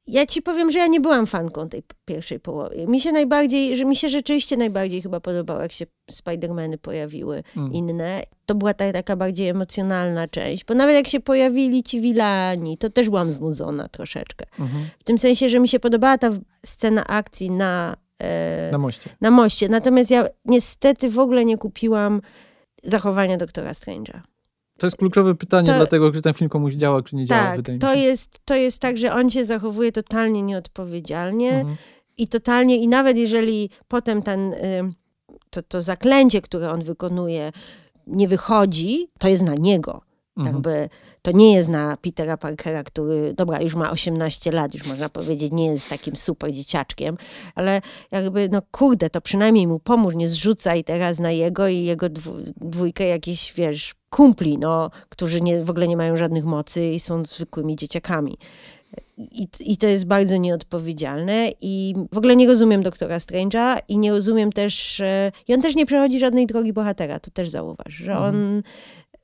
[0.07, 2.85] Ja ci powiem, że ja nie byłam fanką tej pierwszej połowy.
[2.87, 7.73] Mi się najbardziej, że mi się rzeczywiście najbardziej chyba podobało, jak się Spidermany pojawiły Mm.
[7.73, 8.23] inne.
[8.45, 12.89] To była ta taka bardziej emocjonalna część, bo nawet jak się pojawili ci wilani, to
[12.89, 14.45] też byłam znudzona troszeczkę.
[14.59, 14.85] Mhm.
[14.99, 16.29] W tym sensie, że mi się podobała ta
[16.65, 18.02] scena akcji na, e,
[18.71, 19.09] Na moście.
[19.21, 19.69] na moście.
[19.69, 22.21] Natomiast ja niestety w ogóle nie kupiłam
[22.83, 24.19] zachowania doktora Strange'a.
[24.77, 27.55] To jest kluczowe pytanie, To- dlatego, czy ten film komuś działa, czy nie działa, Tak,
[27.55, 27.99] wydaje mi to się.
[27.99, 31.75] jest, to jest tak, że on się zachowuje totalnie nieodpowiedzialnie Mhm.
[32.17, 34.57] i totalnie, i nawet jeżeli potem ten, y,
[35.49, 37.51] to, to zaklęcie, które on wykonuje,
[38.07, 40.01] nie wychodzi, to jest na niego.
[40.37, 40.55] Mhm.
[40.55, 40.89] Jakby
[41.21, 45.51] to nie jest na Petera Parkera, który, dobra, już ma 18 lat, już można powiedzieć,
[45.51, 47.17] nie jest takim super dzieciaczkiem,
[47.55, 47.81] ale
[48.11, 52.07] jakby, no kurde, to przynajmniej mu pomóż, nie zrzucaj teraz na jego i jego
[52.57, 57.25] dwójkę jakichś, wiesz, kumpli, no, którzy nie, w ogóle nie mają żadnych mocy i są
[57.25, 58.37] zwykłymi dzieciakami.
[59.17, 64.11] I, I to jest bardzo nieodpowiedzialne i w ogóle nie rozumiem doktora Strange'a i nie
[64.11, 68.17] rozumiem też, e, i on też nie przechodzi żadnej drogi bohatera, to też zauważ, że
[68.17, 68.63] on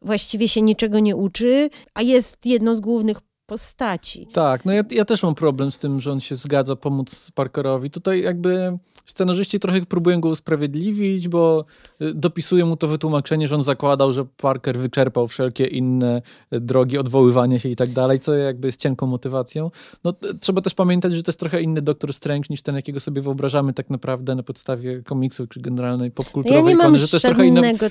[0.02, 4.28] właściwie się niczego nie uczy, a jest jedną z głównych postaci.
[4.34, 7.90] Tak, no ja, ja też mam problem z tym, że on się zgadza pomóc Parkerowi.
[7.90, 11.66] Tutaj jakby scenarzyści trochę próbują go usprawiedliwić, bo
[12.02, 16.22] y, dopisują mu to wytłumaczenie, że on zakładał, że Parker wyczerpał wszelkie inne
[16.54, 19.72] y, drogi odwoływania się i tak dalej, co jakby jest cienką motywacją.
[20.04, 23.22] No trzeba też pamiętać, że to jest trochę inny Doktor Strange niż ten, jakiego sobie
[23.22, 27.16] wyobrażamy tak naprawdę na podstawie komiksów czy generalnej Ja popkulturowej nie mam ikony, że to
[27.16, 27.46] jest trochę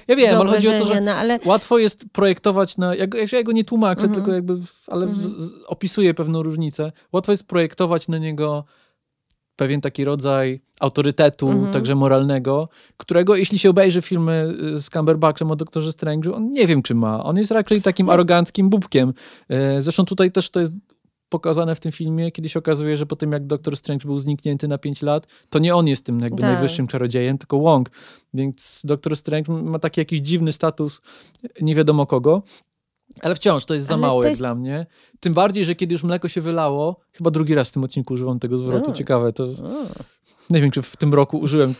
[0.08, 2.94] Ja wiem, ale chodzi o to, że no, ale Łatwo jest projektować na.
[2.94, 4.14] Ja, ja go nie tłumaczę, Mhm.
[4.14, 4.56] tylko jakby.
[4.56, 5.16] W, ale w,
[5.48, 6.92] z, opisuję pewną różnicę.
[7.12, 8.64] Łatwo jest projektować na niego
[9.56, 11.72] pewien taki rodzaj autorytetu, Mhm.
[11.72, 16.66] także moralnego, którego jeśli się obejrzy filmy y, z Cumberbatchem o Doktorze Strange'u, on nie
[16.66, 17.24] wiem, czy ma.
[17.24, 18.12] On jest raczej takim No.
[18.12, 19.14] aroganckim bubkiem.
[19.48, 20.72] E, Zresztą tutaj też to jest
[21.28, 24.68] pokazane w tym filmie, kiedy się okazuje, że po tym jak Doktor Strange był zniknięty
[24.68, 26.50] na 5 lat, to nie on jest tym jakby Tak.
[26.52, 27.88] najwyższym czarodziejem, tylko Wong.
[28.34, 31.00] Więc Doktor Strange ma taki jakiś dziwny status
[31.60, 32.42] nie wiadomo kogo.
[33.22, 34.86] Ale wciąż to jest za Ale mało to jak jest- dla mnie.
[35.20, 38.38] Tym bardziej, że kiedy już mleko się wylało, chyba drugi raz w tym odcinku używam
[38.38, 38.90] tego zwrotu.
[38.90, 38.94] A.
[38.94, 39.86] Ciekawe, to O,
[40.50, 41.74] nie wiem, czy w tym roku użyłem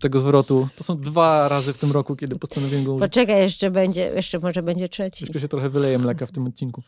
[0.00, 0.68] tego zwrotu.
[0.76, 3.08] To są dwa razy w tym roku, kiedy postanowiłem go użyć.
[3.10, 5.24] poczekaj, jeszcze będzie, jeszcze może będzie trzeci.
[5.24, 6.82] Troszkę się trochę wyleje mleka w tym odcinku.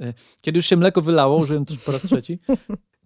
[0.00, 2.38] E, Kiedy już się mleko wylało, użyłem też po raz trzeci,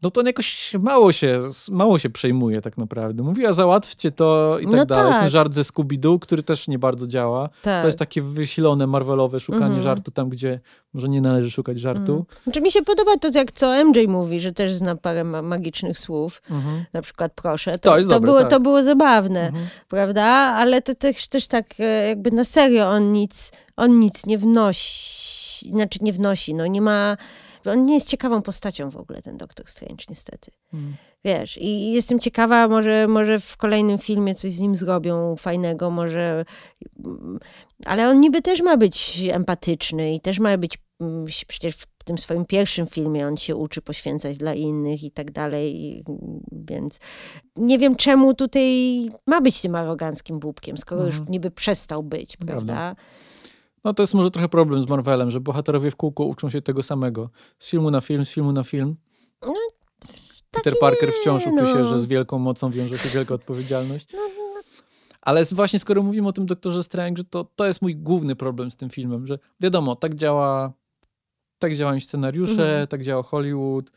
[0.02, 1.40] no to on jakoś mało się,
[1.70, 3.22] mało się przejmuje tak naprawdę.
[3.22, 5.06] Mówiła, załatwcie to i tak No dalej.
[5.06, 5.32] Jest ten tak.
[5.32, 7.48] żart ze Scooby-Doo, który też nie bardzo działa.
[7.62, 7.80] Tak.
[7.82, 9.82] To jest takie wysilone, marvelowe szukanie Mhm.
[9.82, 10.60] żartu tam, gdzie
[10.94, 12.24] może nie należy szukać żartu.
[12.44, 15.98] Znaczy mi się podoba to, jak co MJ mówi, że też zna parę ma- magicznych
[15.98, 16.84] słów, Mhm.
[16.92, 17.78] na przykład proszę.
[17.78, 18.50] To jest dobre, było, tak.
[18.50, 19.66] to było zabawne, Mhm.
[19.88, 20.24] prawda?
[20.56, 25.68] Ale to też, też tak e, jakby na serio on nic, on nic nie wnosi,
[25.70, 27.16] znaczy nie wnosi, no nie ma,
[27.70, 30.50] on nie jest ciekawą postacią w ogóle, ten Doktor Strange, niestety.
[30.74, 30.94] Mhm.
[31.24, 36.44] Wiesz, i jestem ciekawa, może, może w kolejnym filmie coś z nim zrobią fajnego, może.
[37.84, 40.78] Ale on niby też ma być empatyczny i też ma być.
[41.00, 45.30] mm, Przecież w tym swoim pierwszym filmie on się uczy poświęcać dla innych i tak
[45.30, 46.04] dalej,
[46.52, 46.98] więc
[47.56, 48.66] nie wiem, czemu tutaj
[49.26, 52.46] ma być tym aroganckim bubkiem, skoro już niby przestał być, Mhm.
[52.48, 52.74] Prawda.
[52.74, 53.02] prawda?
[53.84, 56.82] No to jest może trochę problem z Marvelem, że bohaterowie w kółko uczą się tego
[56.82, 57.30] samego.
[57.58, 58.96] Z filmu na film, z filmu na film.
[60.50, 61.84] Peter Parker wciąż uczy się, no.
[61.84, 64.06] że z wielką mocą wiąże się wielka odpowiedzialność.
[65.20, 68.76] Ale właśnie skoro mówimy o tym Doktorze Strange, to to jest mój główny problem z
[68.76, 70.72] tym filmem, że wiadomo, tak działa
[71.58, 72.86] tak działają scenariusze, Mhm.
[72.86, 73.90] tak działa Hollywood,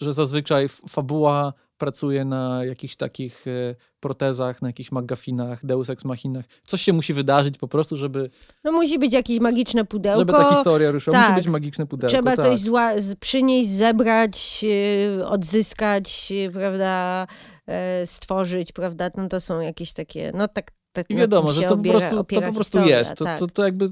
[0.00, 6.44] że zazwyczaj fabuła pracuje na jakichś takich e, protezach, na jakichś magafinach, deus ex machinach.
[6.66, 8.30] Coś się musi wydarzyć po prostu, żeby,
[8.64, 10.18] No musi być jakieś magiczne pudełko.
[10.18, 11.18] żeby ta historia ruszyła.
[11.18, 11.36] Musi tak.
[11.36, 12.12] być magiczne pudełko.
[12.16, 12.46] Trzeba tak.
[12.46, 17.26] coś zła, przynieść, zebrać, yy, odzyskać, yy, prawda,
[17.66, 21.76] e, stworzyć, prawda, no to są jakieś takie, no tak, tak I wiadomo, że to
[21.76, 23.14] po prostu, to po prostu jest.
[23.14, 23.38] To, tak.
[23.38, 23.88] to, to jakby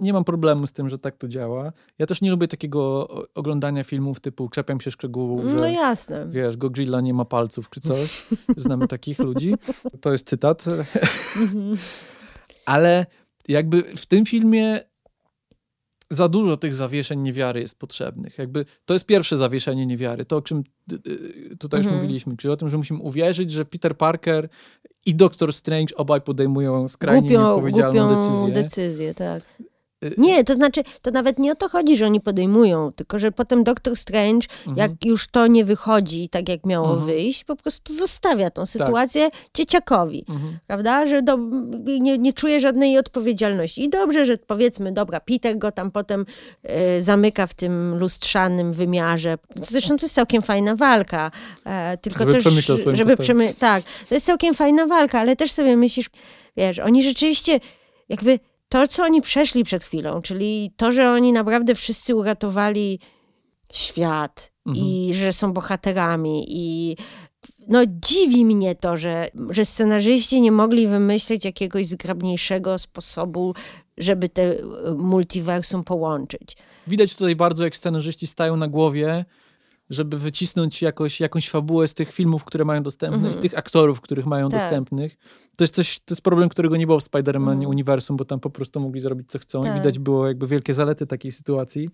[0.00, 1.72] nie mam problemu z tym, że tak to działa.
[1.98, 6.26] Ja też nie lubię takiego oglądania filmów typu czepiam się szczegółów, No że jasne.
[6.28, 8.26] wiesz, Godzilla nie ma palców czy coś.
[8.56, 9.54] Znamy takich ludzi.
[10.00, 10.64] To jest cytat.
[11.40, 11.76] Mhm.
[12.66, 13.06] Ale
[13.48, 14.80] jakby w tym filmie
[16.12, 18.38] za dużo tych zawieszeń niewiary jest potrzebnych.
[18.38, 20.62] Jakby to jest pierwsze zawieszenie niewiary, to o czym
[21.58, 21.94] tutaj już Mhm.
[22.02, 24.48] mówiliśmy, czyli o tym, że musimy uwierzyć, że Peter Parker
[25.06, 28.62] i Doktor Strange obaj podejmują skrajnie Głupią, nieodpowiedzialną głupią decyzję.
[28.62, 29.42] decyzję, tak.
[30.04, 33.32] Y, Nie, to znaczy, to nawet nie o to chodzi, że oni podejmują, tylko że
[33.32, 34.76] potem Doktor Strange, Mhm.
[34.76, 37.06] jak już to nie wychodzi tak, jak miało Mhm.
[37.06, 40.24] wyjść, po prostu zostawia tą sytuację dzieciakowi.
[40.28, 40.58] Mhm.
[40.66, 41.38] prawda, że do,
[42.00, 43.84] nie, nie czuje żadnej odpowiedzialności.
[43.84, 46.26] I dobrze, że powiedzmy, dobra, Peter go tam potem
[46.62, 49.38] e, zamyka w tym lustrzanym wymiarze.
[49.62, 51.30] Zresztą to jest całkiem fajna walka.
[51.66, 55.36] E, tylko Żeby też, przemyślał swoją żeby przemy- Tak, to jest całkiem fajna walka, ale
[55.36, 56.06] też sobie myślisz,
[56.56, 57.60] wiesz, oni rzeczywiście
[58.08, 58.38] jakby
[58.70, 62.98] to, co oni przeszli przed chwilą, czyli to, że oni naprawdę wszyscy uratowali
[63.72, 64.86] świat Mhm.
[64.86, 66.96] i że są bohaterami i
[67.68, 73.54] no dziwi mnie to, że, że scenarzyści nie mogli wymyślić jakiegoś zgrabniejszego sposobu,
[73.98, 74.56] żeby te e,
[74.98, 76.56] multiversum połączyć.
[76.86, 79.24] Widać tutaj bardzo, jak scenarzyści stają na głowie,
[79.90, 84.00] żeby wycisnąć jakoś, jakąś fabułę z tych filmów, które mają dostępne, i z tych aktorów,
[84.00, 84.60] których mają Mhm.
[84.60, 84.70] Tak.
[84.70, 85.16] dostępnych.
[85.56, 87.66] To jest coś, to jest problem, którego nie było w Spider-Manie Mhm.
[87.70, 89.72] uniwersum, bo tam po prostu mogli zrobić co chcą Tak.
[89.72, 91.88] i widać było jakby wielkie zalety takiej sytuacji.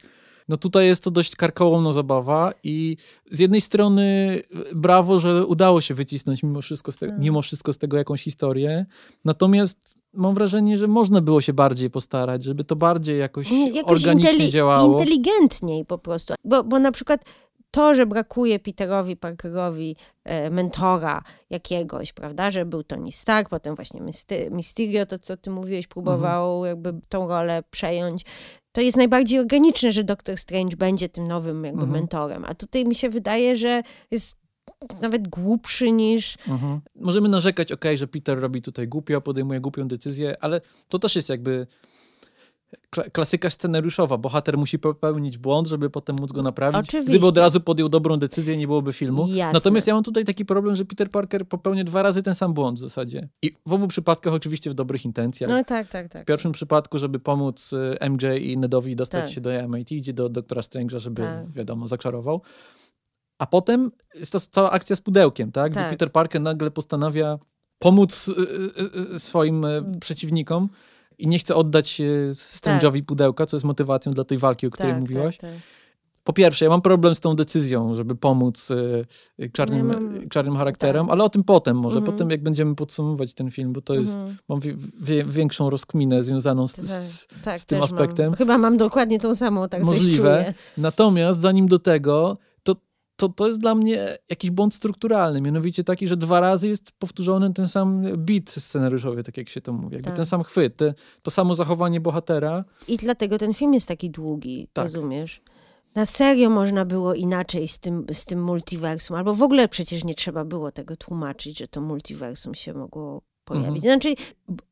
[0.49, 2.97] No tutaj jest to dość karkołomna zabawa i
[3.31, 4.41] z jednej strony
[4.75, 7.19] brawo, że udało się wycisnąć mimo wszystko z, te, Tak.
[7.19, 8.87] mimo wszystko z tego jakąś historię,
[9.25, 14.49] natomiast mam wrażenie, że można było się bardziej postarać, żeby to bardziej jakoś, jakoś organicznie
[14.49, 14.93] działało.
[14.93, 16.35] Inteligentniej po prostu.
[16.45, 17.25] Bo, bo na przykład
[17.71, 24.01] to, że brakuje Peterowi Parkerowi e, mentora jakiegoś, prawda, że był Tony Stark, potem właśnie
[24.03, 26.69] Mysty- Mysterio, to co ty mówiłeś, próbował Mhm.
[26.77, 28.23] jakby tą rolę przejąć.
[28.73, 32.01] To jest najbardziej organiczne, że Doctor Strange będzie tym nowym jakby Mhm.
[32.01, 32.45] mentorem.
[32.45, 34.37] A tutaj mi się wydaje, że jest
[35.01, 36.37] nawet głupszy niż...
[36.49, 36.81] Mhm.
[36.95, 41.29] Możemy narzekać, okej, że Peter robi tutaj głupio, podejmuje głupią decyzję, ale to też jest
[41.29, 41.67] jakby
[43.13, 44.19] klasyka scenariuszowa.
[44.19, 46.89] Bohater musi popełnić błąd, żeby potem móc go naprawić.
[46.89, 47.11] Oczywiście.
[47.11, 49.29] Gdyby od razu podjął dobrą decyzję, nie byłoby filmu.
[49.29, 49.53] Jasne.
[49.53, 52.79] Natomiast ja mam tutaj taki problem, że Peter Parker popełnia dwa razy ten sam błąd
[52.79, 53.29] w zasadzie.
[53.43, 55.51] I w obu przypadkach oczywiście w dobrych intencjach.
[55.51, 56.23] No tak, tak, tak.
[56.23, 59.33] W pierwszym przypadku, żeby pomóc y, MJ i Nedowi dostać Tak.
[59.33, 61.51] się do MIT, idzie do doktora Strange'a, żeby, Tak.
[61.51, 62.43] wiadomo, zaczarował.
[63.39, 65.73] A potem jest to cała akcja z pudełkiem, tak?
[65.73, 65.91] Gdzie Tak.
[65.91, 67.39] Peter Parker nagle postanawia
[67.79, 70.69] pomóc y, y, swoim y, przeciwnikom
[71.19, 74.93] i nie chce oddać y, Strange'owi pudełka, co jest motywacją dla tej walki, o której
[74.93, 75.37] tak, mówiłaś.
[75.37, 75.61] Tak, tak.
[76.25, 79.05] Po pierwsze, ja mam problem z tą decyzją, żeby pomóc y,
[79.43, 82.13] y, czarnym, mam- czarnym charakterom, ale o tym potem może, Mhm.
[82.17, 84.37] potem jak będziemy podsumowywać ten film, bo to jest, Mhm.
[84.49, 84.61] mam
[85.01, 88.27] wie, większą rozkminę związaną z, z, tak, z tym też aspektem.
[88.27, 88.37] Mam.
[88.37, 90.55] Chyba mam dokładnie tą samą, tak Możliwe.
[90.79, 92.39] Natomiast zanim do tego,
[93.17, 97.53] to, to, jest dla mnie jakiś błąd strukturalny, mianowicie taki, że dwa razy jest powtórzony
[97.53, 100.17] ten sam beat scenariuszowy, tak jak się to mówi, jakby Tak.
[100.17, 102.65] ten sam chwyt, te, to samo zachowanie bohatera.
[102.89, 104.85] I dlatego ten film jest taki długi, Tak.
[104.85, 105.43] rozumiesz?
[105.95, 110.15] Na serio można było inaczej z tym, z tym multiversum, albo w ogóle przecież nie
[110.15, 113.85] trzeba było tego tłumaczyć, że to multiversum się mogło pojawić.
[113.85, 114.01] Mhm.
[114.01, 114.15] Znaczy,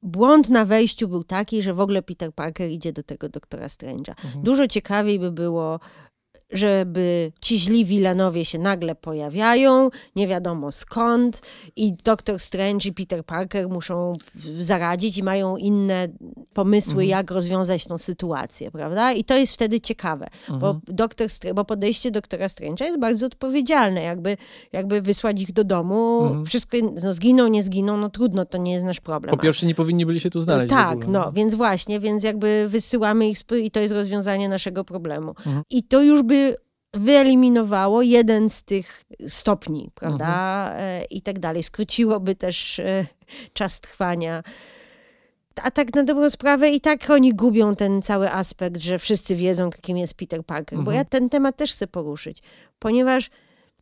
[0.02, 4.10] błąd na wejściu był taki, że w ogóle Peter Parker idzie do tego doktora Strange'a.
[4.10, 4.44] Mhm.
[4.44, 5.80] Dużo ciekawiej by było,
[6.54, 11.40] żeby ci źli wilanowie się nagle pojawiają, nie wiadomo skąd,
[11.76, 14.12] i Doktor Strange i Peter Parker muszą
[14.58, 16.08] zaradzić i mają inne
[16.54, 17.08] pomysły, Mhm.
[17.08, 19.12] jak rozwiązać tą sytuację, prawda?
[19.12, 20.80] I to jest wtedy ciekawe, bo, Mhm.
[20.88, 24.36] doktor, Str- bo podejście doktora Strange'a jest bardzo odpowiedzialne, jakby,
[24.72, 26.44] jakby wysłać ich do domu, Mhm.
[26.44, 29.30] wszystko, no zginą, nie zginą, no trudno, to nie jest nasz problem.
[29.30, 30.70] Po pierwsze, nie powinni byli się tu znaleźć.
[30.70, 35.28] Tak, ogóle, no, więc właśnie, więc jakby wysyłamy ich i to jest rozwiązanie naszego problemu.
[35.30, 35.62] Mhm.
[35.70, 36.43] I to już by
[36.96, 40.64] wyeliminowało jeden z tych stopni, prawda?
[40.66, 40.80] Mhm.
[40.80, 41.62] E, I tak dalej.
[41.62, 43.06] Skróciłoby też e,
[43.52, 44.42] czas trwania.
[45.62, 49.70] A tak na dobrą sprawę i tak oni gubią ten cały aspekt, że wszyscy wiedzą,
[49.82, 50.76] kim jest Peter Parker.
[50.78, 50.96] Bo Mhm.
[50.96, 52.38] ja ten temat też chcę poruszyć,
[52.78, 53.30] ponieważ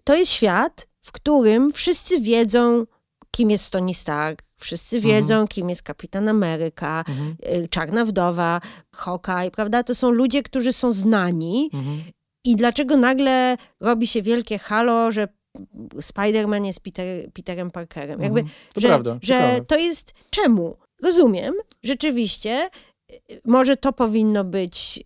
[0.04, 2.84] to jest świat, w którym wszyscy wiedzą,
[3.30, 5.48] kim jest Tony Stark, wszyscy wiedzą, Mhm.
[5.48, 7.36] kim jest Kapitan Ameryka, Mhm.
[7.64, 8.60] y, Czarna Wdowa,
[8.94, 9.82] Hawkeye, prawda?
[9.82, 12.02] To są ludzie, którzy są znani Mhm.
[12.44, 15.28] I dlaczego nagle robi się wielkie halo, że
[15.96, 18.22] Spider-Man jest Peter, Peterem Parkerem?
[18.22, 18.56] Jakby, Mhm.
[18.74, 19.64] To że, prawda, że ciekawe.
[19.64, 20.76] to jest czemu?
[21.02, 22.70] Rozumiem, rzeczywiście,
[23.12, 25.02] y, może to powinno być y,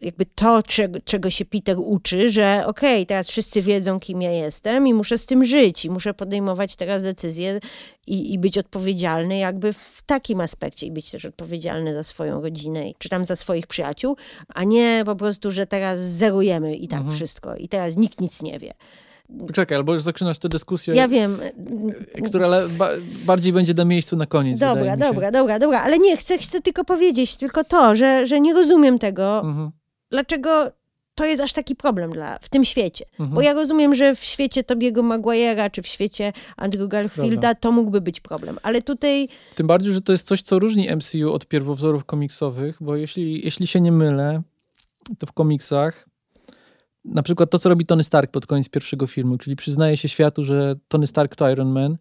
[0.00, 4.86] jakby to, czego, czego się Peter uczy, że okej, teraz wszyscy wiedzą, kim ja jestem
[4.86, 7.60] i muszę z tym żyć i muszę podejmować teraz decyzje
[8.06, 12.84] i, i być odpowiedzialny jakby w takim aspekcie i być też odpowiedzialny za swoją rodzinę,
[12.98, 14.16] czy tam za swoich przyjaciół,
[14.48, 17.16] a nie po prostu, że teraz zerujemy i tak Mhm.
[17.16, 18.72] wszystko i teraz nikt nic nie wie.
[19.52, 21.38] Czekaj, albo już zaczynasz tę dyskusję, Ja wiem,
[22.24, 22.88] która le- ba
[23.24, 24.58] bardziej będzie na miejscu na koniec.
[24.58, 28.54] Dobra, dobra, dobra, dobra, ale nie, chcę, chcę tylko powiedzieć tylko to, że, że nie
[28.54, 29.70] rozumiem tego, Mhm.
[30.10, 30.70] dlaczego
[31.14, 33.04] to jest aż taki problem dla, w tym świecie.
[33.12, 33.30] Mhm.
[33.30, 37.54] Bo ja rozumiem, że w świecie Tobiego Maguire'a, czy w świecie Andrew Garfielda Prawda.
[37.54, 41.32] to mógłby być problem, ale tutaj, Tym bardziej, że to jest coś, co różni MCU
[41.32, 44.42] od pierwowzorów komiksowych, bo jeśli, jeśli się nie mylę,
[45.18, 46.05] to w komiksach
[47.06, 50.42] na przykład to, co robi Tony Stark pod koniec pierwszego filmu, czyli przyznaje się światu,
[50.42, 51.96] że Tony Stark to Iron Man,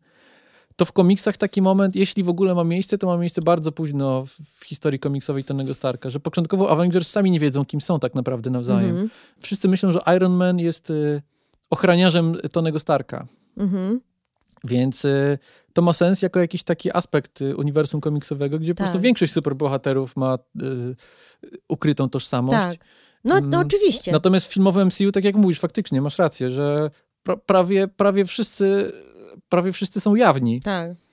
[0.76, 4.26] to w komiksach taki moment, jeśli w ogóle ma miejsce, to ma miejsce bardzo późno
[4.26, 8.16] w, w historii komiksowej Tonego Starka, że początkowo Avengers sami nie wiedzą, kim są tak
[8.16, 8.90] naprawdę nawzajem.
[8.90, 9.10] mhm,
[9.40, 11.22] Wszyscy myślą, że Iron Man jest y,
[11.70, 13.28] ochraniarzem Tonego Starka.
[13.58, 14.02] mhm,
[14.64, 15.38] Więc y,
[15.74, 18.88] to ma sens jako jakiś taki aspekt y, uniwersum komiksowego, gdzie po Tak.
[18.88, 20.96] prostu większość superbohaterów ma y,
[21.70, 22.58] ukrytą tożsamość.
[22.58, 22.78] tak.
[23.26, 24.12] No, no Mm, oczywiście.
[24.12, 26.92] Natomiast w filmowym MCU, tak jak mówisz, faktycznie masz rację, że
[27.24, 28.92] pra prawie, prawie, wszyscy,
[29.50, 30.62] prawie wszyscy są jawni.
[30.62, 31.05] tak.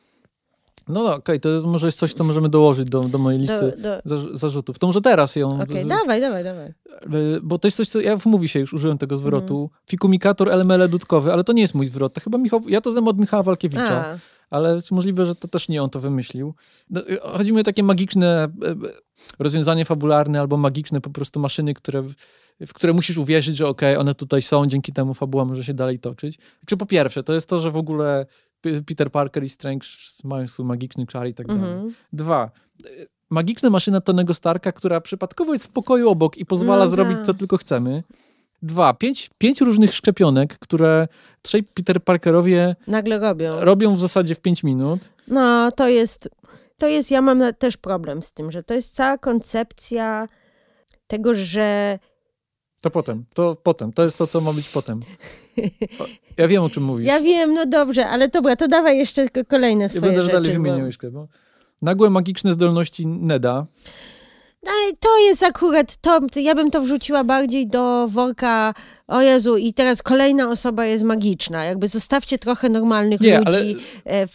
[0.89, 3.83] No, no okej, to może jest coś, co możemy dołożyć do, do mojej listy Do,
[3.83, 4.79] do, zarz- zarzutów.
[4.79, 5.61] To może teraz ją...
[5.63, 6.69] Okej, w- dawaj, dawaj, dawaj.
[7.15, 9.63] y, Bo to jest coś, co ja w mówi się już użyłem tego zwrotu.
[9.63, 9.81] Mhm.
[9.91, 12.13] Fikumikator LML dudkowy, ale to nie jest mój zwrot.
[12.15, 14.05] To chyba Michał, ja to znam od Michała Walkiewicza.
[14.07, 14.19] A,
[14.57, 16.55] ale jest możliwe, że to też nie on to wymyślił.
[16.91, 18.75] No, y, chodzi mi o takie magiczne e, e,
[19.39, 22.03] rozwiązanie fabularne albo magiczne po prostu maszyny, które,
[22.67, 25.99] w które musisz uwierzyć, że okej, one tutaj są, dzięki temu fabuła może się dalej
[25.99, 26.39] toczyć.
[26.67, 28.27] Czy po pierwsze, to jest to, że w ogóle
[28.87, 29.87] Peter Parker i Strange
[30.25, 31.63] mają swój magiczny czar i tak dalej.
[31.63, 31.95] mhm.
[32.13, 32.51] Dwa,
[32.87, 37.17] y, magiczna maszyna Tonego Starka, która przypadkowo jest w pokoju obok i pozwala No zrobić
[37.17, 37.27] tak.
[37.27, 38.03] co tylko chcemy.
[38.63, 41.09] Dwa, pięć, pięć różnych szczepionek, które
[41.43, 43.61] trzej Peter Parkerowie Nagle robią.
[43.61, 45.11] robią w zasadzie w pięć minut.
[45.29, 46.29] No, to jest,
[46.79, 50.27] to jest, ja mam też problem z tym, że to jest cała koncepcja
[51.07, 51.99] tego, że
[52.83, 53.93] To potem, to potem.
[53.93, 55.01] To jest to, co ma być potem.
[56.37, 57.07] Ja wiem, o czym mówisz.
[57.07, 60.33] ja wiem, no dobrze, ale dobra, to dawaj jeszcze ko- kolejne Ja swoje będę rzeczy.
[60.33, 61.11] dalej bo- wymieniał jeszcze.
[61.11, 61.29] Bo...
[61.83, 63.67] Nagłe magiczne zdolności Neda.
[64.67, 68.75] Ale to jest akurat, to, to ja bym to wrzuciła bardziej do worka,
[69.09, 71.65] o Jezu, i teraz kolejna osoba jest magiczna.
[71.65, 73.65] Jakby zostawcie trochę normalnych Nie, ludzi ale-
[74.05, 74.33] e, w,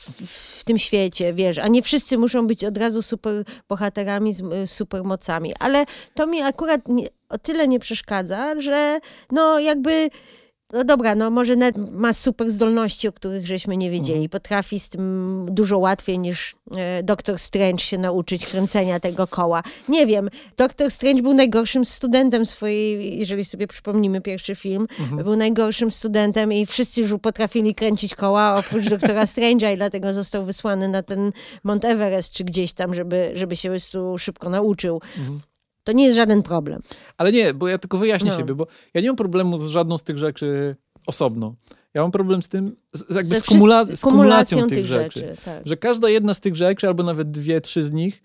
[0.60, 4.68] w tym świecie, wiesz, a nie wszyscy muszą być od razu super bohaterami z e,
[4.68, 5.54] supermocami.
[5.60, 9.00] Ale to mi akurat nie, o tyle nie przeszkadza, że
[9.32, 10.10] no jakby...
[10.74, 14.14] No dobra, no może Ned ma super zdolności, o których żeśmy nie wiedzieli.
[14.24, 14.30] Mhm.
[14.30, 19.64] Potrafi z tym dużo łatwiej niż e, Doktor Strange się nauczyć kręcenia tego koła.
[19.90, 25.24] Nie wiem, Doktor Strange był najgorszym studentem swojej, jeżeli sobie przypomnimy pierwszy film, Mhm.
[25.24, 30.46] był najgorszym studentem i wszyscy już potrafili kręcić koła oprócz Doktora Strange'a i dlatego został
[30.46, 31.32] wysłany na ten
[31.64, 33.70] Mount Everest czy gdzieś tam, żeby, żeby się
[34.18, 35.02] szybko nauczył.
[35.18, 35.42] Mhm.
[35.88, 36.82] To nie jest żaden problem.
[37.18, 38.38] Ale nie, bo ja tylko wyjaśnię No.
[38.38, 41.56] siebie, bo ja nie mam problemu z żadną z tych rzeczy osobno.
[41.94, 45.20] Ja mam problem z tym, z, jakby z, kumula- z kumulacją tych, rzeczy.
[45.20, 45.38] rzeczy.
[45.46, 45.62] tak.
[45.68, 48.24] Że każda jedna z tych rzeczy, albo nawet dwie, trzy z nich,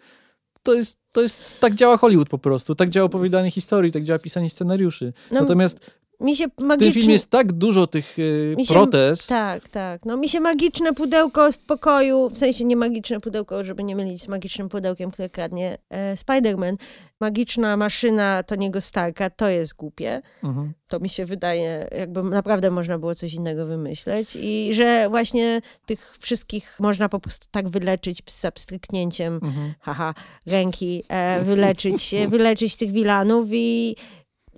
[0.62, 4.18] to jest, to jest, tak działa Hollywood po prostu, tak działa opowiadanie historii, tak działa
[4.18, 5.12] pisanie scenariuszy.
[5.30, 5.90] No, Natomiast
[6.22, 10.04] Mi się w tym filmie jest tak dużo tych y, Mi się- protez, Tak, tak.
[10.04, 14.22] No mi się magiczne pudełko w pokoju, w sensie nie magiczne pudełko, żeby nie mylić
[14.22, 16.76] z magicznym pudełkiem, które kradnie e, Spider-Man.
[17.20, 20.22] Magiczna maszyna Toniego Starka, to jest głupie.
[20.44, 20.72] mhm.
[20.88, 26.16] To mi się wydaje, jakby naprawdę można było coś innego wymyśleć i że właśnie tych
[26.18, 29.74] wszystkich można po prostu tak wyleczyć z abstryknięciem, Mhm.
[29.80, 30.14] haha,
[30.46, 33.96] ręki, e, wyleczyć, wyleczyć tych wilanów i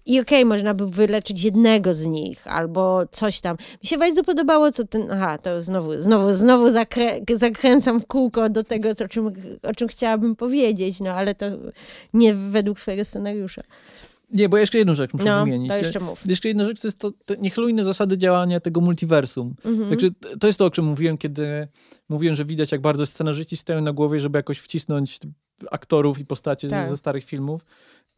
[0.07, 3.57] i okej, można by wyleczyć jednego z nich, albo coś tam.
[3.83, 5.11] Mi się bardzo podobało, co ten.
[5.13, 9.33] Aha, to znowu, znowu, znowu zakrę, zakręcam w kółko do tego, co, o, czym,
[9.63, 11.47] o czym chciałabym powiedzieć, no ale to
[12.15, 13.63] nie według swojego scenariusza.
[14.31, 15.69] Nie, bo jeszcze jedną rzecz muszę No, wymienić.
[15.71, 16.27] to jeszcze mów.
[16.27, 19.55] Jeszcze jedna rzecz to jest to, niechlujne zasady działania tego multiversum.
[19.65, 19.91] Mhm.
[19.91, 20.09] Także
[20.41, 21.69] to jest to, o czym mówiłem, kiedy
[22.09, 25.19] mówiłem, że widać, jak bardzo scenarzyści stoją na głowie, żeby jakoś wcisnąć
[25.71, 26.89] aktorów i postacie Tak.
[26.89, 27.65] ze starych filmów.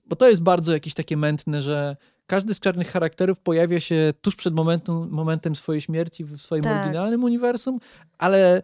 [0.06, 1.96] Bo to jest bardzo jakieś takie mętne, że
[2.26, 6.80] każdy z czarnych charakterów pojawia się tuż przed momentem, momentem swojej śmierci w swoim Tak.
[6.82, 7.78] oryginalnym uniwersum,
[8.18, 8.62] ale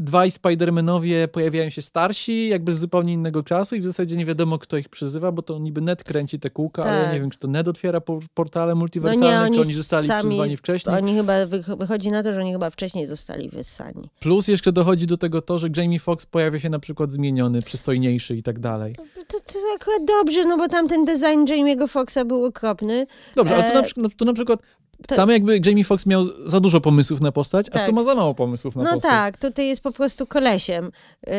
[0.00, 4.58] dwaj Spider-Manowie pojawiają się starsi, jakby z zupełnie innego czasu i w zasadzie nie wiadomo,
[4.58, 6.92] kto ich przyzywa, bo to niby Ned kręci te kółka, tak.
[6.92, 8.00] ale nie wiem, czy to Ned otwiera
[8.34, 10.96] portale multiwersalne, no nie, oni czy oni zostali sami, przyzwani wcześniej.
[10.96, 11.32] Oni chyba,
[11.78, 14.08] wychodzi na to, że oni chyba wcześniej zostali wyssani.
[14.20, 18.36] Plus jeszcze dochodzi do tego to, że Jamie Foxx pojawia się na przykład zmieniony, przystojniejszy
[18.36, 18.94] i tak dalej.
[18.94, 23.06] To, to, to akurat dobrze, no bo tam ten design Jamie'ego Foxa był okropny.
[23.36, 24.60] Dobrze, ale to na, e, no, to na przykład
[25.06, 25.16] to...
[25.16, 27.82] Tam jakby Jamie Foxx miał za dużo pomysłów na postać, tak.
[27.82, 29.10] a tu ma za mało pomysłów na no postać.
[29.10, 30.90] No tak, tutaj jest po prostu kolesiem,
[31.28, 31.30] y,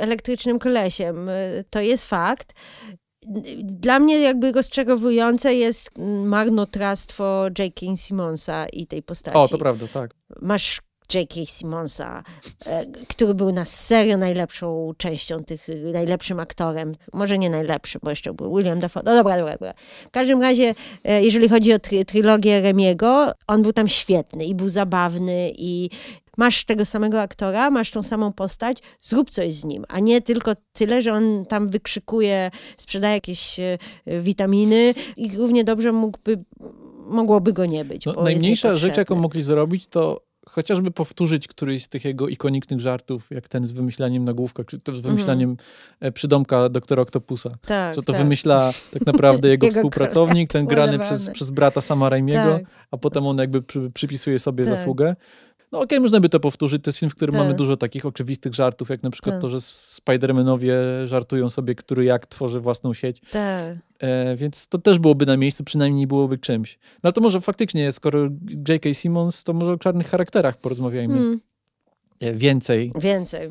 [0.00, 1.28] elektrycznym kolesiem.
[1.28, 2.52] Y, to jest fakt.
[3.62, 5.90] Dla mnie jakby rozczarowujące jest
[6.24, 7.86] marnotrawstwo J.K.
[7.96, 9.36] Simonsa i tej postaci.
[9.36, 10.14] O, to prawda, tak.
[10.40, 10.80] Masz
[11.14, 11.46] J.K.
[11.46, 12.22] Simonsa,
[12.66, 16.94] e, który był na serio najlepszą częścią tych, najlepszym aktorem.
[17.12, 19.02] Może nie najlepszym, bo jeszcze był William Dafoe.
[19.04, 19.74] No dobra, dobra, dobra.
[20.06, 20.74] W każdym razie,
[21.04, 25.90] e, jeżeli chodzi o try, trylogię Remiego, on był tam świetny i był zabawny i
[26.36, 30.52] masz tego samego aktora, masz tą samą postać, zrób coś z nim, a nie tylko
[30.72, 36.44] tyle, że on tam wykrzykuje, sprzedaje jakieś e, witaminy i równie dobrze mógłby
[37.06, 38.06] mogłoby go nie być.
[38.06, 43.30] No, najmniejsza rzecz, jaką mogli zrobić, to chociażby powtórzyć któryś z tych jego ikonicznych żartów,
[43.30, 45.56] jak ten z wymyślaniem nagłówka, czy to z wymyślaniem
[46.00, 46.12] mm.
[46.12, 47.50] przydomka doktora Octopusa.
[47.66, 48.22] Tak, że to tak.
[48.22, 52.62] wymyśla tak naprawdę jego, jego współpracownik, ten grany przez, przez brata Sama Raimiego, tak.
[52.90, 54.76] a potem on jakby przy, przypisuje sobie tak.
[54.76, 55.16] zasługę.
[55.72, 56.84] No okej, okay, można by to powtórzyć.
[56.84, 57.42] To jest film, w którym tak.
[57.42, 59.42] mamy dużo takich oczywistych żartów, jak na przykład tak.
[59.42, 60.72] to, że Spider-Manowie
[61.04, 63.20] żartują sobie, który jak tworzy własną sieć.
[63.20, 63.76] Tak.
[63.98, 66.78] E, więc to też byłoby na miejscu, przynajmniej byłoby czymś.
[67.02, 68.28] No to może faktycznie, skoro
[68.68, 68.94] J.K.
[68.94, 71.14] Simmons, to może o czarnych charakterach porozmawiajmy.
[71.14, 71.40] Hmm.
[72.20, 72.92] E, więcej.
[73.00, 73.50] Więcej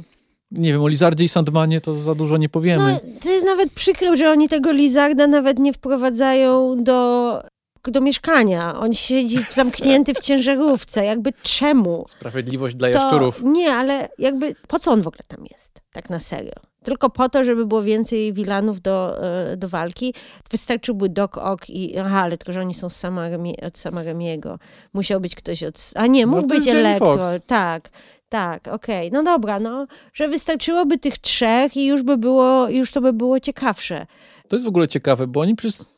[0.51, 2.99] nie wiem, o Lizardzie i Sandmanie to za dużo nie powiemy.
[3.03, 7.41] No, to jest nawet przykre, że oni tego Lizarda nawet nie wprowadzają do
[7.89, 8.75] do mieszkania.
[8.79, 11.05] On siedzi zamknięty w ciężarówce.
[11.05, 12.05] Jakby czemu?
[12.07, 13.39] Sprawiedliwość dla jaszczurów.
[13.39, 15.81] To, nie, ale jakby po co on w ogóle tam jest?
[15.93, 16.53] Tak na serio.
[16.83, 20.13] Tylko po to, żeby było więcej wilanów do, e, do walki.
[20.51, 21.97] Wystarczyłby Doc Ock i...
[21.97, 24.59] Aha, ale tylko, że oni są z Samaremi, od Samaremiego.
[24.93, 25.91] Musiał być ktoś od...
[25.95, 27.15] A nie, mógł no, być Elektro.
[27.47, 27.89] Tak,
[28.29, 29.07] tak, okej.
[29.07, 29.09] Okay.
[29.11, 29.87] No dobra, no.
[30.13, 34.05] Że wystarczyłoby tych trzech i już by było, już to by było ciekawsze.
[34.47, 35.89] To jest w ogóle ciekawe, bo oni przez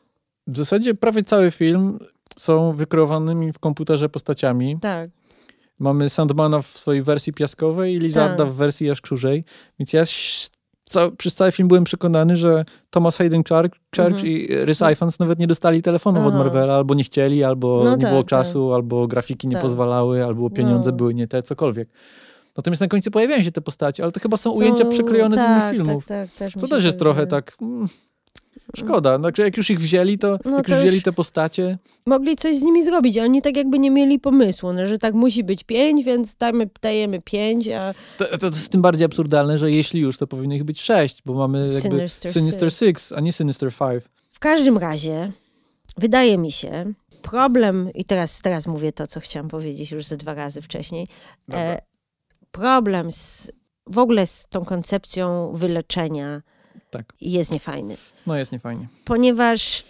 [0.46, 1.98] w zasadzie prawie cały film
[2.36, 4.78] są wykreowanymi w komputerze postaciami.
[4.80, 5.10] Tak.
[5.78, 8.52] Mamy Sandmana w swojej wersji piaskowej i Lizarda tak.
[8.52, 9.44] w wersji jaszczurzej.
[9.78, 10.04] Więc ja
[10.84, 14.26] ca przez cały film byłem przekonany, że Thomas Hayden Church, Church mhm.
[14.26, 16.28] i Rhys Ifans nawet nie dostali telefonów Aha.
[16.28, 18.30] od Marvela, albo nie chcieli, albo no nie tak, było tak.
[18.30, 19.62] czasu, albo grafiki nie tak.
[19.62, 20.96] pozwalały, albo pieniądze no.
[20.96, 21.88] były nie te, cokolwiek.
[22.56, 25.38] Natomiast na końcu pojawiają się te postacie, ale to chyba są, są ujęcia przyklejone z
[25.38, 26.06] innych tak, filmów.
[26.06, 27.52] Tak, tak, też co też jest trochę tak...
[27.62, 27.88] Mm,
[28.76, 31.78] Szkoda, znaczy jak już ich wzięli, to no jak to już wzięli te postacie...
[32.06, 35.14] Mogli coś z nimi zrobić, a oni tak jakby nie mieli pomysłu, no, że tak
[35.14, 37.94] musi być pięć, więc dajmy, dajemy pięć, a...
[38.18, 41.22] To, to, to jest tym bardziej absurdalne, że jeśli już, to powinno ich być sześć,
[41.26, 42.84] bo mamy jakby Sinister, Sinister Six.
[42.84, 44.08] Six, a nie Sinister Five.
[44.32, 45.32] W każdym razie,
[45.98, 50.34] wydaje mi się, problem, i teraz, teraz mówię to, co chciałam powiedzieć już ze dwa
[50.34, 51.06] razy wcześniej,
[51.52, 51.78] e,
[52.50, 53.52] problem z,
[53.86, 56.42] w ogóle z tą koncepcją wyleczenia
[56.98, 57.12] tak.
[57.20, 57.96] jest niefajny.
[58.26, 58.88] No jest niefajnie.
[59.04, 59.84] Ponieważ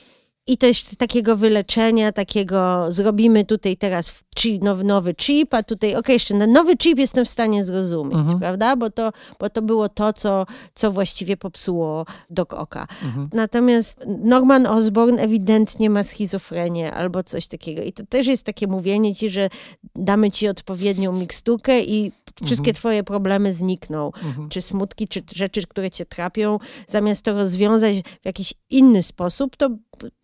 [0.46, 4.24] i też takiego wyleczenia, takiego zrobimy tutaj teraz
[4.60, 8.38] nowy, nowy chip, a tutaj, okej, okay, jeszcze nowy chip jestem w stanie zrozumieć, mhm.
[8.38, 8.76] prawda?
[8.76, 12.86] Bo to, bo to było to, co, co właściwie popsuło dok oka.
[13.04, 13.28] Mhm.
[13.32, 17.82] Natomiast Norman Osborn ewidentnie ma schizofrenię albo coś takiego.
[17.82, 19.48] I to też jest takie mówienie ci, że
[19.94, 22.74] damy ci odpowiednią miksturkę i wszystkie mhm.
[22.74, 24.06] twoje problemy znikną.
[24.06, 24.48] Mhm.
[24.48, 26.58] Czy smutki, czy rzeczy, które cię trapią,
[26.88, 29.70] zamiast to rozwiązać w jakiś inny sposób, to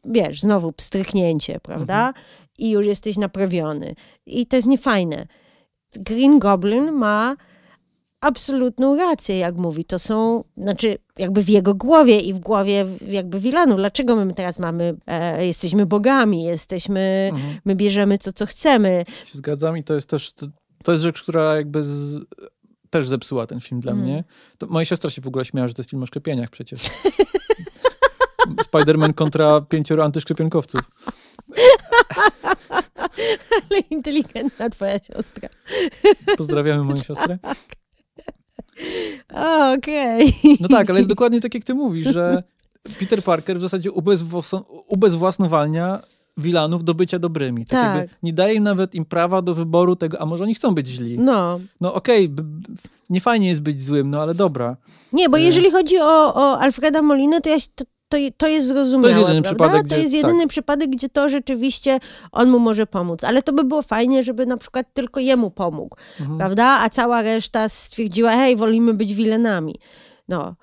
[0.04, 2.08] wiesz, znowu pstryknięcie, prawda?
[2.08, 2.24] Mhm.
[2.58, 3.94] I już jesteś naprawiony.
[4.26, 5.26] I to jest niefajne.
[5.96, 7.36] Green Goblin ma
[8.20, 9.84] absolutną rację, jak mówi.
[9.84, 13.76] To są, znaczy, jakby w jego głowie i w głowie jakby Wilanu.
[13.76, 17.58] Dlaczego my teraz mamy, e, jesteśmy bogami, jesteśmy, mhm.
[17.64, 19.04] my bierzemy to, co chcemy.
[19.24, 20.32] Się zgadzam i to jest też
[20.84, 22.20] to jest rzecz, która jakby z,
[22.90, 24.04] też zepsuła ten film dla mm.
[24.04, 24.24] mnie.
[24.58, 26.80] To moja siostra się w ogóle śmiała, że to jest film o szklepieniach przecież.
[28.70, 30.80] Spider-Man kontra pięcioro antyszczepionkowców.
[33.70, 35.48] Ale inteligentna twoja siostra.
[36.36, 37.38] Pozdrawiamy moją siostrę.
[39.74, 40.28] Okej.
[40.28, 40.56] Okay.
[40.60, 42.42] No tak, ale jest dokładnie tak, jak ty mówisz, że
[42.98, 43.90] Peter Parker w zasadzie
[44.88, 46.00] ubezwłasnowalnia
[46.40, 47.64] wilanów do bycia dobrymi.
[47.64, 48.08] Tak.
[48.08, 48.18] tak.
[48.22, 51.18] nie daje im nawet im prawa do wyboru tego, a może oni chcą być źli.
[51.18, 51.60] No.
[51.80, 52.46] No okej, okay,
[53.10, 54.76] nie fajnie jest być złym, no ale dobra.
[55.12, 55.42] Nie, bo e...
[55.42, 59.28] jeżeli chodzi o, o Alfreda Molinę, to ja to to, to jest zrozumiałe, To jest
[59.28, 61.98] jedyny przypadek, to gdzie- jest jedyny przypadek, gdzie to rzeczywiście
[62.32, 63.24] on mu może pomóc.
[63.24, 66.38] Ale to by było fajnie, żeby na przykład tylko jemu pomógł, Mhm.
[66.38, 66.64] prawda?
[66.80, 69.74] A cała reszta stwierdziła, hej, wolimy być wilenami.
[70.28, 70.54] No.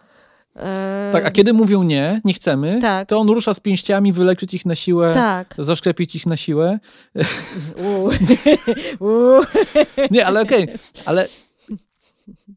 [1.11, 3.07] Tak, a kiedy mówią nie, nie chcemy, Tak.
[3.07, 5.55] to on rusza z pięściami, wyleczyć ich na siłę, Tak.
[5.57, 6.79] zaszczepić ich na siłę.
[10.11, 10.67] Nie, ale okej,
[11.05, 11.27] ale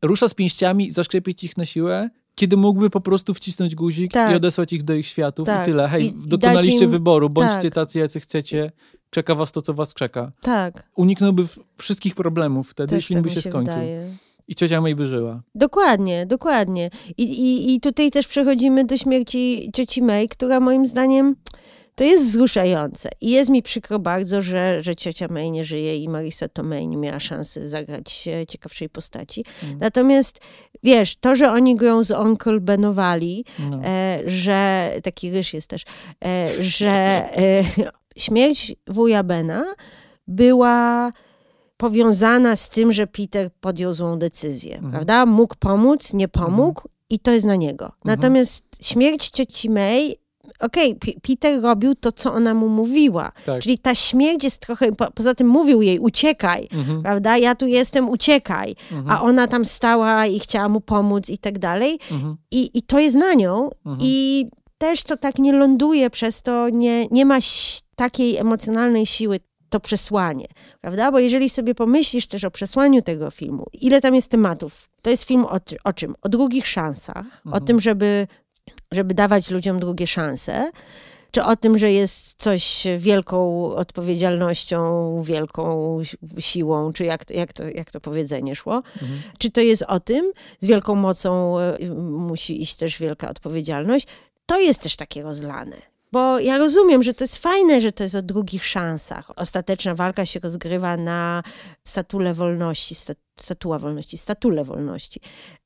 [0.03, 4.33] rusza z pięściami, zaszczepić ich na siłę, kiedy mógłby po prostu wcisnąć guzik Tak.
[4.33, 5.63] i odesłać ich do ich światów Tak.
[5.69, 5.89] i tyle.
[5.89, 7.75] Hej, I- dokonaliście im- wyboru, bądźcie tak.
[7.75, 8.71] tacy, jacy chcecie,
[9.11, 10.33] czeka was to, co was czeka.
[10.43, 10.89] Tak.
[10.97, 11.45] Uniknąłby
[11.79, 13.75] wszystkich problemów wtedy, Też film tak by się się skończył.
[13.75, 14.17] wydaje.
[14.51, 15.43] I ciocia May by żyła.
[15.55, 16.91] Dokładnie, dokładnie.
[17.17, 21.37] I, i, I tutaj też przechodzimy do śmierci cioci May, która moim zdaniem
[21.95, 23.09] to jest wzruszające.
[23.21, 26.97] I jest mi przykro bardzo, że, że ciocia May nie żyje i Marisa Tomei nie
[26.97, 29.45] miała szansy zagrać ciekawszej postaci.
[29.65, 29.79] Mm.
[29.81, 30.41] Natomiast
[30.83, 33.81] wiesz, to, że oni grą z Onkel Benowali, No.
[33.85, 35.85] e, że taki ryż jest też,
[36.25, 37.65] e, że e,
[38.17, 39.75] śmierć wuja Bena
[40.29, 41.11] była
[41.81, 44.93] powiązana z tym, że Peter podjął złą decyzję, Mhm.
[44.93, 45.27] prawda?
[45.27, 47.93] Mógł pomóc, nie pomógł i to jest na niego.
[48.05, 50.17] Natomiast śmierć cioci May,
[50.61, 53.33] okej, P- Peter robił to, co ona mu mówiła.
[53.47, 53.63] Tak.
[53.63, 57.03] Czyli ta śmierć jest trochę, po, poza tym mówił jej, uciekaj, Mhm.
[57.03, 57.39] prawda?
[57.39, 58.75] Ja tu jestem, uciekaj.
[58.93, 59.11] Mhm.
[59.11, 61.99] A ona tam stała i chciała mu pomóc i tak dalej.
[62.13, 62.37] Mhm.
[62.51, 63.71] I, i to jest na nią.
[63.87, 63.99] Mhm.
[64.03, 64.47] I
[64.79, 67.39] też to tak nie ląduje, przez to nie, nie ma
[67.97, 69.41] takiej emocjonalnej siły
[69.71, 70.47] to przesłanie,
[70.81, 71.13] prawda?
[71.13, 75.23] Bo jeżeli sobie pomyślisz też o przesłaniu tego filmu, ile tam jest tematów, to jest
[75.25, 76.15] film o, o czym?
[76.23, 77.65] O drugich szansach, o Mhm.
[77.65, 78.27] tym, żeby,
[78.93, 80.71] żeby dawać ludziom drugie szanse,
[81.33, 87.53] czy o tym, że jest coś wielką odpowiedzialnością, wielką si- siłą, czy jak, to- jak,
[87.53, 88.75] to, jak to powiedzenie szło?
[89.03, 89.21] Mhm.
[89.39, 94.07] Czy to jest o tym, z wielką mocą e, musi iść też wielka odpowiedzialność?
[94.47, 95.77] To jest też takie rozlane.
[96.13, 99.31] Bo ja rozumiem, że to jest fajne, że to jest o drugich szansach.
[99.37, 101.43] Ostateczna walka się rozgrywa na
[101.85, 105.21] statule wolności, sta- statua wolności, statule wolności,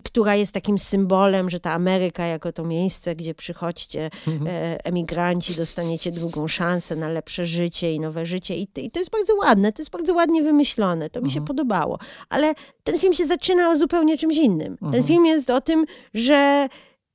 [0.05, 4.11] która jest takim symbolem, że ta Ameryka jako to miejsce, gdzie przychodźcie
[4.47, 8.57] e, emigranci, dostaniecie drugą szansę na lepsze życie i nowe życie.
[8.57, 11.99] I, I to jest bardzo ładne, to jest bardzo ładnie wymyślone, to mi się podobało.
[12.29, 12.55] Ale
[12.85, 14.77] ten film się zaczyna o zupełnie czymś innym.
[14.93, 16.69] Ten film jest o tym, że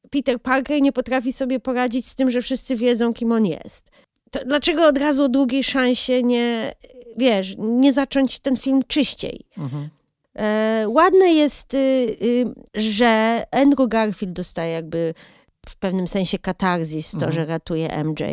[0.09, 3.91] Peter Parker nie potrafi sobie poradzić z tym, że wszyscy wiedzą, kim on jest.
[4.31, 6.73] To dlaczego od razu o drugiej szansie nie,
[7.17, 9.45] wiesz, nie zacząć ten film czyściej?
[9.57, 9.89] Mhm.
[10.35, 12.45] E, ładne jest, y, y,
[12.75, 15.13] że Andrew Garfield dostaje jakby
[15.67, 17.31] w pewnym sensie katarzis, to, Mhm.
[17.33, 18.23] że ratuje MJ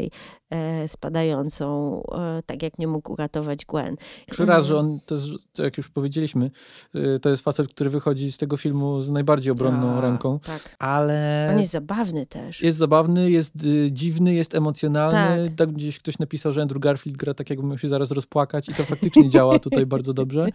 [0.51, 3.97] e, spadającą, e, tak jak nie mógł uratować Gwen.
[4.29, 5.29] Jeszcze raz, że on, to jest,
[5.59, 6.51] jak już powiedzieliśmy,
[6.95, 10.77] y, to jest facet, który wychodzi z tego filmu z najbardziej obronną A, ręką, Tak.
[10.79, 12.63] ale On jest zabawny też.
[12.63, 15.49] jest zabawny, jest y, dziwny, jest emocjonalny.
[15.49, 15.57] Tak.
[15.57, 15.73] Tak.
[15.73, 18.83] gdzieś ktoś napisał, że Andrew Garfield gra tak, jakby miał się zaraz rozpłakać i to
[18.83, 20.49] faktycznie działa tutaj bardzo dobrze,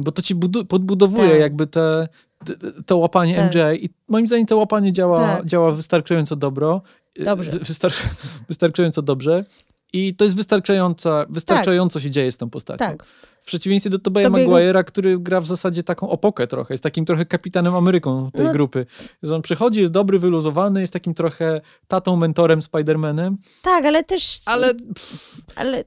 [0.00, 0.34] bo to ci
[0.68, 1.40] podbudowuje Tak.
[1.40, 2.08] jakby te,
[2.44, 2.54] te,
[2.86, 3.54] to łapanie Tak.
[3.54, 5.46] MJ i moim zdaniem to łapanie działa, Tak.
[5.46, 6.82] działa wystarczająco dobro.
[7.20, 7.50] Y, Dobrze.
[7.50, 8.06] Wystar-
[8.48, 9.44] wystarczająco dobrze.
[9.92, 12.78] I to jest wystarczająca, wystarczająco się dzieje z tą postacią.
[12.78, 13.04] Tak.
[13.40, 17.04] W przeciwieństwie do Tobeya Tobie- Maguire'a, który gra w zasadzie taką opokę trochę, jest takim
[17.04, 18.52] trochę kapitanem Ameryką tej No.
[18.52, 18.86] grupy.
[19.22, 24.40] Że on przychodzi, jest dobry, wyluzowany, jest takim trochę tatą, mentorem, Spidermanem, Tak, ale też...
[24.46, 25.84] ale pff, ale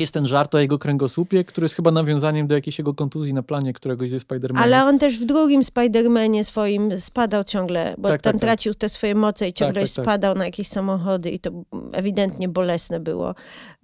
[0.00, 3.42] jest ten żart o jego kręgosłupie, który jest chyba nawiązaniem do jakiejś jego kontuzji na
[3.42, 4.64] planie któregoś ze Spidermanem.
[4.72, 8.48] Ale on też w drugim Spider-Manie swoim spadał ciągle, bo Tak, tam tak, tak.
[8.48, 10.04] tracił te swoje moce i ciągle tak, tak.
[10.04, 11.50] spadał na jakieś samochody i to
[11.92, 13.34] ewidentnie bolesne było.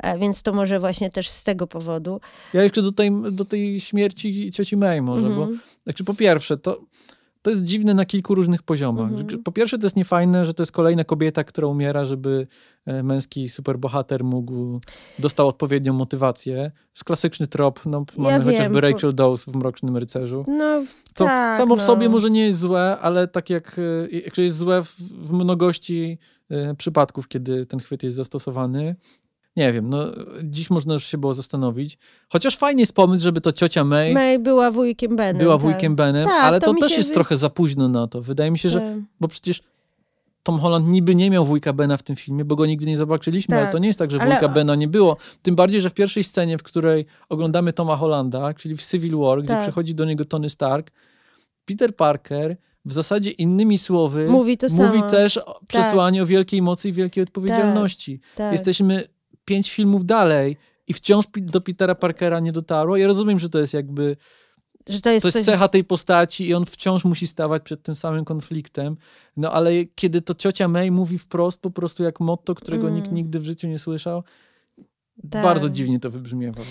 [0.02, 2.20] E, Więc to może właśnie też z tego powodu.
[2.54, 5.60] Ja jeszcze do tej, do tej śmierci cioci May może, bo Mhm.
[5.84, 6.78] znaczy po pierwsze, to,
[7.46, 9.10] to jest dziwne na kilku różnych poziomach.
[9.10, 9.42] Mhm.
[9.42, 12.46] Po pierwsze, to jest niefajne, że to jest kolejna kobieta, która umiera, żeby
[12.86, 14.80] e, męski superbohater mógł,
[15.18, 16.70] dostał odpowiednią motywację.
[16.94, 20.44] Jest klasyczny trop, no, mamy wiem, chociażby bo- Rachel Dawes w Mrocznym Rycerzu.
[20.48, 21.84] No, Co tak, samo w no.
[21.84, 26.18] sobie może nie jest złe, ale tak jak, e, jak jest złe w, w mnogości
[26.50, 28.96] e, przypadków, kiedy ten chwyt jest zastosowany.
[29.56, 29.98] Nie wiem, no
[30.44, 31.98] dziś można już się było zastanowić.
[32.28, 35.38] Chociaż fajnie jest pomysł, żeby to ciocia May, May była wujkiem Benem.
[35.38, 35.62] była tak.
[35.62, 38.20] wujkiem Benem, Tak, ale to to, też się jest trochę za późno na to.
[38.22, 38.88] Wydaje mi się, że, Tak.
[39.20, 39.62] bo przecież
[40.42, 43.52] Tom Holland niby nie miał wujka Bena w tym filmie, bo go nigdy nie zobaczyliśmy,
[43.56, 43.62] Tak.
[43.64, 45.16] ale to nie jest tak, że Ale- wujka Bena nie było.
[45.42, 49.38] Tym bardziej, że w pierwszej scenie, w której oglądamy Toma Hollanda, czyli w Civil War,
[49.38, 49.62] gdzie Tak.
[49.62, 50.90] przychodzi do niego Tony Stark,
[51.64, 55.10] Peter Parker w zasadzie innymi słowy Mówi to mówi samo.
[55.10, 58.20] też o przesłanie o wielkiej mocy i wielkiej odpowiedzialności.
[58.36, 58.52] Tak.
[58.52, 59.04] Jesteśmy
[59.46, 60.56] pięć filmów dalej
[60.88, 62.96] i wciąż do Petera Parkera nie dotarło.
[62.96, 64.16] Ja rozumiem, że to jest jakby
[64.88, 65.44] Że to jest, To jest coś...
[65.44, 68.96] cecha tej postaci i on wciąż musi stawać przed tym samym konfliktem.
[69.36, 72.94] No ale kiedy to ciocia May mówi wprost, po prostu jak motto, którego Mm.
[72.96, 74.22] nikt nigdy w życiu nie słyszał,
[75.30, 75.42] Tak.
[75.42, 76.62] bardzo dziwnie to wybrzmiewa.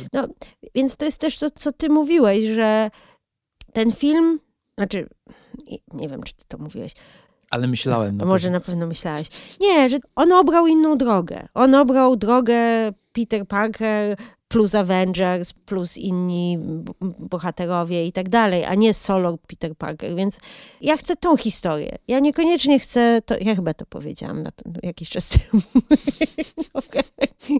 [0.75, 2.89] Więc to jest też to, co ty mówiłeś, że
[3.73, 4.39] ten film,
[4.77, 5.07] znaczy,
[5.67, 6.91] nie- nie wiem, czy ty to mówiłeś,
[7.49, 8.59] Ale myślałem na może pewno.
[8.59, 9.27] na pewno myślałeś.
[9.61, 11.47] Nie, że on obrał inną drogę.
[11.53, 12.57] On obrał drogę
[13.13, 14.17] Peter Parker
[14.47, 16.59] plus Avengers, plus inni
[17.19, 20.39] bohaterowie i tak dalej, a nie solo Peter Parker, więc
[20.81, 21.97] ja chcę tą historię.
[22.07, 25.63] Ja niekoniecznie chcę, to, ja chyba to powiedziałam na ten, jakiś czas temu.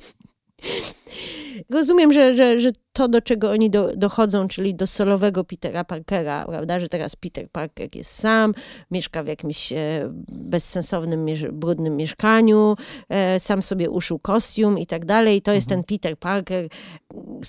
[1.69, 6.45] Rozumiem, że, że, że to, do czego oni do, dochodzą, czyli do solowego Petera Parkera,
[6.45, 8.53] prawda, że teraz Peter Parker jest sam,
[8.91, 12.75] mieszka w jakimś e, bezsensownym, mierz- brudnym mieszkaniu,
[13.09, 15.41] e, sam sobie uszył kostium i tak dalej.
[15.41, 16.67] To jest ten Peter Parker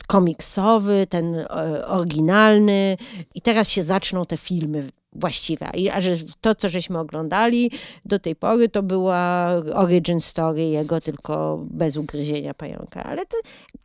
[0.07, 1.47] komiksowy, ten e,
[1.87, 2.97] oryginalny
[3.35, 5.71] i teraz się zaczną te filmy właściwe.
[5.75, 7.71] I, a że to, co żeśmy oglądali
[8.05, 13.05] do tej pory, to była origin story jego, tylko bez ugryzienia pająka.
[13.05, 13.37] Ale to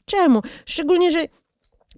[0.05, 0.41] czemu?
[0.65, 1.25] Szczególnie, że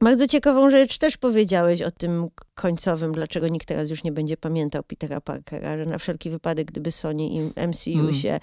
[0.01, 4.83] bardzo ciekawą rzecz też powiedziałeś o tym końcowym, dlaczego nikt teraz już nie będzie pamiętał
[4.83, 8.13] Petera Parkera, że na wszelki wypadek, gdyby Sony i MCU Mm.
[8.13, 8.39] się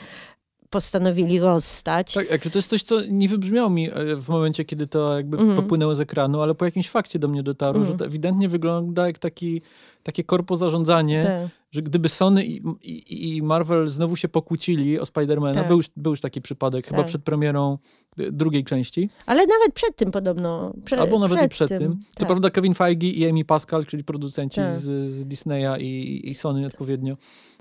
[0.70, 5.16] postanowili rozstać, Tak, to jest coś, co nie wybrzmiało mi e, w momencie, kiedy to
[5.16, 5.56] jakby Mhm.
[5.56, 7.92] popłynęło z ekranu, ale po jakimś fakcie do mnie dotarło, Mhm.
[7.92, 9.62] że to ewidentnie wygląda jak taki,
[10.02, 15.06] takie korpo zarządzanie, te, że gdyby Sony i, i, i Marvel znowu się pokłócili o
[15.06, 15.68] Spidermana, Tak.
[15.68, 17.06] był, już, był już taki przypadek, chyba Tak.
[17.06, 17.78] przed premierą
[18.20, 20.72] y, drugiej części, ale nawet przed tym podobno.
[20.84, 21.92] Prze, albo nawet przed i przed tym.
[21.96, 22.28] To tak.
[22.28, 24.76] prawda Kevin Feige i Amy Pascal, czyli producenci Tak.
[24.76, 27.16] z, z Disneya i, i Sony odpowiednio,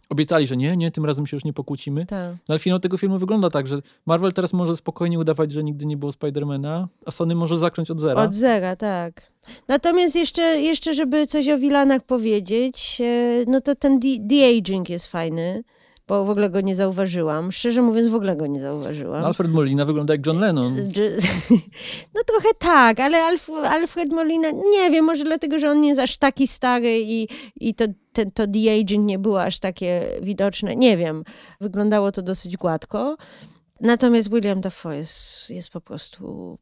[0.10, 2.06] obiecali, że nie, nie, tym razem się już nie pokłócimy.
[2.06, 2.32] Tak.
[2.32, 5.86] No ale finał tego filmu wygląda tak, że Marvel teraz może spokojnie udawać, że nigdy
[5.86, 8.22] nie było Spidermana, a Sony może zacząć od zera.
[8.24, 9.32] Od zera, tak.
[9.68, 15.08] Natomiast jeszcze, jeszcze żeby coś o Wilanach powiedzieć, e, no to ten de- de-aging jest
[15.08, 15.64] fajny,
[16.10, 17.52] bo w ogóle go nie zauważyłam.
[17.52, 19.26] Szczerze mówiąc, w ogóle go nie zauważyłam.
[19.26, 20.76] Alfred Molina wygląda jak John Lennon.
[22.16, 26.02] No trochę tak, ale Alf, Alfred Molina, nie wiem, może dlatego, że on nie jest
[26.02, 27.28] aż taki stary i,
[27.60, 30.76] i to, ten, to de-aging nie było aż takie widoczne.
[30.76, 31.24] Nie wiem,
[31.62, 33.18] wyglądało to dosyć gładko.
[33.82, 36.58] Natomiast William Dafoe jest, jest po prostu,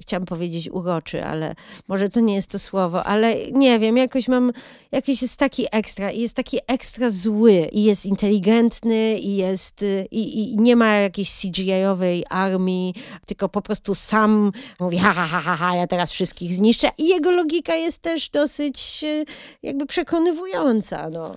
[0.00, 1.54] chciałam powiedzieć uroczy, ale
[1.88, 4.52] może to nie jest to słowo, ale nie wiem, jakoś mam,
[4.92, 10.06] jakiś jest taki ekstra i jest taki ekstra zły i jest inteligentny i jest, y,
[10.10, 12.94] i, i nie ma jakiejś CGI-owej armii,
[13.26, 17.08] tylko po prostu sam mówi ha, ha, ha, ha, ha, ja teraz wszystkich zniszczę i
[17.08, 19.24] jego logika jest też dosyć y,
[19.62, 21.34] jakby przekonywująca, no.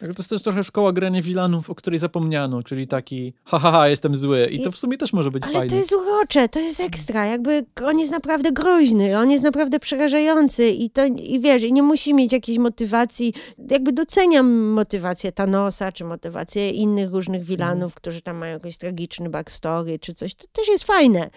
[0.00, 3.88] To jest też trochę szkoła grania wilanów, o której zapomniano, czyli taki ha, ha, ha
[3.88, 4.48] jestem zły.
[4.52, 5.70] I to w sumie też może być Ale fajne.
[5.70, 10.68] to jest urocze, to jest ekstra, jakby on jest naprawdę groźny, on jest naprawdę przerażający
[10.68, 13.34] i to, i wiesz, i nie musi mieć jakiejś motywacji,
[13.70, 19.98] jakby doceniam motywację Thanosa, czy motywację innych różnych wilanów, którzy tam mają jakiś tragiczny backstory,
[19.98, 21.30] czy coś, to też jest fajne,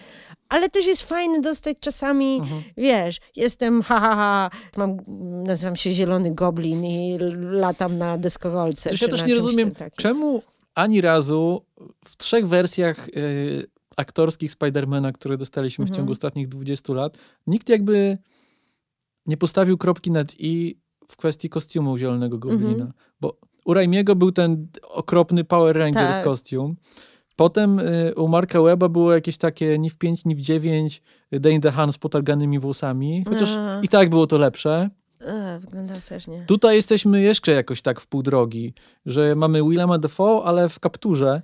[0.50, 2.62] ale też jest fajne dostać czasami, Mhm.
[2.76, 4.96] wiesz, jestem ha, ha, ha, mam,
[5.44, 8.90] nazywam się Zielony Goblin i latam na deskorolce.
[9.00, 10.42] Ja też nie rozumiem, czemu
[10.74, 11.64] ani razu
[12.04, 13.66] w trzech wersjach y,
[13.96, 15.96] aktorskich Spidermana, które dostaliśmy w Mhm.
[15.96, 18.18] ciągu ostatnich 20 lat, nikt jakby
[19.26, 20.78] nie postawił kropki nad i
[21.08, 22.70] w kwestii kostiumu Zielonego Goblina.
[22.72, 22.92] Mhm.
[23.20, 26.24] Bo u Raimiego był ten okropny Power Rangers Tak.
[26.24, 26.76] kostium.
[27.40, 31.02] Potem y, u Marka Weba było jakieś takie ni w 5, ni w 9
[31.32, 33.24] Dane DeHaan z potarganymi włosami.
[33.28, 33.80] Chociaż A.
[33.82, 34.90] i tak było to lepsze.
[35.20, 36.42] E, wygląda strasznie.
[36.42, 38.74] Tutaj jesteśmy jeszcze jakoś tak w pół drogi,
[39.06, 41.42] że mamy Willema Dafoe, ale w kapturze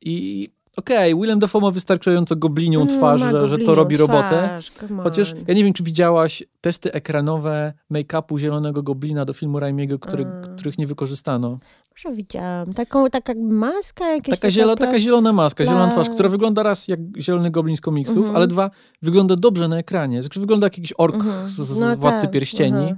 [0.00, 4.28] i okej, Willem Dafoe ma wystarczająco goblinią twarz, Mm, Ma że, że to robi robotę.
[4.28, 4.72] twarz,
[5.02, 10.22] Chociaż ja nie wiem, czy widziałaś testy ekranowe make-upu Zielonego Goblina do filmu Raimiego, który,
[10.24, 10.56] Mm.
[10.56, 11.58] których nie wykorzystano.
[12.04, 12.74] Może widziałam.
[12.74, 14.40] Taką, taka maska jakaś.
[14.40, 17.80] Taka, zielo, pla- taka zielona maska, zielona twarz, która wygląda raz jak Zielony Goblin z
[17.80, 18.36] komiksów, Mhm.
[18.36, 18.70] ale dwa,
[19.02, 20.22] wygląda dobrze na ekranie.
[20.22, 21.48] Znaczy, wygląda jak jakiś ork Mhm.
[21.48, 22.76] z, z No Władcy tak, Pierścieni.
[22.78, 22.96] mhm.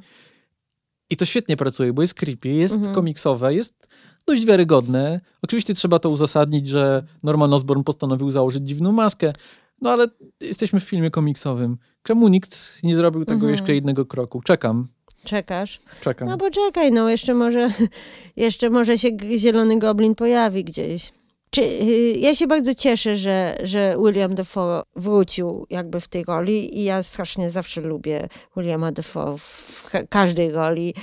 [1.10, 2.94] I to świetnie pracuje, bo jest creepy, jest Mhm.
[2.94, 3.88] komiksowe, jest
[4.26, 5.20] dość wiarygodne.
[5.42, 9.32] Oczywiście trzeba to uzasadnić, że Norman Osborn postanowił założyć dziwną maskę,
[9.80, 10.06] no ale
[10.40, 11.78] jesteśmy w filmie komiksowym.
[12.02, 13.50] Czemu nikt nie zrobił tego Mhm.
[13.52, 14.40] jeszcze jednego kroku?
[14.44, 14.88] Czekam,
[15.24, 15.80] Czekasz.
[16.00, 16.28] czekam.
[16.28, 17.68] No poczekaj, no jeszcze może,
[18.36, 21.12] jeszcze może się zielony goblin pojawi gdzieś.
[21.50, 26.78] Czy, y, ja się bardzo cieszę, że, że William Dafoe wrócił jakby w tej roli
[26.78, 30.94] i ja strasznie zawsze lubię Williama Dafoe w ka- każdej roli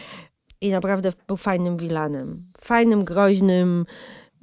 [0.62, 2.52] i naprawdę był fajnym vilanem.
[2.62, 3.86] Fajnym, groźnym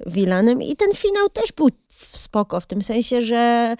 [0.05, 3.75] vilanem i ten finał też był w spoko, w tym sensie, że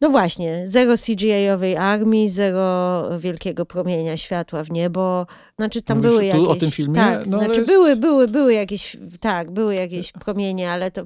[0.00, 5.26] No właśnie, zero CGI-owej armii, zero wielkiego promienia światła w niebo.
[5.58, 6.48] Znaczy tam Mówisz były tu jakieś...
[6.48, 6.94] o tym filmie?
[6.94, 11.02] Tak, No, znaczy jest- były, były, były jakieś, tak, były jakieś promienie, ale to,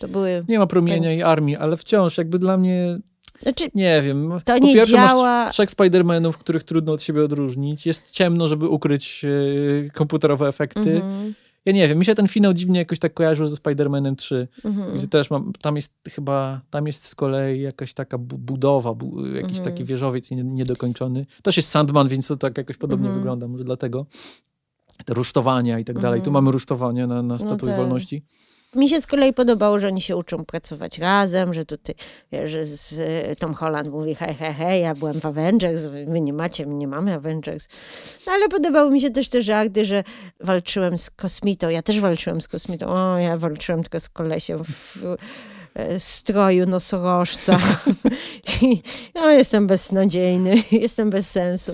[0.00, 0.44] to były...
[0.48, 2.98] Nie ma promienia i armii, ale wciąż jakby dla mnie,
[3.44, 4.30] Znaczy, nie wiem.
[4.44, 7.86] To po nie pierwsze działa- masz trzech Spider-Manów, których trudno od siebie odróżnić.
[7.86, 9.24] Jest ciemno, żeby ukryć
[9.86, 10.94] e, komputerowe efekty.
[10.96, 11.34] mhm,
[11.66, 14.48] Ja nie wiem, mi się ten finał dziwnie jakoś tak kojarzył ze Spider-Manem 3.
[14.64, 14.96] mhm.
[14.96, 19.26] Gdzie też mam, tam jest chyba, tam jest z kolei jakaś taka bu- budowa, bu,
[19.26, 19.64] jakiś Mhm.
[19.64, 21.26] taki wieżowiec nie- niedokończony.
[21.42, 23.20] Też jest Sandman, więc to tak jakoś podobnie Mhm.
[23.22, 24.06] wygląda, może dlatego.
[25.04, 26.20] Te rusztowania i tak dalej.
[26.20, 26.44] Tu Mhm.
[26.44, 27.76] mamy rusztowania na, na Statui tak.
[27.76, 28.24] Wolności.
[28.74, 31.94] Mi się z kolei podobało, że oni się uczą pracować razem, że tutaj,
[32.44, 36.32] że z, e, Tom Holland mówi hej, hej, hej, ja byłem w Avengers, wy nie
[36.32, 37.68] macie, my nie mamy Avengers.
[38.26, 40.04] No ale podobały mi się też te żarty, że
[40.40, 44.96] walczyłem z kosmitą, ja też walczyłem z kosmitą, o, ja walczyłem tylko z kolesiem w
[45.74, 47.58] e, stroju nosorożca.
[48.62, 48.82] I
[49.14, 51.72] ja jestem beznadziejny, jestem bez sensu.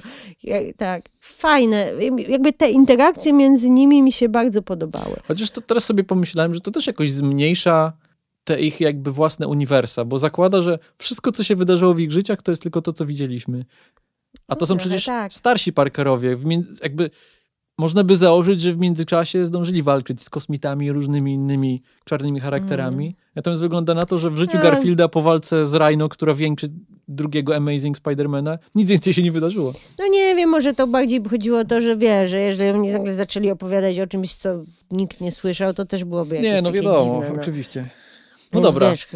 [0.77, 1.03] Tak,
[1.41, 1.93] fajne.
[2.29, 5.17] Jakby te interakcje między nimi mi się bardzo podobały.
[5.29, 7.93] Chociaż to teraz sobie pomyślałem, że to też jakoś zmniejsza
[8.45, 12.43] te ich jakby własne uniwersa, bo zakłada, że wszystko, co się wydarzyło w ich życiach,
[12.43, 13.65] to jest tylko to, co widzieliśmy.
[14.49, 15.33] A to No są przecież tak.
[15.35, 16.37] starsi Parkerowie.
[16.83, 17.11] Jakby
[17.81, 23.17] można by założyć, że w międzyczasie zdążyli walczyć z kosmitami i różnymi innymi czarnymi charakterami.
[23.35, 24.63] Natomiast wygląda na to, że w życiu Mm.
[24.63, 24.73] Tak.
[24.75, 26.69] Garfielda po walce z Rhino, która większy
[27.09, 29.73] drugiego Amazing Spidermana, nic więcej się nie wydarzyło.
[29.99, 32.93] No nie wiem, może to bardziej by chodziło o to, że wiesz, że jeżeli oni
[32.93, 36.73] nagle zaczęli opowiadać o czymś, co nikt nie słyszał, to też byłoby jakieś nie, no
[36.73, 37.35] wiadomo, dziwne.
[37.35, 37.41] No.
[37.41, 37.81] oczywiście.
[38.53, 39.07] No Więc dobra, Wiesz,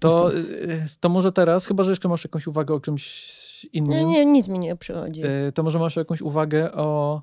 [0.00, 3.30] to, y, to może teraz, chyba że jeszcze masz jakąś uwagę o czymś
[3.72, 5.22] innym, nie, nie, nic mi nie przychodzi.
[5.48, 7.22] y, to może masz jakąś uwagę o,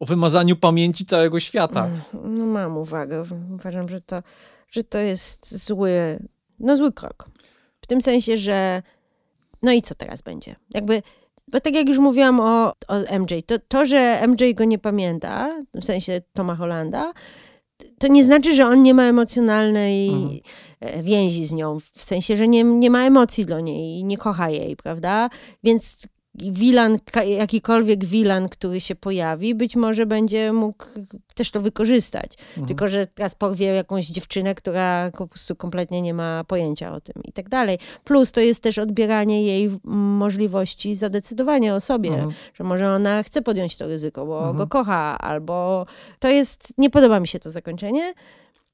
[0.00, 1.88] o wymazaniu pamięci całego świata.
[2.24, 3.24] No mam uwagę.
[3.54, 4.22] Uważam, że to,
[4.70, 6.18] że to jest zły,
[6.60, 7.28] no zły krok.
[7.80, 8.82] W tym sensie, że
[9.62, 10.56] no i co teraz będzie?
[10.70, 11.02] Jakby,
[11.48, 15.62] bo tak jak już mówiłam o, o MJ, to, to, że MJ go nie pamięta,
[15.74, 17.12] w sensie Toma Hollanda,
[17.98, 20.40] to nie znaczy, że on nie ma emocjonalnej Mhm.
[20.80, 24.16] e, więzi z nią, w sensie, że nie, nie ma emocji do niej i nie
[24.16, 25.28] kocha jej, prawda?
[25.64, 25.96] Więc
[26.40, 30.84] wilan, jakikolwiek wilan, który się pojawi, być może będzie mógł
[31.34, 32.32] też to wykorzystać.
[32.48, 32.66] Mhm.
[32.66, 37.22] Tylko, że teraz porwie jakąś dziewczynę, która po prostu kompletnie nie ma pojęcia o tym
[37.24, 37.78] i tak dalej.
[38.04, 42.32] Plus to jest też odbieranie jej możliwości zadecydowania o sobie, Mhm.
[42.54, 44.56] że może ona chce podjąć to ryzyko, bo Mhm.
[44.56, 45.86] go kocha, albo
[46.18, 48.14] to jest, nie podoba mi się to zakończenie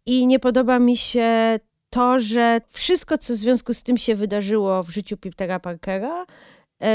[0.06, 1.58] i nie podoba mi się
[1.90, 6.26] to, że wszystko, co w związku z tym się wydarzyło w życiu Petera Parkera,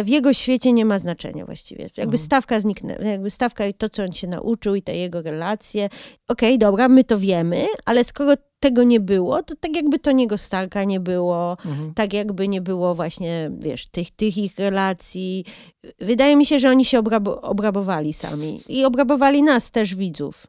[0.04, 1.84] w jego świecie nie ma znaczenia właściwie.
[1.84, 2.18] Jakby Mhm.
[2.18, 5.90] stawka zniknęła, jakby stawka i to, co on się nauczył i te jego relacje.
[6.28, 10.38] Okej, dobra, my to wiemy, ale skoro tego nie było, to tak jakby to niego
[10.38, 11.94] Starka nie było, Mhm.
[11.94, 15.46] tak jakby nie było właśnie, wiesz, tych, tych ich relacji.
[16.00, 20.48] Wydaje mi się, że oni się obrabo- obrabowali sami i obrabowali nas też, widzów,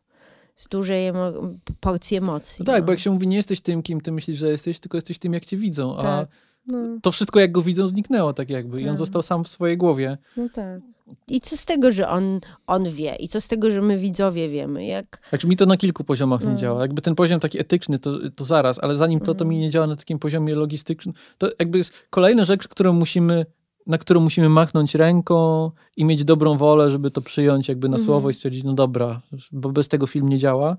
[0.57, 2.65] z dużej emo- porcji emocji.
[2.67, 2.87] No tak, no.
[2.87, 5.33] bo jak się mówi, nie jesteś tym, kim ty myślisz, że jesteś, tylko jesteś tym,
[5.33, 5.97] jak cię widzą.
[5.97, 6.29] A Tak.
[6.69, 8.81] No, to wszystko, jak go widzą, zniknęło tak jakby.
[8.81, 8.99] I on Tak.
[8.99, 10.19] został sam w swojej głowie.
[10.37, 10.81] no tak.
[11.29, 13.17] I co z tego, że on, on wie?
[13.17, 14.87] I co z tego, że my widzowie wiemy?
[14.87, 15.21] Jak...
[15.29, 16.57] Znaczy mi to na kilku poziomach nie No.
[16.57, 16.81] działa.
[16.83, 19.49] Jakby ten poziom taki etyczny, to, to zaraz, ale zanim to, to Mhm.
[19.49, 21.15] mi nie działa na takim poziomie logistycznym.
[21.39, 23.47] To jakby jest kolejna rzecz, którą musimy,
[23.87, 28.07] na którą musimy machnąć ręką i mieć dobrą wolę, żeby to przyjąć jakby na Mhm.
[28.07, 29.21] słowo i stwierdzić, no dobra,
[29.53, 30.77] bo bez tego film nie działa.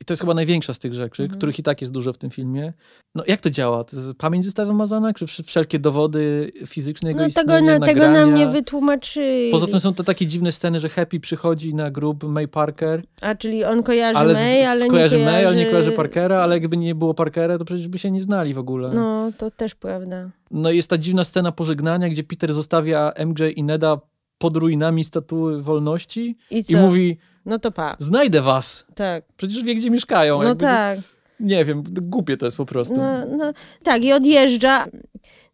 [0.00, 1.38] I to jest chyba największa z tych rzeczy, Mhm.
[1.38, 2.72] których i tak jest dużo w tym filmie.
[3.14, 3.84] No jak to działa?
[3.84, 5.12] To pamięć została wymazana?
[5.12, 8.36] Czy wsz- wszelkie dowody fizyczne jego No tego, istnienia, na, tego nam nagrania?
[8.36, 9.50] nie wytłumaczyli.
[9.50, 13.34] Poza tym są to takie dziwne sceny, że Happy przychodzi na grób May Parker, A,
[13.34, 15.18] czyli on kojarzy ale May, ale nie kojarzy.
[15.24, 18.20] May, ale nie kojarzy Parkera, ale jakby nie było Parkera, to przecież by się nie
[18.20, 18.90] znali w ogóle.
[18.94, 19.16] No.
[19.26, 20.30] No, to też prawda.
[20.50, 23.98] i jest ta dziwna scena pożegnania, gdzie Peter zostawia MJ i Neda
[24.38, 27.96] pod ruinami statuły wolności I i mówi, No to pa.
[27.98, 28.86] znajdę was.
[28.94, 29.24] Tak.
[29.36, 30.38] Przecież wie, gdzie mieszkają.
[30.38, 30.98] No jakby, tak.
[31.40, 32.94] Nie wiem, głupie to jest po prostu.
[32.96, 33.52] No, no,
[33.82, 34.86] tak, i odjeżdża.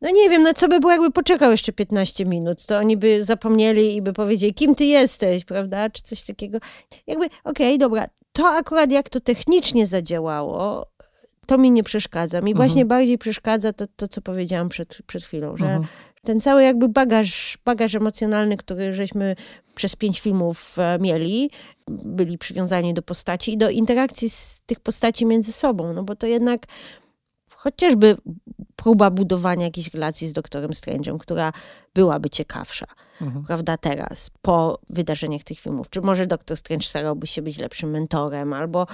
[0.00, 3.24] No nie wiem, no co by było, jakby poczekał jeszcze 15 minut, to oni by
[3.24, 6.58] zapomnieli i by powiedzieli, kim ty jesteś, prawda, czy coś takiego.
[7.06, 10.86] Jakby, okej, dobra, to akurat jak to technicznie zadziałało,
[11.46, 12.40] to mi nie przeszkadza.
[12.40, 15.84] Mi właśnie bardziej przeszkadza to, to, co powiedziałam przed, przed chwilą, że Mhm.
[16.26, 19.36] Ten cały jakby bagaż, bagaż emocjonalny, który żeśmy
[19.74, 21.50] przez pięć filmów e, mieli,
[21.88, 26.26] byli przywiązani do postaci i do interakcji z tych postaci między sobą, no bo to
[26.26, 26.66] jednak
[27.50, 28.16] chociażby
[28.76, 31.52] próba budowania jakiejś relacji z doktorem Strange'em, która
[31.94, 32.86] byłaby ciekawsza,
[33.20, 33.44] Mhm.
[33.44, 35.90] prawda, teraz, po wydarzeniach tych filmów.
[35.90, 38.86] Czy może doktor Strange starałby się być lepszym mentorem, albo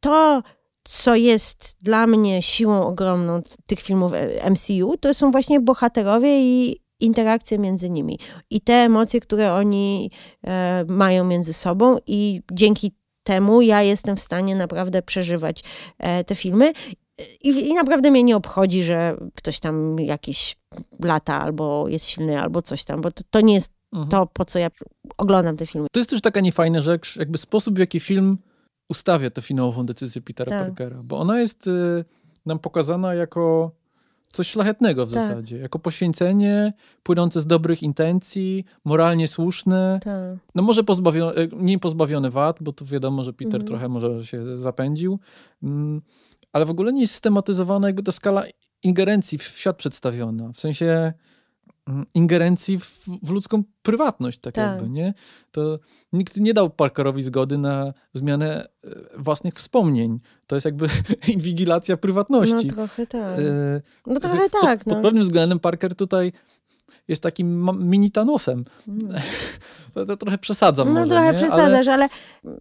[0.00, 0.42] to,
[0.88, 6.80] co jest dla mnie siłą ogromną tych filmów e, MCU, to są właśnie bohaterowie i
[7.00, 8.18] interakcje między nimi.
[8.50, 10.10] I te emocje, które oni
[10.44, 12.92] e, mają między sobą i dzięki
[13.22, 15.62] temu ja jestem w stanie naprawdę przeżywać
[15.98, 16.72] e, te filmy.
[17.40, 20.56] I, I, naprawdę mnie nie obchodzi, że ktoś tam jakieś
[21.04, 24.08] lata albo jest silny, albo coś tam, bo to, to nie jest mhm.
[24.08, 24.68] to, po co ja
[25.18, 25.86] oglądam te filmy.
[25.92, 28.38] To jest też taka niefajna rzecz, jakby sposób, w jaki film
[28.88, 30.66] ustawia tę finałową decyzję Petera tak.
[30.66, 32.04] Parkera, bo ona jest y,
[32.46, 33.72] nam pokazana jako
[34.32, 35.22] coś szlachetnego w tak.
[35.22, 40.38] zasadzie, jako poświęcenie płynące z dobrych intencji, moralnie słuszne, tak.
[40.54, 43.64] no może pozbawione, nie pozbawione wad, bo tu wiadomo, że Peter mhm.
[43.64, 45.18] trochę może się zapędził,
[45.62, 46.02] mm,
[46.52, 48.44] ale w ogóle nie jest systematyzowana jakby ta skala
[48.82, 51.12] ingerencji w świat przedstawiona, w sensie
[52.14, 55.14] ingerencji w, w, ludzką prywatność, tak, tak, jakby, nie?
[55.50, 55.78] To
[56.12, 60.18] nikt nie dał Parkerowi zgody na zmianę e, własnych wspomnień.
[60.46, 60.88] To jest jakby
[61.34, 62.66] inwigilacja prywatności.
[62.66, 63.38] No trochę tak.
[63.38, 64.78] E, no trochę tak.
[64.78, 65.02] Pod, pod no.
[65.02, 66.32] pewnym względem Parker tutaj
[67.08, 68.62] jest takim mini Thanosem.
[68.88, 69.14] Mm.
[69.94, 71.38] To, to, trochę przesadzam No może, trochę nie?
[71.38, 71.92] przesadzasz, ale...
[71.92, 72.08] ale,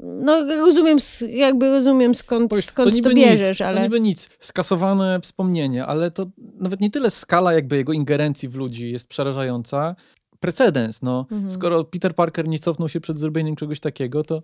[0.04, 0.98] no rozumiem,
[1.30, 3.78] jakby rozumiem skąd, Powiedz, skąd to, to bierzesz, nic, ale...
[3.78, 6.26] To niby nic, skasowane wspomnienie, ale to
[6.60, 9.96] nawet nie tyle skala jakby jego ingerencji w ludzi jest przerażająca,
[10.40, 11.26] precedens, no.
[11.32, 11.52] Mhm.
[11.52, 14.44] Skoro Peter Parker nie cofnął się przed zrobieniem czegoś takiego, to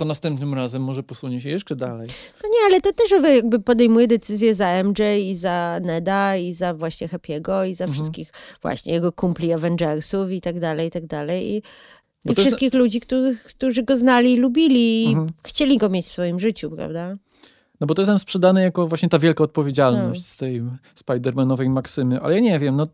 [0.00, 2.08] to następnym razem może posunie się jeszcze dalej.
[2.42, 6.74] No nie, ale to też jakby podejmuje decyzje za MJ i za Neda i za
[6.74, 7.94] właśnie Happy'ego i za mhm.
[7.94, 8.32] wszystkich
[8.62, 11.50] właśnie jego kumpli Avengersów i tak dalej, i tak dalej.
[11.50, 11.62] I,
[12.30, 12.74] i wszystkich jest...
[12.74, 15.28] ludzi, których, którzy go znali i lubili i mhm.
[15.46, 17.16] chcieli go mieć w swoim życiu, prawda?
[17.80, 20.26] No bo to jest nam sprzedane jako właśnie ta wielka odpowiedzialność no.
[20.26, 20.62] z tej
[21.04, 22.86] Spider-Manowej maksymy, ale ja nie wiem, no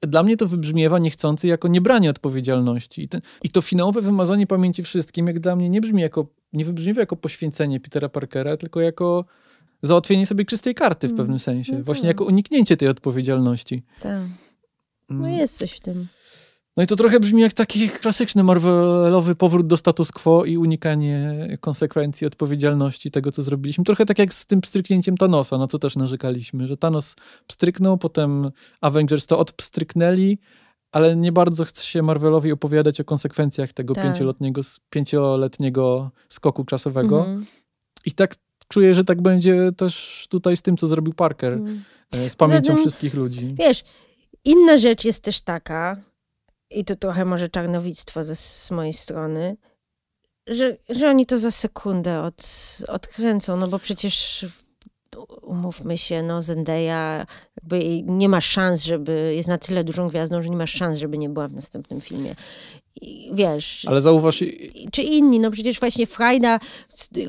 [0.00, 3.02] dla mnie to wybrzmiewa niechcący jako niebranie odpowiedzialności.
[3.02, 6.64] I, ten, I, to finałowe wymazanie pamięci wszystkim, jak dla mnie, nie brzmi jako, nie
[6.64, 9.24] wybrzmiewa jako poświęcenie Petera Parkera, tylko jako
[9.82, 11.16] załatwienie sobie czystej karty w mm.
[11.16, 11.72] pewnym sensie.
[11.72, 12.08] No Właśnie tak.
[12.08, 13.82] jako uniknięcie tej odpowiedzialności.
[14.00, 14.22] Tak.
[15.10, 15.38] No mm.
[15.38, 16.06] jest coś w tym.
[16.78, 21.48] No i to trochę brzmi jak taki klasyczny Marvelowy powrót do status quo i unikanie
[21.60, 23.84] konsekwencji, odpowiedzialności tego, co zrobiliśmy.
[23.84, 28.50] Trochę tak jak z tym pstryknięciem Thanosa, na co też narzekaliśmy, że Thanos pstryknął, potem
[28.80, 30.38] Avengers to odpstryknęli,
[30.92, 34.04] ale nie bardzo chce się Marvelowi opowiadać o konsekwencjach tego tak.
[34.04, 34.60] pięcioletniego,
[34.90, 37.18] pięcioletniego skoku czasowego.
[37.18, 37.46] Mhm.
[38.04, 38.34] I tak
[38.68, 41.82] czuję, że tak będzie też tutaj z tym, co zrobił Parker, mhm.
[42.28, 43.54] z pamięcią wszystkich ludzi.
[43.58, 43.84] Wiesz,
[44.44, 45.96] inna rzecz jest też taka,
[46.70, 49.56] i to trochę może czarnowictwo ze, z mojej strony,
[50.46, 52.42] że, że oni to za sekundę od,
[52.88, 54.46] odkręcą, no bo przecież
[55.42, 57.26] umówmy się, no Zendaya
[57.56, 61.18] jakby nie ma szans, żeby, jest na tyle dużą gwiazdą, że nie ma szans, żeby
[61.18, 62.34] nie była w następnym filmie.
[63.32, 63.86] Wiesz...
[63.88, 64.44] Ale zauważ...
[64.92, 66.58] Czy inni, no przecież właśnie Frajda,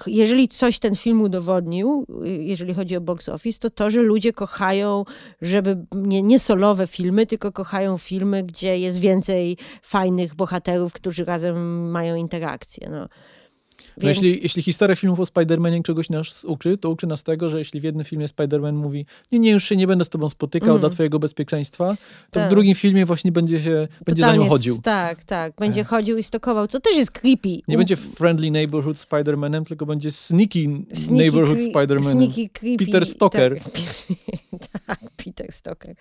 [0.08, 5.06] jeżeli coś ten film udowodnił, jeżeli chodzi o box office, to to, że ludzie kochają,
[5.42, 11.90] żeby nie, nie solowe filmy, tylko kochają filmy, gdzie jest więcej fajnych bohaterów, którzy razem
[11.92, 13.08] mają interakcję, no.
[14.00, 14.22] No Więc...
[14.22, 17.80] jeśli, jeśli historia filmów o Spider-Manie czegoś nas uczy, to uczy nas tego, że jeśli
[17.80, 20.80] w jednym filmie Spider-Man mówi nie, nie, już się nie będę z tobą spotykał mm.
[20.80, 21.96] dla twojego bezpieczeństwa,
[22.32, 22.48] to tak.
[22.48, 24.80] w drugim filmie właśnie będzie się, będzie za nią chodził.
[24.84, 25.54] Tak, tak.
[25.60, 27.62] Będzie chodził i stokował, co też jest creepy.
[27.68, 32.12] Nie będzie friendly neighborhood Spider-Manem, tylko będzie sneaky, sneaky neighborhood Spider-Manem.
[32.12, 32.86] Sneaky, creepy.
[32.86, 33.62] Peter Stoker.
[33.62, 33.74] Tak,
[34.88, 35.96] tak Peter Stoker.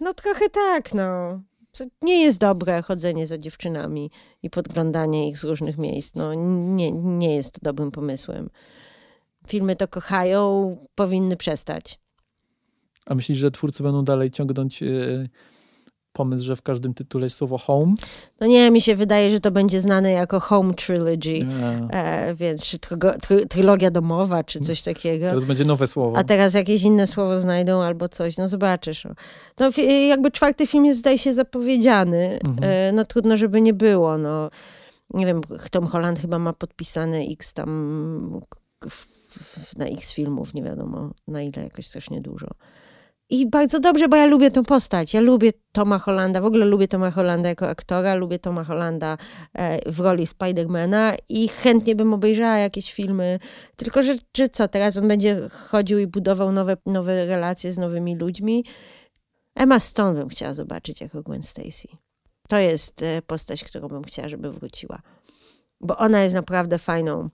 [0.00, 1.40] No trochę tak, no.
[1.78, 4.10] To nie jest dobre chodzenie za dziewczynami
[4.42, 6.14] i podglądanie ich z różnych miejsc.
[6.14, 8.50] No, nie, nie jest to dobrym pomysłem.
[9.48, 11.98] Filmy to kochają, powinny przestać.
[13.06, 15.28] A myślisz, że twórcy będą dalej ciągnąć yy,
[16.18, 17.94] pomysł, że w każdym tytule jest słowo home?
[18.40, 21.46] No nie, mi się wydaje, że to będzie znane jako Home Trilogy,
[21.90, 22.78] e, więc czy
[23.22, 25.26] try, trylogia domowa, czy coś takiego.
[25.26, 26.18] Teraz będzie nowe słowo.
[26.18, 29.06] A teraz jakieś inne słowo znajdą albo coś, no zobaczysz.
[29.60, 29.70] No
[30.08, 32.58] jakby czwarty film jest zdaje się zapowiedziany, mhm.
[32.62, 34.50] e, no trudno, żeby nie było, no.
[35.14, 35.40] Nie wiem,
[35.70, 38.40] Tom Holland chyba ma podpisane x tam
[38.90, 42.48] w, w, na x filmów, nie wiadomo na ile, jakoś strasznie dużo.
[43.30, 45.14] I bardzo dobrze, bo ja lubię tą postać.
[45.14, 49.18] Ja lubię Toma Hollanda, w ogóle lubię Toma Hollanda jako aktora, lubię Toma Hollanda
[49.54, 53.38] e, w roli Spidermana i chętnie bym obejrzała jakieś filmy.
[53.76, 58.16] Tylko, że, że co, teraz on będzie chodził i budował nowe, nowe relacje z nowymi
[58.16, 58.64] ludźmi.
[59.54, 61.88] Emma Stone bym chciała zobaczyć jako Gwen Stacy.
[62.48, 65.02] To jest e, postać, którą bym chciała, żeby wróciła.
[65.80, 67.28] Bo ona jest naprawdę fajną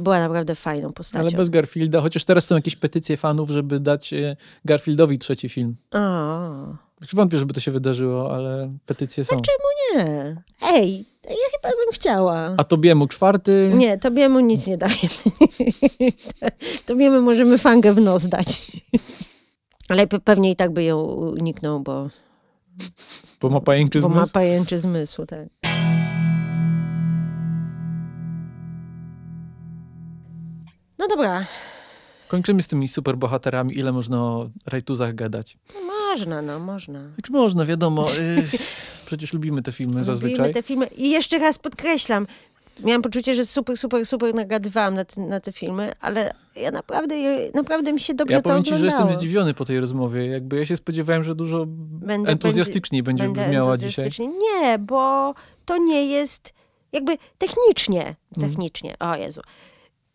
[0.00, 1.20] była naprawdę fajną postacią.
[1.20, 5.76] Ale bez Garfielda, chociaż teraz są jakieś petycje fanów, żeby dać e, Garfieldowi trzeci film.
[5.94, 5.98] O,
[7.12, 9.40] Wątpię, żeby to się wydarzyło, ale petycje są.
[9.96, 10.36] nie.
[10.62, 12.54] Ej, ja chyba bym chciała.
[12.56, 13.70] A Tobiemu czwarty.
[13.74, 14.98] Nie, tobiemu nic nie dajemy.
[16.86, 18.72] tobiemu możemy fangę w nos dać.
[19.88, 22.08] Ale pe- pewnie i tak by ją uniknął, bo,
[23.40, 24.32] Bo ma pajęczy bo ma zmysł.
[24.32, 25.26] pajęczy zmysł.
[25.26, 25.48] Tak.
[30.98, 31.46] No dobra,
[32.28, 33.78] Kończymy z tymi superbohaterami.
[33.78, 35.56] Ile można o rajtuzach gadać?
[35.74, 36.98] no można, no można.
[37.00, 38.06] Jak można, wiadomo.
[38.18, 38.44] y,
[39.06, 40.36] przecież lubimy te filmy zazwyczaj.
[40.38, 40.86] Lubimy te filmy.
[40.86, 42.26] I jeszcze raz podkreślam,
[42.84, 47.14] miałam poczucie, że super, super, super nagadywałam na te, na te filmy, ale ja naprawdę,
[47.54, 49.02] naprawdę mi się dobrze Ja to powiem ci, że oglądało.
[49.02, 50.26] jestem zdziwiony po tej rozmowie.
[50.26, 54.10] Jakby ja się spodziewałem, że dużo Będę- entuzjastyczniej będzie Będę brzmiała dzisiaj.
[54.20, 55.34] Nie, bo
[55.64, 56.52] to nie jest
[56.92, 58.50] jakby technicznie, Mhm.
[58.52, 59.40] technicznie, o Jezu,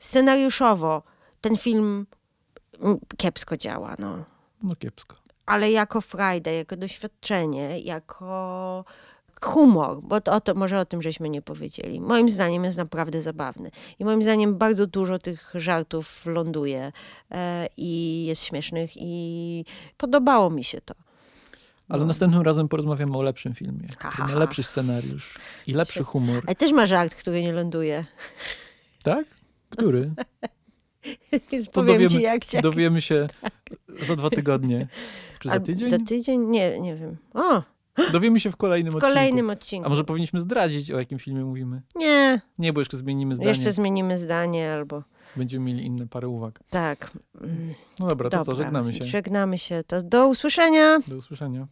[0.03, 1.03] scenariuszowo
[1.41, 2.05] ten film
[2.81, 4.23] mm, kiepsko działa, no.
[4.63, 5.15] No kiepsko.
[5.45, 8.85] Ale jako frajda, jako doświadczenie, jako
[9.41, 12.01] humor, bo to, o to, może o tym żeśmy nie powiedzieli.
[12.01, 13.71] Moim zdaniem jest naprawdę zabawny.
[13.99, 16.91] I moim zdaniem bardzo dużo tych żartów ląduje
[17.31, 19.65] e, i jest śmiesznych i
[19.97, 20.93] podobało mi się to.
[21.89, 22.05] Ale No.
[22.05, 23.88] następnym razem porozmawiamy o lepszym filmie.
[23.88, 24.39] Ha, który ha, ma ha.
[24.39, 26.43] lepszy scenariusz i lepszy humor.
[26.47, 28.05] Ale też ma żart, który nie ląduje.
[29.03, 29.25] Tak?
[29.78, 30.12] Który?
[31.66, 32.62] To powiem dowiemy, ci, jak cię...
[32.62, 33.28] dowiemy się
[34.08, 34.88] za dwa tygodnie.
[35.40, 35.90] Czy za tydzień?
[35.90, 36.41] Za tydzień?
[36.45, 37.18] Nie, nie wiem.
[37.34, 37.64] O,
[38.12, 39.14] Dowiemy się w kolejnym w odcinku.
[39.16, 39.86] kolejnym odcinku.
[39.86, 41.82] A może powinniśmy zdradzić, o jakim filmie mówimy?
[41.95, 43.50] Nie, Nie, bo jeszcze zmienimy zdanie.
[43.50, 45.04] jeszcze zmienimy zdanie albo...
[45.36, 46.60] Będziemy mieli inne parę uwag.
[46.70, 47.12] Tak.
[48.00, 48.54] No dobra, to Dobra.
[48.54, 49.06] co, żegnamy się.
[49.08, 49.84] Żegnamy się.
[49.88, 51.00] To do usłyszenia.
[51.08, 51.68] Do usłyszenia.